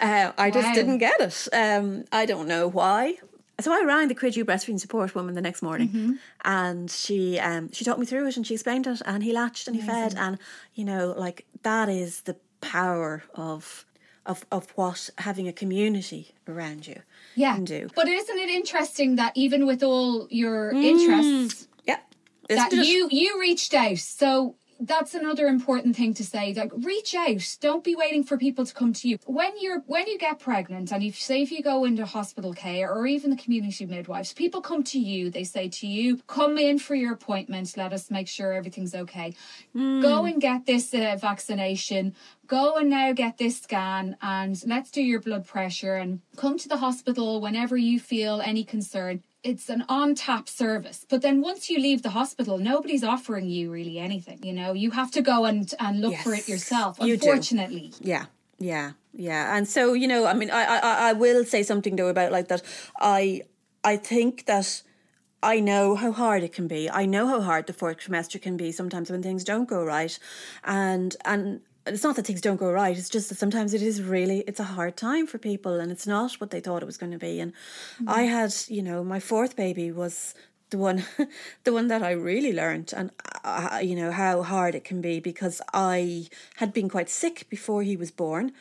Uh, 0.01 0.33
I 0.37 0.51
just 0.51 0.69
Wow. 0.69 0.75
didn't 0.75 0.99
get 0.99 1.21
it. 1.21 1.49
Um, 1.53 2.05
I 2.11 2.27
don't 2.27 2.49
know 2.49 2.67
why. 2.69 3.19
So 3.61 3.73
I 3.73 3.85
rang 3.85 4.09
the 4.09 4.15
Cuidiú 4.15 4.45
breastfeeding 4.45 4.81
support 4.81 5.15
woman 5.15 5.35
the 5.35 5.41
next 5.41 5.63
morning, 5.63 6.19
and 6.45 6.91
she 6.91 7.39
um, 7.39 7.71
she 7.73 7.85
talked 7.85 8.01
me 8.01 8.07
through 8.07 8.27
it 8.27 8.37
and 8.37 8.47
she 8.47 8.55
explained 8.55 8.87
it, 8.87 9.01
and 9.07 9.23
he 9.23 9.33
latched 9.33 9.69
and 9.69 9.77
he 9.77 9.83
fed, 9.83 10.15
and 10.17 10.39
you 10.75 10.85
know, 10.85 11.15
like 11.17 11.47
that 11.63 11.89
is 11.89 12.23
the 12.23 12.37
power 12.61 13.23
of 13.35 13.85
of 14.27 14.45
of 14.51 14.71
what 14.75 15.11
having 15.19 15.47
a 15.49 15.53
community 15.53 16.35
around 16.49 16.87
you 16.87 17.03
Yeah. 17.37 17.55
can 17.55 17.65
do. 17.65 17.89
But 17.95 18.09
isn't 18.09 18.39
it 18.39 18.49
interesting 18.49 19.17
that 19.17 19.33
even 19.37 19.67
with 19.67 19.83
all 19.83 20.27
your 20.31 20.73
interests, 20.73 21.69
Yeah, 21.87 22.01
that 22.49 22.73
you 22.73 23.09
you 23.11 23.41
reached 23.41 23.75
out. 23.75 23.99
So 23.99 24.57
that's 24.81 25.15
another 25.15 25.47
important 25.47 25.97
thing 25.97 26.15
to 26.15 26.25
say. 26.25 26.53
That 26.53 26.71
reach 26.85 27.15
out. 27.15 27.57
Don't 27.61 27.85
be 27.85 27.95
waiting 27.95 28.25
for 28.25 28.37
people 28.37 28.65
to 28.67 28.75
come 28.75 28.93
to 28.95 29.09
you. 29.09 29.19
When 29.27 29.53
you're 29.61 29.81
when 29.87 30.07
you 30.07 30.19
get 30.19 30.39
pregnant, 30.39 30.93
and 30.93 31.03
if 31.03 31.21
say 31.21 31.43
if 31.43 31.51
you 31.51 31.63
go 31.63 31.85
into 31.85 32.05
hospital 32.05 32.53
care 32.53 32.93
or 32.93 33.07
even 33.07 33.31
the 33.31 33.37
community 33.37 33.87
midwives, 33.87 34.33
people 34.33 34.61
come 34.61 34.83
to 34.85 34.99
you. 34.99 35.31
They 35.31 35.45
say 35.45 35.69
to 35.69 35.87
you, 35.87 36.19
"Come 36.27 36.59
in 36.59 36.79
for 36.79 36.95
your 36.95 37.13
appointment. 37.13 37.77
Let 37.77 37.93
us 37.93 38.11
make 38.11 38.29
sure 38.29 38.53
everything's 38.53 38.95
okay. 38.95 39.35
Go 39.75 40.25
and 40.25 40.41
get 40.41 40.67
this 40.67 40.93
uh, 40.95 41.17
vaccination." 41.21 42.15
Go 42.47 42.77
and 42.77 42.91
now 42.91 43.13
get 43.15 43.39
this 43.39 43.63
scan 43.63 44.19
and 44.21 44.63
let's 44.67 44.91
do 44.91 45.03
your 45.03 45.19
blood 45.19 45.47
pressure 45.47 45.95
and 45.95 46.21
come 46.37 46.59
to 46.59 46.69
the 46.69 46.77
hospital 46.77 47.41
whenever 47.41 47.75
you 47.75 47.99
feel 47.99 48.43
any 48.43 48.65
concern 48.65 49.23
it's 49.45 49.69
an 49.69 49.85
on 49.89 50.15
tap 50.15 50.49
service. 50.49 51.05
But 51.09 51.21
then 51.23 51.41
once 51.43 51.69
you 51.71 51.79
leave 51.79 52.03
the 52.03 52.11
hospital, 52.11 52.59
nobody's 52.59 53.05
offering 53.05 53.49
you 53.51 53.71
really 53.71 53.99
anything. 53.99 54.43
You 54.43 54.55
know, 54.55 54.73
you 54.73 54.91
have 54.93 55.11
to 55.13 55.23
go 55.23 55.45
and, 55.45 55.73
and 55.79 56.01
look 56.01 56.17
for 56.17 56.33
it 56.33 56.39
Yes, 56.39 56.49
yourself, 56.49 56.99
you 57.01 57.15
unfortunately. 57.15 57.93
Yeah, 58.01 58.27
yeah, 58.59 58.93
yeah. 59.13 59.57
And 59.57 59.69
so 59.69 59.93
you 59.93 60.09
know, 60.09 60.27
I 60.27 60.35
mean, 60.35 60.51
I, 60.51 60.65
I- 60.65 61.11
I 61.11 61.13
will 61.13 61.45
say 61.45 61.63
something 61.63 61.97
though 61.97 62.09
about 62.09 62.33
like 62.33 62.49
that. 62.49 62.63
I, 63.01 63.43
I 63.85 63.97
think 63.99 64.47
that 64.47 64.83
I 65.43 65.61
know 65.61 65.95
how 65.95 66.11
hard 66.11 66.43
it 66.43 66.53
can 66.55 66.67
be. 66.67 66.89
I 66.89 67.05
know 67.05 67.29
how 67.29 67.43
hard 67.43 67.67
the 67.67 67.75
fourth 67.75 67.99
trimester 67.99 68.41
can 68.41 68.57
be 68.57 68.73
sometimes 68.73 69.11
when 69.11 69.23
things 69.23 69.45
don't 69.45 69.69
go 69.69 69.85
right, 69.85 70.19
and 70.65 71.15
and. 71.25 71.61
It's 71.87 72.03
not 72.03 72.17
that 72.17 72.27
things 72.27 72.41
don't 72.41 72.57
go 72.57 72.73
right. 72.73 72.97
It's 72.97 73.11
just 73.11 73.29
that 73.29 73.39
sometimes 73.39 73.75
it 73.75 73.83
is 73.83 74.03
really 74.03 74.41
it's 74.47 74.61
a 74.61 74.65
hard 74.65 74.97
time 74.97 75.27
for 75.27 75.39
people, 75.39 75.81
and 75.81 75.93
it's 75.93 76.07
not 76.07 76.35
what 76.35 76.51
they 76.51 76.61
thought 76.61 76.83
it 76.83 76.87
was 76.87 76.97
going 76.97 77.13
to 77.13 77.19
be. 77.19 77.41
And 77.41 77.53
I 78.07 78.23
had, 78.23 78.55
you 78.69 78.83
know, 78.83 79.05
my 79.05 79.21
fourth 79.21 79.55
baby 79.55 79.93
was 79.93 80.35
the 80.71 80.79
one 80.79 81.05
the 81.65 81.73
one 81.73 81.89
that 81.89 82.03
I 82.03 82.11
really 82.11 82.53
learned 82.53 82.93
and 82.97 83.11
uh, 83.45 83.81
you 83.83 83.95
know 83.95 84.11
how 84.11 84.43
hard 84.43 84.75
it 84.75 84.85
can 84.85 85.01
be 85.01 85.21
because 85.21 85.61
I 85.73 86.27
had 86.57 86.73
been 86.73 86.89
quite 86.89 87.09
sick 87.09 87.47
before 87.49 87.83
he 87.83 87.97
was 87.97 88.11
born 88.11 88.53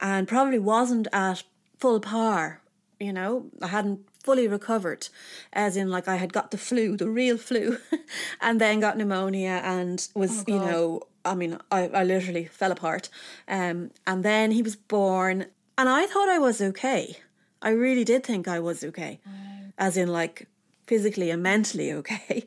and 0.00 0.26
probably 0.26 0.58
wasn't 0.58 1.06
at 1.12 1.44
full 1.78 2.00
par 2.00 2.60
you 2.98 3.12
know 3.12 3.46
I 3.62 3.68
hadn't 3.68 4.00
fully 4.24 4.48
recovered 4.48 5.08
as 5.52 5.76
in 5.76 5.88
like 5.90 6.08
I 6.08 6.16
had 6.16 6.32
got 6.32 6.50
the 6.50 6.58
flu 6.58 6.96
the 6.96 7.08
real 7.08 7.38
flu 7.38 7.78
and 8.40 8.60
then 8.60 8.80
got 8.80 8.98
pneumonia 8.98 9.60
and 9.64 10.06
was 10.14 10.44
you 10.48 10.58
know 10.58 11.02
I 11.24 11.34
mean 11.34 11.58
I, 11.70 11.88
I 11.88 12.04
literally 12.04 12.44
fell 12.46 12.72
apart 12.72 13.08
um 13.48 13.90
and 14.06 14.24
then 14.24 14.50
he 14.52 14.62
was 14.62 14.76
born 14.76 15.46
and 15.78 15.88
I 15.88 16.06
thought 16.06 16.28
I 16.28 16.38
was 16.38 16.60
okay 16.60 17.18
I 17.62 17.70
really 17.70 18.04
did 18.04 18.24
think 18.24 18.48
I 18.48 18.58
was 18.60 18.82
okay 18.84 19.20
as 19.78 19.96
in 19.96 20.08
like 20.08 20.46
physically 20.90 21.30
and 21.30 21.42
mentally 21.42 21.92
okay. 22.00 22.44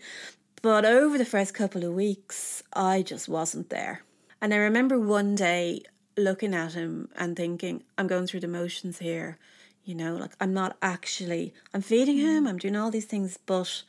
But 0.62 0.86
over 0.86 1.18
the 1.18 1.26
first 1.26 1.54
couple 1.54 1.84
of 1.84 1.94
weeks, 1.94 2.64
I 2.74 3.02
just 3.02 3.28
wasn't 3.28 3.70
there. 3.70 4.04
And 4.42 4.54
I 4.54 4.58
remember 4.58 4.98
one 5.00 5.36
day 5.36 5.82
looking 6.18 6.54
at 6.54 6.74
him 6.74 7.10
and 7.16 7.36
thinking, 7.36 7.84
I'm 7.98 8.08
going 8.08 8.28
through 8.28 8.42
the 8.42 8.48
motions 8.48 9.00
here. 9.00 9.38
You 9.84 9.96
know, 9.96 10.16
like 10.16 10.32
I'm 10.40 10.54
not 10.54 10.78
actually, 10.82 11.54
I'm 11.74 11.82
feeding 11.82 12.18
him, 12.18 12.48
I'm 12.48 12.58
doing 12.58 12.78
all 12.78 12.92
these 12.92 13.06
things, 13.06 13.38
but 13.46 13.84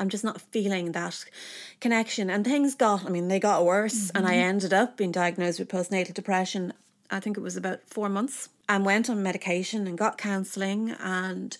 I'm 0.00 0.08
just 0.08 0.24
not 0.24 0.40
feeling 0.40 0.92
that 0.92 1.24
connection. 1.80 2.30
And 2.30 2.44
things 2.44 2.74
got, 2.74 3.04
I 3.06 3.10
mean, 3.10 3.28
they 3.28 3.38
got 3.38 3.64
worse. 3.64 4.10
And 4.14 4.26
I 4.26 4.34
ended 4.36 4.72
up 4.72 4.96
being 4.96 5.12
diagnosed 5.12 5.58
with 5.58 5.68
postnatal 5.68 6.14
depression. 6.14 6.72
I 7.10 7.20
think 7.20 7.36
it 7.36 7.42
was 7.42 7.56
about 7.56 7.80
four 7.86 8.08
months 8.08 8.48
and 8.68 8.84
went 8.84 9.10
on 9.10 9.22
medication 9.22 9.86
and 9.86 9.98
got 9.98 10.16
counselling. 10.16 10.90
And 10.98 11.56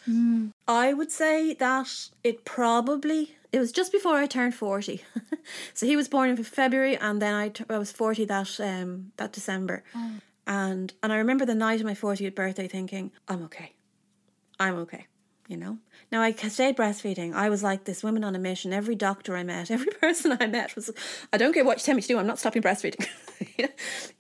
I 0.67 0.95
would 0.95 1.11
say 1.13 1.55
that 1.55 2.09
it 2.25 2.45
probably, 2.45 3.37
it 3.53 3.59
was 3.59 3.73
just 3.73 3.93
before 3.93 4.15
I 4.15 4.27
turned 4.27 4.55
40. 4.55 5.03
so 5.75 5.87
he 5.87 5.97
was 5.97 6.09
born 6.09 6.31
in 6.31 6.43
February 6.43 6.97
and 6.97 7.21
then 7.21 7.35
I, 7.35 7.49
t- 7.51 7.65
I 7.69 7.79
was 7.79 7.93
40 7.93 8.25
that, 8.27 8.59
um, 8.61 9.13
that 9.19 9.33
December. 9.33 9.83
And, 10.47 10.93
and 11.03 11.13
I 11.13 11.17
remember 11.19 11.45
the 11.45 11.55
night 11.55 11.81
of 11.81 11.87
my 11.87 11.95
40th 11.95 12.35
birthday 12.35 12.69
thinking, 12.69 13.11
I'm 13.29 13.43
okay. 13.45 13.75
I'm 14.59 14.77
okay. 14.79 15.07
You 15.49 15.57
know. 15.57 15.79
Now 16.13 16.23
I 16.23 16.33
stayed 16.33 16.77
breastfeeding. 16.77 17.35
I 17.35 17.49
was 17.49 17.63
like 17.63 17.85
this 17.85 18.03
woman 18.03 18.25
on 18.25 18.35
a 18.35 18.39
mission. 18.39 18.73
Every 18.73 18.97
doctor 18.97 19.37
I 19.37 19.45
met, 19.45 19.71
every 19.77 19.93
person 19.93 20.37
I 20.41 20.47
met 20.47 20.75
was, 20.75 20.91
I 21.33 21.37
don't 21.37 21.53
care 21.53 21.65
what 21.65 21.79
you 21.79 21.85
tell 21.85 21.95
me 21.95 22.03
to 22.03 22.09
do. 22.09 22.19
I'm 22.19 22.27
not 22.27 22.39
stopping 22.39 22.63
breastfeeding. 22.63 23.07
You 23.57 23.65
know? 23.67 23.73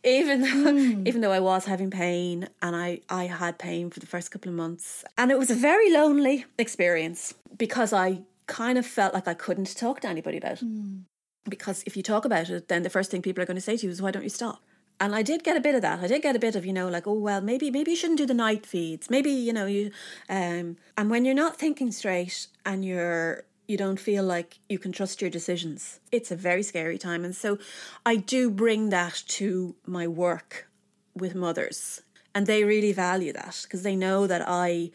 even 0.05 0.41
though, 0.43 0.73
hmm. 0.73 1.07
even 1.07 1.21
though 1.21 1.33
I 1.33 1.41
was 1.41 1.65
having 1.65 1.91
pain, 1.91 2.49
and 2.63 2.77
I 2.77 3.01
I 3.09 3.25
had 3.25 3.59
pain 3.59 3.91
for 3.91 4.01
the 4.01 4.07
first 4.07 4.31
couple 4.31 4.51
of 4.51 4.55
months, 4.57 5.05
and 5.19 5.31
it 5.31 5.39
was 5.39 5.51
a 5.51 5.55
very 5.55 5.93
lonely 5.93 6.47
experience 6.59 7.35
because 7.57 7.93
I 7.93 8.23
kind 8.47 8.79
of 8.79 8.87
felt 8.87 9.15
like 9.15 9.29
I 9.29 9.35
couldn't 9.35 9.77
talk 9.77 10.01
to 10.01 10.09
anybody 10.09 10.39
about 10.39 10.53
it. 10.53 10.61
Hmm. 10.61 11.01
Because 11.49 11.83
if 11.87 11.97
you 11.97 12.03
talk 12.03 12.25
about 12.25 12.51
it, 12.51 12.69
then 12.69 12.83
the 12.83 12.91
first 12.91 13.11
thing 13.11 13.23
people 13.23 13.43
are 13.43 13.47
going 13.47 13.57
to 13.57 13.61
say 13.63 13.77
to 13.77 13.87
you 13.87 13.93
is, 13.93 14.01
"Why 14.01 14.11
don't 14.11 14.23
you 14.23 14.31
stop?" 14.31 14.63
And 15.01 15.15
I 15.15 15.23
did 15.23 15.43
get 15.43 15.57
a 15.57 15.61
bit 15.61 15.75
of 15.75 15.81
that. 15.81 16.01
I 16.01 16.07
did 16.07 16.21
get 16.21 16.37
a 16.37 16.39
bit 16.39 16.55
of, 16.55 16.67
you 16.67 16.75
know, 16.75 16.89
like, 16.89 17.07
oh 17.07 17.15
well, 17.15 17.41
maybe 17.41 17.71
maybe 17.71 17.93
you 17.93 17.97
shouldn't 17.97 18.19
do 18.19 18.27
the 18.27 18.35
night 18.35 18.67
feeds. 18.67 19.09
Maybe, 19.09 19.31
you 19.31 19.53
know, 19.53 19.67
you 19.67 19.91
um 20.29 20.77
and 20.97 21.11
when 21.11 21.25
you're 21.25 21.35
not 21.35 21.57
thinking 21.57 21.91
straight 21.91 22.49
and 22.67 22.85
you're 22.85 23.45
you 23.67 23.77
don't 23.77 24.01
feel 24.01 24.25
like 24.25 24.59
you 24.69 24.79
can 24.79 24.91
trust 24.91 25.21
your 25.21 25.31
decisions. 25.31 26.01
It's 26.11 26.31
a 26.31 26.37
very 26.37 26.63
scary 26.63 26.99
time. 26.99 27.25
And 27.25 27.37
so 27.37 27.59
I 28.05 28.17
do 28.17 28.51
bring 28.51 28.91
that 28.91 29.23
to 29.39 29.77
my 29.87 30.09
work 30.09 30.69
with 31.15 31.37
mothers. 31.37 32.03
And 32.35 32.47
they 32.47 32.65
really 32.65 32.93
value 32.93 33.33
that 33.33 33.61
because 33.63 33.83
they 33.83 33.97
know 33.97 34.27
that 34.27 34.43
I 34.47 34.91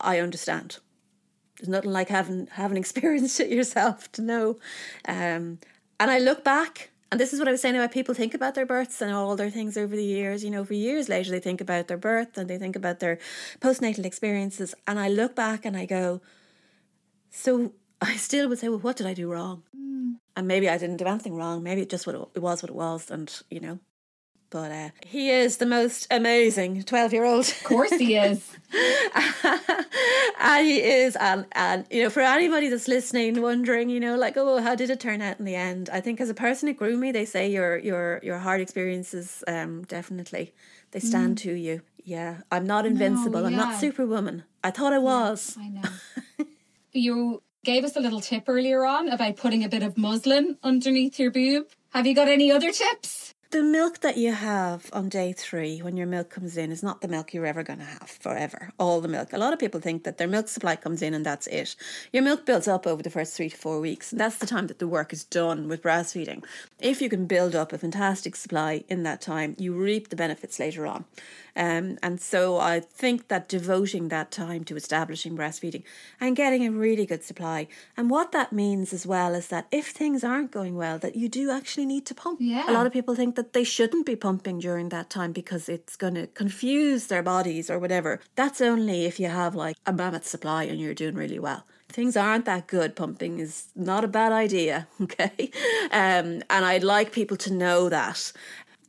I 0.00 0.18
understand. 0.18 0.78
There's 1.56 1.68
nothing 1.68 1.92
like 1.92 2.08
having 2.08 2.48
having 2.52 2.76
experienced 2.84 3.40
it 3.40 3.48
yourself 3.48 4.10
to 4.12 4.22
know. 4.22 4.58
Um, 5.06 5.60
and 6.00 6.10
I 6.10 6.18
look 6.18 6.42
back, 6.42 6.90
and 7.10 7.18
this 7.18 7.32
is 7.32 7.40
what 7.40 7.48
I 7.48 7.50
was 7.52 7.60
saying 7.60 7.74
about 7.74 7.90
people 7.90 8.14
think 8.14 8.34
about 8.34 8.54
their 8.54 8.66
births 8.66 9.02
and 9.02 9.12
all 9.12 9.34
their 9.34 9.50
things 9.50 9.76
over 9.76 9.96
the 9.96 10.04
years. 10.04 10.44
You 10.44 10.50
know, 10.50 10.64
for 10.64 10.74
years 10.74 11.08
later, 11.08 11.30
they 11.30 11.40
think 11.40 11.60
about 11.60 11.88
their 11.88 11.96
birth 11.96 12.38
and 12.38 12.48
they 12.48 12.58
think 12.58 12.76
about 12.76 13.00
their 13.00 13.18
postnatal 13.60 14.04
experiences. 14.04 14.74
And 14.86 14.98
I 14.98 15.08
look 15.08 15.34
back 15.34 15.64
and 15.64 15.76
I 15.76 15.86
go, 15.86 16.20
so 17.30 17.72
I 18.00 18.16
still 18.16 18.48
would 18.48 18.58
say, 18.58 18.68
well, 18.68 18.78
what 18.78 18.96
did 18.96 19.06
I 19.08 19.14
do 19.14 19.30
wrong? 19.30 19.64
Mm. 19.76 20.16
And 20.36 20.46
maybe 20.46 20.68
I 20.68 20.78
didn't 20.78 20.98
do 20.98 21.06
anything 21.06 21.34
wrong. 21.34 21.62
Maybe 21.62 21.82
it 21.82 21.90
just 21.90 22.06
what 22.06 22.14
it 22.34 22.40
was 22.40 22.62
what 22.62 22.70
it 22.70 22.76
was, 22.76 23.10
and 23.10 23.30
you 23.50 23.60
know. 23.60 23.78
But 24.50 24.72
uh, 24.72 24.90
he 25.06 25.30
is 25.30 25.58
the 25.58 25.66
most 25.66 26.06
amazing 26.10 26.82
twelve-year-old. 26.82 27.46
Of 27.46 27.64
course 27.64 27.90
he 27.90 28.16
is. 28.16 28.44
and 30.40 30.66
he 30.66 30.80
is 30.82 31.16
and 31.16 31.46
and 31.52 31.86
you 31.90 32.02
know 32.02 32.10
for 32.10 32.20
anybody 32.20 32.68
that's 32.68 32.88
listening 32.88 33.40
wondering 33.42 33.88
you 33.88 33.98
know 34.00 34.16
like 34.16 34.36
oh 34.36 34.60
how 34.60 34.74
did 34.74 34.90
it 34.90 35.00
turn 35.00 35.20
out 35.20 35.38
in 35.40 35.44
the 35.44 35.56
end 35.56 35.90
i 35.92 36.00
think 36.00 36.20
as 36.20 36.30
a 36.30 36.34
person 36.34 36.68
who 36.68 36.74
grew 36.74 36.96
me 36.96 37.10
they 37.10 37.24
say 37.24 37.50
your 37.50 37.78
your 37.78 38.20
your 38.22 38.38
hard 38.38 38.60
experiences 38.60 39.42
um 39.48 39.82
definitely 39.84 40.54
they 40.92 41.00
stand 41.00 41.36
to 41.36 41.52
you 41.52 41.82
yeah 42.04 42.42
i'm 42.52 42.64
not 42.64 42.86
invincible 42.86 43.44
i'm 43.44 43.56
not 43.56 43.80
superwoman 43.80 44.44
i 44.62 44.70
thought 44.70 44.92
i 44.92 44.98
was 44.98 45.56
I 45.58 45.68
know. 45.68 46.46
you 46.92 47.42
gave 47.64 47.84
us 47.84 47.96
a 47.96 48.00
little 48.00 48.20
tip 48.20 48.44
earlier 48.48 48.84
on 48.84 49.08
about 49.08 49.36
putting 49.36 49.64
a 49.64 49.68
bit 49.68 49.82
of 49.82 49.98
muslin 49.98 50.58
underneath 50.62 51.18
your 51.18 51.30
boob. 51.30 51.66
Have 51.90 52.06
you 52.06 52.14
got 52.14 52.28
any 52.28 52.52
other 52.52 52.70
tips? 52.70 53.34
The 53.50 53.62
milk 53.64 53.98
that 54.00 54.16
you 54.16 54.30
have 54.30 54.88
on 54.92 55.08
day 55.08 55.32
three 55.32 55.80
when 55.80 55.96
your 55.96 56.06
milk 56.06 56.30
comes 56.30 56.56
in 56.56 56.70
is 56.70 56.84
not 56.84 57.00
the 57.00 57.08
milk 57.08 57.34
you're 57.34 57.46
ever 57.46 57.64
going 57.64 57.80
to 57.80 57.84
have 57.84 58.08
forever. 58.08 58.70
All 58.78 59.00
the 59.00 59.08
milk. 59.08 59.32
A 59.32 59.38
lot 59.38 59.52
of 59.52 59.58
people 59.58 59.80
think 59.80 60.04
that 60.04 60.18
their 60.18 60.28
milk 60.28 60.46
supply 60.46 60.76
comes 60.76 61.02
in 61.02 61.14
and 61.14 61.26
that's 61.26 61.48
it. 61.48 61.74
Your 62.12 62.22
milk 62.22 62.46
builds 62.46 62.68
up 62.68 62.86
over 62.86 63.02
the 63.02 63.10
first 63.10 63.36
three 63.36 63.48
to 63.48 63.56
four 63.56 63.80
weeks, 63.80 64.12
and 64.12 64.20
that's 64.20 64.38
the 64.38 64.46
time 64.46 64.68
that 64.68 64.78
the 64.78 64.86
work 64.86 65.12
is 65.12 65.24
done 65.24 65.66
with 65.66 65.82
breastfeeding. 65.82 66.44
If 66.78 67.02
you 67.02 67.08
can 67.08 67.26
build 67.26 67.56
up 67.56 67.72
a 67.72 67.78
fantastic 67.78 68.36
supply 68.36 68.84
in 68.88 69.02
that 69.02 69.20
time, 69.20 69.56
you 69.58 69.74
reap 69.74 70.10
the 70.10 70.16
benefits 70.16 70.60
later 70.60 70.86
on. 70.86 71.04
Um, 71.56 71.98
and 72.02 72.20
so 72.20 72.58
I 72.58 72.80
think 72.80 73.28
that 73.28 73.48
devoting 73.48 74.08
that 74.08 74.30
time 74.30 74.64
to 74.64 74.76
establishing 74.76 75.36
breastfeeding 75.36 75.82
and 76.20 76.36
getting 76.36 76.66
a 76.66 76.70
really 76.70 77.06
good 77.06 77.24
supply, 77.24 77.68
and 77.96 78.10
what 78.10 78.32
that 78.32 78.52
means 78.52 78.92
as 78.92 79.06
well 79.06 79.34
is 79.34 79.48
that 79.48 79.66
if 79.70 79.88
things 79.88 80.24
aren't 80.24 80.50
going 80.50 80.76
well, 80.76 80.98
that 80.98 81.16
you 81.16 81.28
do 81.28 81.50
actually 81.50 81.86
need 81.86 82.06
to 82.06 82.14
pump. 82.14 82.38
Yeah. 82.40 82.70
A 82.70 82.72
lot 82.72 82.86
of 82.86 82.92
people 82.92 83.14
think 83.14 83.36
that 83.36 83.52
they 83.52 83.64
shouldn't 83.64 84.06
be 84.06 84.16
pumping 84.16 84.58
during 84.58 84.88
that 84.90 85.10
time 85.10 85.32
because 85.32 85.68
it's 85.68 85.96
going 85.96 86.14
to 86.14 86.26
confuse 86.28 87.06
their 87.06 87.22
bodies 87.22 87.70
or 87.70 87.78
whatever. 87.78 88.20
That's 88.36 88.60
only 88.60 89.04
if 89.04 89.18
you 89.20 89.28
have 89.28 89.54
like 89.54 89.76
a 89.86 89.92
mammoth 89.92 90.26
supply 90.26 90.64
and 90.64 90.80
you're 90.80 90.94
doing 90.94 91.14
really 91.14 91.38
well. 91.38 91.64
Things 91.88 92.16
aren't 92.16 92.44
that 92.44 92.68
good. 92.68 92.94
Pumping 92.94 93.40
is 93.40 93.66
not 93.74 94.04
a 94.04 94.08
bad 94.08 94.32
idea, 94.32 94.86
okay? 95.02 95.50
Um, 95.90 96.42
and 96.48 96.64
I'd 96.64 96.84
like 96.84 97.12
people 97.12 97.36
to 97.38 97.52
know 97.52 97.88
that. 97.88 98.32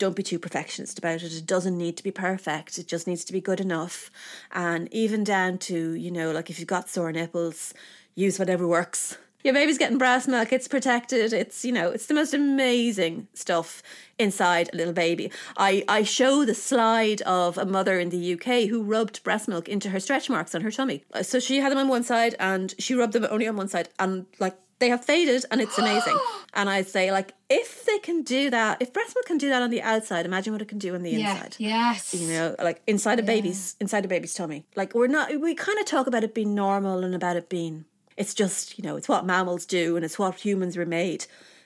Don't 0.01 0.15
be 0.15 0.23
too 0.23 0.39
perfectionist 0.39 0.97
about 0.97 1.21
it. 1.23 1.31
It 1.31 1.45
doesn't 1.45 1.77
need 1.77 1.95
to 1.97 2.03
be 2.03 2.11
perfect. 2.11 2.77
It 2.77 2.87
just 2.87 3.07
needs 3.07 3.23
to 3.25 3.33
be 3.33 3.39
good 3.39 3.59
enough. 3.59 4.09
And 4.51 4.91
even 4.91 5.23
down 5.23 5.59
to, 5.59 5.93
you 5.93 6.11
know, 6.11 6.31
like 6.31 6.49
if 6.49 6.59
you've 6.59 6.67
got 6.67 6.89
sore 6.89 7.11
nipples, 7.11 7.73
use 8.15 8.39
whatever 8.39 8.67
works 8.67 9.17
your 9.43 9.53
baby's 9.53 9.77
getting 9.77 9.97
breast 9.97 10.27
milk, 10.27 10.53
it's 10.53 10.67
protected, 10.67 11.33
it's, 11.33 11.65
you 11.65 11.71
know, 11.71 11.89
it's 11.89 12.05
the 12.05 12.13
most 12.13 12.33
amazing 12.33 13.27
stuff 13.33 13.81
inside 14.19 14.69
a 14.71 14.77
little 14.77 14.93
baby. 14.93 15.31
I, 15.57 15.83
I 15.87 16.03
show 16.03 16.45
the 16.45 16.53
slide 16.53 17.21
of 17.23 17.57
a 17.57 17.65
mother 17.65 17.99
in 17.99 18.09
the 18.09 18.33
UK 18.33 18.69
who 18.69 18.83
rubbed 18.83 19.23
breast 19.23 19.47
milk 19.47 19.67
into 19.67 19.89
her 19.89 19.99
stretch 19.99 20.29
marks 20.29 20.53
on 20.53 20.61
her 20.61 20.71
tummy. 20.71 21.03
Uh, 21.13 21.23
so 21.23 21.39
she 21.39 21.57
had 21.57 21.71
them 21.71 21.79
on 21.79 21.87
one 21.87 22.03
side 22.03 22.35
and 22.39 22.73
she 22.77 22.93
rubbed 22.93 23.13
them 23.13 23.25
only 23.29 23.47
on 23.47 23.55
one 23.55 23.67
side 23.67 23.89
and 23.97 24.25
like 24.39 24.57
they 24.81 24.89
have 24.89 25.05
faded 25.05 25.45
and 25.49 25.61
it's 25.61 25.77
amazing. 25.77 26.17
and 26.53 26.69
I 26.69 26.81
say, 26.81 27.13
like, 27.13 27.33
if 27.49 27.85
they 27.85 27.99
can 27.99 28.23
do 28.23 28.49
that, 28.49 28.81
if 28.81 28.91
breast 28.91 29.15
milk 29.15 29.25
can 29.25 29.37
do 29.37 29.47
that 29.47 29.61
on 29.61 29.69
the 29.69 29.81
outside, 29.81 30.25
imagine 30.25 30.51
what 30.51 30.61
it 30.61 30.67
can 30.67 30.79
do 30.79 30.93
on 30.93 31.03
the 31.03 31.11
yeah, 31.11 31.35
inside. 31.35 31.55
Yes. 31.57 32.13
You 32.13 32.27
know, 32.27 32.55
like 32.59 32.81
inside 32.85 33.19
a 33.19 33.23
baby's 33.23 33.77
inside 33.79 34.03
a 34.03 34.09
baby's 34.09 34.33
tummy. 34.33 34.65
Like 34.75 34.93
we're 34.93 35.07
not 35.07 35.39
we 35.39 35.55
kind 35.55 35.79
of 35.79 35.85
talk 35.85 36.07
about 36.07 36.25
it 36.25 36.33
being 36.33 36.53
normal 36.53 37.05
and 37.05 37.15
about 37.15 37.37
it 37.37 37.47
being 37.47 37.85
it's 38.17 38.33
just, 38.33 38.77
you 38.77 38.83
know, 38.83 38.97
it's 38.97 39.07
what 39.07 39.25
mammals 39.25 39.65
do 39.65 39.95
and 39.95 40.05
it's 40.05 40.19
what 40.19 40.35
humans 40.35 40.77
were 40.77 40.85
made. 40.85 41.25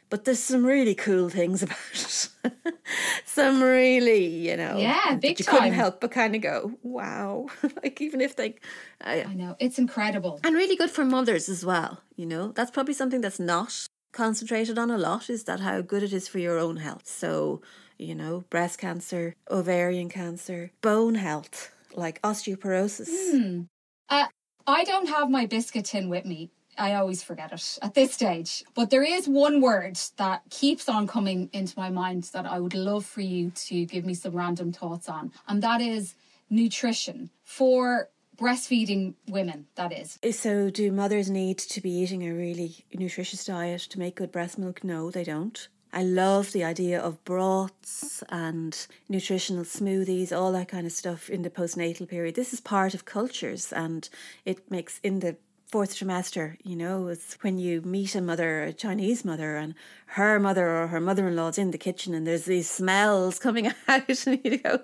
But 0.10 0.26
there's 0.26 0.40
some 0.40 0.66
really 0.66 0.96
cool 0.96 1.30
things 1.30 1.64
about 1.64 1.78
it. 1.94 2.30
some 3.26 3.62
really, 3.62 4.26
you 4.26 4.56
know, 4.56 4.78
yeah, 4.78 5.16
big 5.16 5.40
you 5.40 5.46
time. 5.46 5.56
couldn't 5.56 5.74
help 5.74 6.00
but 6.00 6.12
kind 6.12 6.36
of 6.36 6.42
go, 6.42 6.72
wow. 6.84 7.48
like 7.84 8.00
even 8.02 8.22
if 8.22 8.36
they, 8.36 8.56
uh, 9.02 9.24
I 9.28 9.34
know 9.34 9.56
it's 9.60 9.80
incredible 9.80 10.40
and 10.44 10.56
really 10.56 10.76
good 10.76 10.92
for 10.92 11.04
mothers 11.04 11.50
as 11.50 11.66
well. 11.66 12.02
You 12.16 12.26
know, 12.26 12.50
that's 12.50 12.72
probably 12.72 12.94
something 12.94 13.22
that's 13.22 13.40
not 13.40 13.88
concentrated 14.14 14.78
on 14.78 14.92
a 14.92 14.98
lot. 14.98 15.30
Is 15.30 15.44
that 15.46 15.60
how 15.60 15.82
good 15.82 16.04
it 16.04 16.14
is 16.14 16.28
for 16.28 16.40
your 16.40 16.58
own 16.58 16.78
health? 16.78 17.08
So, 17.08 17.62
you 17.98 18.16
know, 18.16 18.46
breast 18.50 18.80
cancer, 18.80 19.36
ovarian 19.50 20.10
cancer, 20.10 20.72
bone 20.82 21.16
health, 21.16 21.72
like 21.94 22.22
osteoporosis. 22.22 23.10
Mm. 23.34 23.68
Uh, 24.10 24.28
I 24.68 24.84
don't 24.84 25.10
have 25.10 25.30
my 25.30 25.46
biscuit 25.46 25.86
tin 25.86 26.10
with 26.10 26.26
me. 26.26 26.50
I 26.78 26.94
always 26.94 27.24
forget 27.24 27.52
it 27.52 27.80
at 27.82 27.94
this 27.94 28.14
stage. 28.14 28.64
But 28.74 28.90
there 28.90 29.04
is 29.04 29.28
one 29.28 29.62
word 29.62 30.00
that 30.18 30.44
keeps 30.50 30.90
on 30.90 31.08
coming 31.08 31.50
into 31.54 31.78
my 31.78 31.90
mind 31.90 32.24
that 32.34 32.46
I 32.46 32.60
would 32.60 32.74
love 32.74 33.06
for 33.06 33.22
you 33.22 33.52
to 33.52 33.86
give 33.86 34.06
me 34.06 34.14
some 34.14 34.36
random 34.36 34.72
thoughts 34.72 35.10
on, 35.10 35.32
and 35.48 35.62
that 35.62 35.82
is 35.82 36.16
nutrition 36.50 37.30
for 37.44 38.10
breastfeeding 38.38 39.14
women, 39.28 39.68
that 39.76 39.94
is. 39.94 40.20
So, 40.36 40.70
do 40.70 40.92
mothers 40.92 41.30
need 41.30 41.58
to 41.58 41.82
be 41.82 41.92
eating 41.92 42.24
a 42.24 42.34
really 42.34 42.86
nutritious 42.94 43.46
diet 43.46 43.82
to 43.82 44.00
make 44.00 44.16
good 44.16 44.32
breast 44.32 44.58
milk? 44.58 44.84
No, 44.84 45.10
they 45.10 45.24
don't. 45.24 45.68
I 45.96 46.04
love 46.04 46.52
the 46.52 46.66
idea 46.66 47.00
of 47.00 47.24
broths 47.24 48.22
and 48.28 48.86
nutritional 49.08 49.64
smoothies, 49.64 50.34
all 50.34 50.52
that 50.52 50.68
kind 50.68 50.86
of 50.86 50.92
stuff 50.92 51.30
in 51.30 51.44
the 51.44 51.50
postnatal 51.50 52.10
period. 52.10 52.36
This 52.36 52.52
is 52.52 52.60
part 52.60 52.94
of 52.94 53.06
cultures 53.06 53.72
and 53.72 54.10
it 54.44 54.70
makes 54.70 55.00
in 55.04 55.20
the 55.20 55.38
fourth 55.68 55.96
trimester, 55.96 56.58
you 56.64 56.76
know, 56.76 57.08
it's 57.08 57.38
when 57.42 57.58
you 57.58 57.82
meet 57.82 58.16
a 58.16 58.22
mother, 58.22 58.64
a 58.64 58.74
Chinese 58.74 59.26
mother, 59.26 59.56
and 59.56 59.74
her 60.08 60.40
mother 60.40 60.70
or 60.70 60.88
her 60.88 61.02
mother 61.02 61.28
in 61.28 61.36
law's 61.36 61.58
in 61.58 61.72
the 61.72 61.78
kitchen 61.78 62.14
and 62.14 62.26
there's 62.26 62.46
these 62.46 62.70
smells 62.70 63.40
coming 63.40 63.68
out 63.88 64.28
and 64.28 64.40
you 64.44 64.58
go 64.58 64.80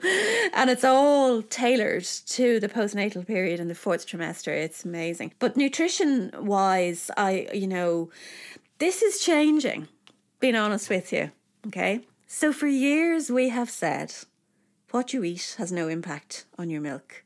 and 0.53 0.69
it's 0.69 0.83
all 0.83 1.41
tailored 1.43 2.03
to 2.03 2.59
the 2.59 2.67
postnatal 2.67 3.25
period 3.25 3.59
and 3.59 3.69
the 3.69 3.75
fourth 3.75 4.07
trimester. 4.07 4.51
It's 4.51 4.83
amazing. 4.83 5.33
But 5.39 5.55
nutrition 5.55 6.31
wise, 6.37 7.11
I 7.15 7.47
you 7.53 7.67
know, 7.67 8.09
this 8.79 9.01
is 9.01 9.23
changing 9.23 9.87
being 10.39 10.55
honest 10.55 10.89
with 10.89 11.13
you. 11.13 11.31
Okay. 11.67 12.01
So 12.27 12.51
for 12.51 12.67
years 12.67 13.29
we 13.29 13.49
have 13.49 13.69
said 13.69 14.13
what 14.89 15.13
you 15.13 15.23
eat 15.23 15.55
has 15.57 15.71
no 15.71 15.87
impact 15.87 16.45
on 16.57 16.69
your 16.69 16.81
milk. 16.81 17.23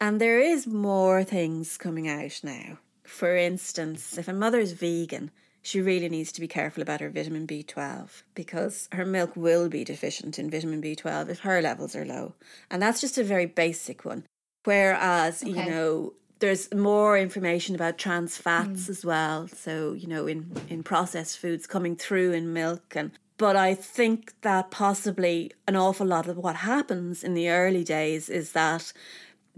And 0.00 0.20
there 0.20 0.40
is 0.40 0.66
more 0.66 1.24
things 1.24 1.76
coming 1.76 2.08
out 2.08 2.40
now. 2.42 2.78
For 3.04 3.36
instance, 3.36 4.18
if 4.18 4.28
a 4.28 4.32
mother's 4.32 4.72
vegan, 4.72 5.30
she 5.62 5.80
really 5.80 6.08
needs 6.08 6.30
to 6.32 6.40
be 6.40 6.48
careful 6.48 6.82
about 6.82 7.00
her 7.00 7.10
vitamin 7.10 7.46
B12 7.46 8.22
because 8.34 8.88
her 8.92 9.04
milk 9.04 9.34
will 9.34 9.68
be 9.68 9.84
deficient 9.84 10.38
in 10.38 10.50
vitamin 10.50 10.82
B12 10.82 11.28
if 11.28 11.40
her 11.40 11.60
levels 11.60 11.96
are 11.96 12.04
low. 12.04 12.34
And 12.70 12.80
that's 12.80 13.00
just 13.00 13.18
a 13.18 13.24
very 13.24 13.46
basic 13.46 14.04
one. 14.04 14.24
Whereas, 14.64 15.42
okay. 15.42 15.50
you 15.50 15.70
know, 15.70 16.12
there's 16.38 16.72
more 16.74 17.18
information 17.18 17.74
about 17.74 17.98
trans 17.98 18.36
fats 18.36 18.86
mm. 18.86 18.90
as 18.90 19.04
well. 19.04 19.48
So, 19.48 19.94
you 19.94 20.06
know, 20.06 20.26
in, 20.26 20.52
in 20.68 20.82
processed 20.82 21.38
foods 21.38 21.66
coming 21.66 21.96
through 21.96 22.32
in 22.32 22.52
milk 22.52 22.94
and 22.94 23.12
but 23.38 23.54
I 23.54 23.74
think 23.74 24.32
that 24.40 24.70
possibly 24.70 25.52
an 25.68 25.76
awful 25.76 26.06
lot 26.06 26.26
of 26.26 26.38
what 26.38 26.56
happens 26.56 27.22
in 27.22 27.34
the 27.34 27.50
early 27.50 27.84
days 27.84 28.30
is 28.30 28.52
that 28.52 28.94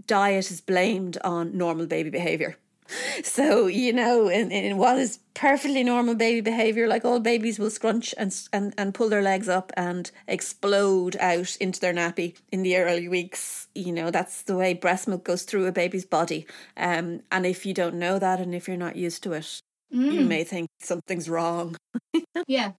diet 0.07 0.51
is 0.51 0.61
blamed 0.61 1.17
on 1.23 1.57
normal 1.57 1.87
baby 1.87 2.09
behavior. 2.09 2.57
So, 3.23 3.67
you 3.67 3.93
know, 3.93 4.29
in, 4.29 4.51
in 4.51 4.77
what 4.77 4.97
is 4.97 5.19
perfectly 5.33 5.83
normal 5.83 6.15
baby 6.15 6.41
behavior, 6.41 6.87
like 6.87 7.05
all 7.05 7.19
babies 7.19 7.59
will 7.59 7.69
scrunch 7.69 8.15
and, 8.17 8.35
and, 8.51 8.73
and 8.77 8.93
pull 8.93 9.09
their 9.09 9.21
legs 9.21 9.47
up 9.47 9.71
and 9.77 10.09
explode 10.27 11.15
out 11.17 11.55
into 11.57 11.79
their 11.79 11.93
nappy 11.93 12.35
in 12.51 12.63
the 12.63 12.77
early 12.77 13.07
weeks. 13.07 13.67
You 13.75 13.91
know, 13.91 14.11
that's 14.11 14.43
the 14.43 14.55
way 14.55 14.73
breast 14.73 15.07
milk 15.07 15.23
goes 15.23 15.43
through 15.43 15.67
a 15.67 15.71
baby's 15.71 16.05
body. 16.05 16.47
Um, 16.77 17.21
and 17.31 17.45
if 17.45 17.65
you 17.65 17.73
don't 17.73 17.95
know 17.95 18.19
that 18.19 18.39
and 18.39 18.55
if 18.55 18.67
you're 18.67 18.77
not 18.77 18.95
used 18.95 19.23
to 19.23 19.33
it, 19.33 19.61
mm. 19.93 20.11
you 20.11 20.21
may 20.21 20.43
think 20.43 20.69
something's 20.79 21.29
wrong. 21.29 21.75
yeah. 22.47 22.71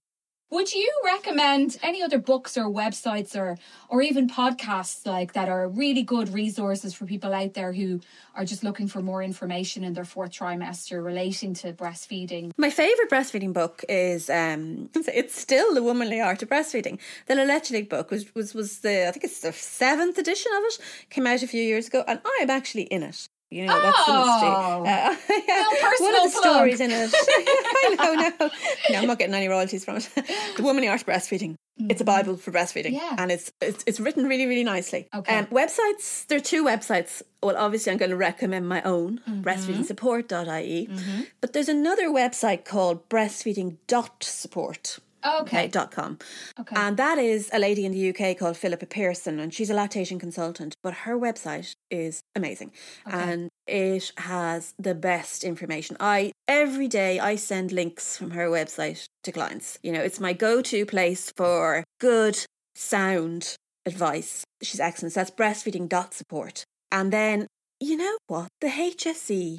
Would 0.51 0.73
you 0.73 0.91
recommend 1.05 1.77
any 1.81 2.03
other 2.03 2.19
books 2.19 2.57
or 2.57 2.65
websites 2.65 3.37
or 3.37 3.57
or 3.87 4.01
even 4.01 4.27
podcasts 4.27 5.07
like 5.07 5.31
that 5.31 5.47
are 5.47 5.69
really 5.69 6.03
good 6.03 6.27
resources 6.27 6.93
for 6.93 7.05
people 7.05 7.33
out 7.33 7.53
there 7.53 7.71
who 7.71 8.01
are 8.35 8.43
just 8.43 8.61
looking 8.61 8.89
for 8.89 9.01
more 9.01 9.23
information 9.23 9.85
in 9.85 9.93
their 9.93 10.03
fourth 10.03 10.31
trimester 10.31 11.01
relating 11.01 11.53
to 11.53 11.71
breastfeeding? 11.71 12.51
My 12.57 12.69
favorite 12.69 13.09
breastfeeding 13.09 13.53
book 13.53 13.85
is 13.87 14.29
um 14.29 14.89
it's 14.95 15.39
still 15.39 15.73
The 15.73 15.83
Womanly 15.83 16.19
Art 16.19 16.43
of 16.43 16.49
Breastfeeding. 16.49 16.99
The 17.27 17.35
Leche 17.35 17.87
book 17.87 18.11
was 18.11 18.35
was 18.35 18.53
was 18.53 18.79
the 18.79 19.07
I 19.07 19.11
think 19.11 19.23
it's 19.23 19.39
the 19.39 19.53
seventh 19.53 20.17
edition 20.17 20.51
of 20.57 20.63
it 20.65 20.79
came 21.09 21.27
out 21.27 21.43
a 21.43 21.47
few 21.47 21.63
years 21.63 21.87
ago 21.87 22.03
and 22.05 22.19
I'm 22.41 22.49
actually 22.49 22.83
in 22.83 23.03
it. 23.03 23.25
You 23.51 23.65
know, 23.65 23.81
that's 23.81 23.97
oh, 24.07 24.83
uh, 24.83 24.85
yeah. 24.85 25.65
one 25.99 26.15
of 26.15 26.23
the 26.23 26.39
plug. 26.39 26.55
stories 26.55 26.79
in 26.79 26.89
it. 26.89 27.13
I 27.13 27.95
know, 27.99 28.13
no, 28.13 28.49
no, 28.89 28.99
I'm 28.99 29.07
not 29.07 29.19
getting 29.19 29.35
any 29.35 29.49
royalties 29.49 29.83
from 29.83 29.97
it. 29.97 30.09
the 30.55 30.63
Womanly 30.63 30.87
Art 30.87 31.05
Breastfeeding. 31.05 31.57
Mm-hmm. 31.79 31.91
It's 31.91 31.99
a 31.99 32.05
Bible 32.05 32.37
for 32.37 32.51
breastfeeding, 32.51 32.93
yeah. 32.93 33.15
and 33.17 33.29
it's, 33.29 33.51
it's 33.59 33.83
it's 33.85 33.99
written 33.99 34.25
really, 34.25 34.45
really 34.45 34.63
nicely. 34.63 35.09
Okay. 35.13 35.37
Um, 35.37 35.47
websites. 35.47 36.25
There 36.27 36.37
are 36.37 36.41
two 36.41 36.63
websites. 36.63 37.21
Well, 37.43 37.57
obviously, 37.57 37.91
I'm 37.91 37.97
going 37.97 38.11
to 38.11 38.17
recommend 38.17 38.69
my 38.69 38.81
own, 38.83 39.19
mm-hmm. 39.19 39.41
breastfeedingsupport.ie. 39.41 40.87
Mm-hmm. 40.87 41.21
But 41.41 41.51
there's 41.51 41.69
another 41.69 42.07
website 42.07 42.63
called 42.63 43.09
breastfeeding.support. 43.09 44.99
Okay. 45.23 45.67
Dot 45.67 45.91
com. 45.91 46.17
Okay. 46.59 46.75
And 46.75 46.97
that 46.97 47.17
is 47.17 47.49
a 47.53 47.59
lady 47.59 47.85
in 47.85 47.91
the 47.91 48.09
UK 48.09 48.37
called 48.37 48.57
Philippa 48.57 48.85
Pearson, 48.85 49.39
and 49.39 49.53
she's 49.53 49.69
a 49.69 49.73
lactation 49.73 50.19
consultant. 50.19 50.75
But 50.83 50.93
her 50.93 51.17
website 51.17 51.73
is 51.89 52.21
amazing, 52.35 52.71
okay. 53.07 53.17
and 53.17 53.49
it 53.67 54.11
has 54.17 54.73
the 54.79 54.95
best 54.95 55.43
information. 55.43 55.97
I 55.99 56.31
every 56.47 56.87
day 56.87 57.19
I 57.19 57.35
send 57.35 57.71
links 57.71 58.17
from 58.17 58.31
her 58.31 58.49
website 58.49 59.05
to 59.23 59.31
clients. 59.31 59.77
You 59.83 59.91
know, 59.91 60.01
it's 60.01 60.19
my 60.19 60.33
go-to 60.33 60.85
place 60.85 61.31
for 61.35 61.83
good 61.99 62.45
sound 62.75 63.55
advice. 63.85 64.43
She's 64.61 64.79
excellent. 64.79 65.13
So 65.13 65.19
that's 65.19 65.31
breastfeeding 65.31 65.89
dot 65.89 66.13
support. 66.13 66.63
And 66.91 67.11
then 67.11 67.47
you 67.79 67.97
know 67.97 68.17
what? 68.27 68.49
The 68.59 68.67
HSE, 68.67 69.57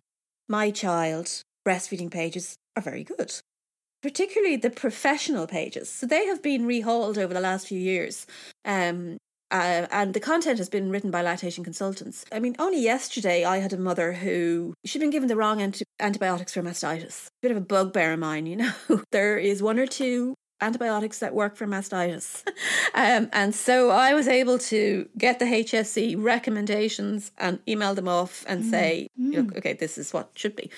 my 0.48 0.70
child 0.70 1.42
breastfeeding 1.66 2.10
pages 2.10 2.56
are 2.76 2.82
very 2.82 3.04
good 3.04 3.40
particularly 4.02 4.56
the 4.56 4.70
professional 4.70 5.46
pages. 5.46 5.88
So 5.88 6.06
they 6.06 6.26
have 6.26 6.42
been 6.42 6.66
rehauled 6.66 7.18
over 7.18 7.32
the 7.32 7.40
last 7.40 7.68
few 7.68 7.78
years. 7.78 8.26
Um, 8.64 9.18
uh, 9.52 9.86
and 9.90 10.14
the 10.14 10.20
content 10.20 10.56
has 10.58 10.70
been 10.70 10.90
written 10.90 11.10
by 11.10 11.20
lactation 11.20 11.62
consultants. 11.62 12.24
I 12.32 12.40
mean, 12.40 12.56
only 12.58 12.82
yesterday 12.82 13.44
I 13.44 13.58
had 13.58 13.74
a 13.74 13.76
mother 13.76 14.14
who 14.14 14.72
she'd 14.84 15.00
been 15.00 15.10
given 15.10 15.28
the 15.28 15.36
wrong 15.36 15.60
anti- 15.60 15.84
antibiotics 16.00 16.54
for 16.54 16.62
mastitis. 16.62 17.26
Bit 17.42 17.50
of 17.50 17.58
a 17.58 17.60
bugbear 17.60 18.14
of 18.14 18.18
mine, 18.18 18.46
you 18.46 18.56
know. 18.56 18.72
there 19.12 19.36
is 19.36 19.62
one 19.62 19.78
or 19.78 19.86
two 19.86 20.34
antibiotics 20.62 21.18
that 21.18 21.34
work 21.34 21.56
for 21.56 21.66
mastitis. 21.66 22.42
um, 22.94 23.28
and 23.34 23.54
so 23.54 23.90
I 23.90 24.14
was 24.14 24.26
able 24.26 24.58
to 24.58 25.06
get 25.18 25.38
the 25.38 25.44
HSE 25.44 26.14
recommendations 26.18 27.30
and 27.36 27.58
email 27.68 27.94
them 27.94 28.08
off 28.08 28.46
and 28.48 28.64
mm. 28.64 28.70
say, 28.70 29.08
mm. 29.20 29.54
okay, 29.58 29.74
this 29.74 29.98
is 29.98 30.14
what 30.14 30.30
should 30.34 30.56
be 30.56 30.70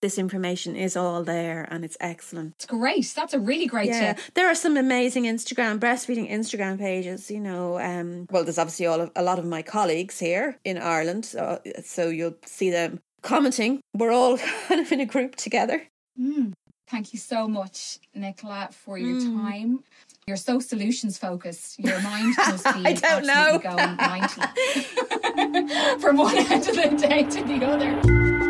this 0.00 0.18
information 0.18 0.76
is 0.76 0.96
all 0.96 1.22
there 1.22 1.66
and 1.70 1.84
it's 1.84 1.96
excellent. 2.00 2.54
It's 2.56 2.66
great. 2.66 3.12
That's 3.14 3.34
a 3.34 3.38
really 3.38 3.66
great 3.66 3.88
yeah. 3.88 4.14
tip. 4.14 4.34
There 4.34 4.48
are 4.48 4.54
some 4.54 4.76
amazing 4.76 5.24
Instagram 5.24 5.78
breastfeeding 5.78 6.30
Instagram 6.30 6.78
pages. 6.78 7.30
You 7.30 7.40
know, 7.40 7.78
um, 7.78 8.26
well, 8.30 8.44
there's 8.44 8.58
obviously 8.58 8.86
all 8.86 9.00
of, 9.00 9.10
a 9.16 9.22
lot 9.22 9.38
of 9.38 9.44
my 9.44 9.62
colleagues 9.62 10.18
here 10.18 10.58
in 10.64 10.78
Ireland, 10.78 11.26
so, 11.26 11.60
so 11.84 12.08
you'll 12.08 12.36
see 12.46 12.70
them 12.70 13.00
commenting. 13.22 13.80
We're 13.94 14.12
all 14.12 14.38
kind 14.68 14.80
of 14.80 14.90
in 14.92 15.00
a 15.00 15.06
group 15.06 15.36
together. 15.36 15.86
Mm. 16.18 16.52
Thank 16.88 17.12
you 17.12 17.20
so 17.20 17.46
much, 17.46 17.98
Nicola, 18.14 18.68
for 18.72 18.98
your 18.98 19.20
mm. 19.20 19.36
time. 19.40 19.84
You're 20.26 20.36
so 20.36 20.58
solutions 20.58 21.18
focused. 21.18 21.78
Your 21.78 22.00
mind 22.02 22.34
must 22.36 22.64
be 22.64 22.86
I 22.86 22.92
don't 22.94 23.26
know. 23.26 23.60
going 23.62 23.96
90 23.96 24.40
from 26.00 26.16
one 26.16 26.36
end 26.36 26.68
of 26.68 26.74
the 26.74 26.96
day 26.96 27.22
to 27.22 27.44
the 27.44 27.64
other. 27.64 28.49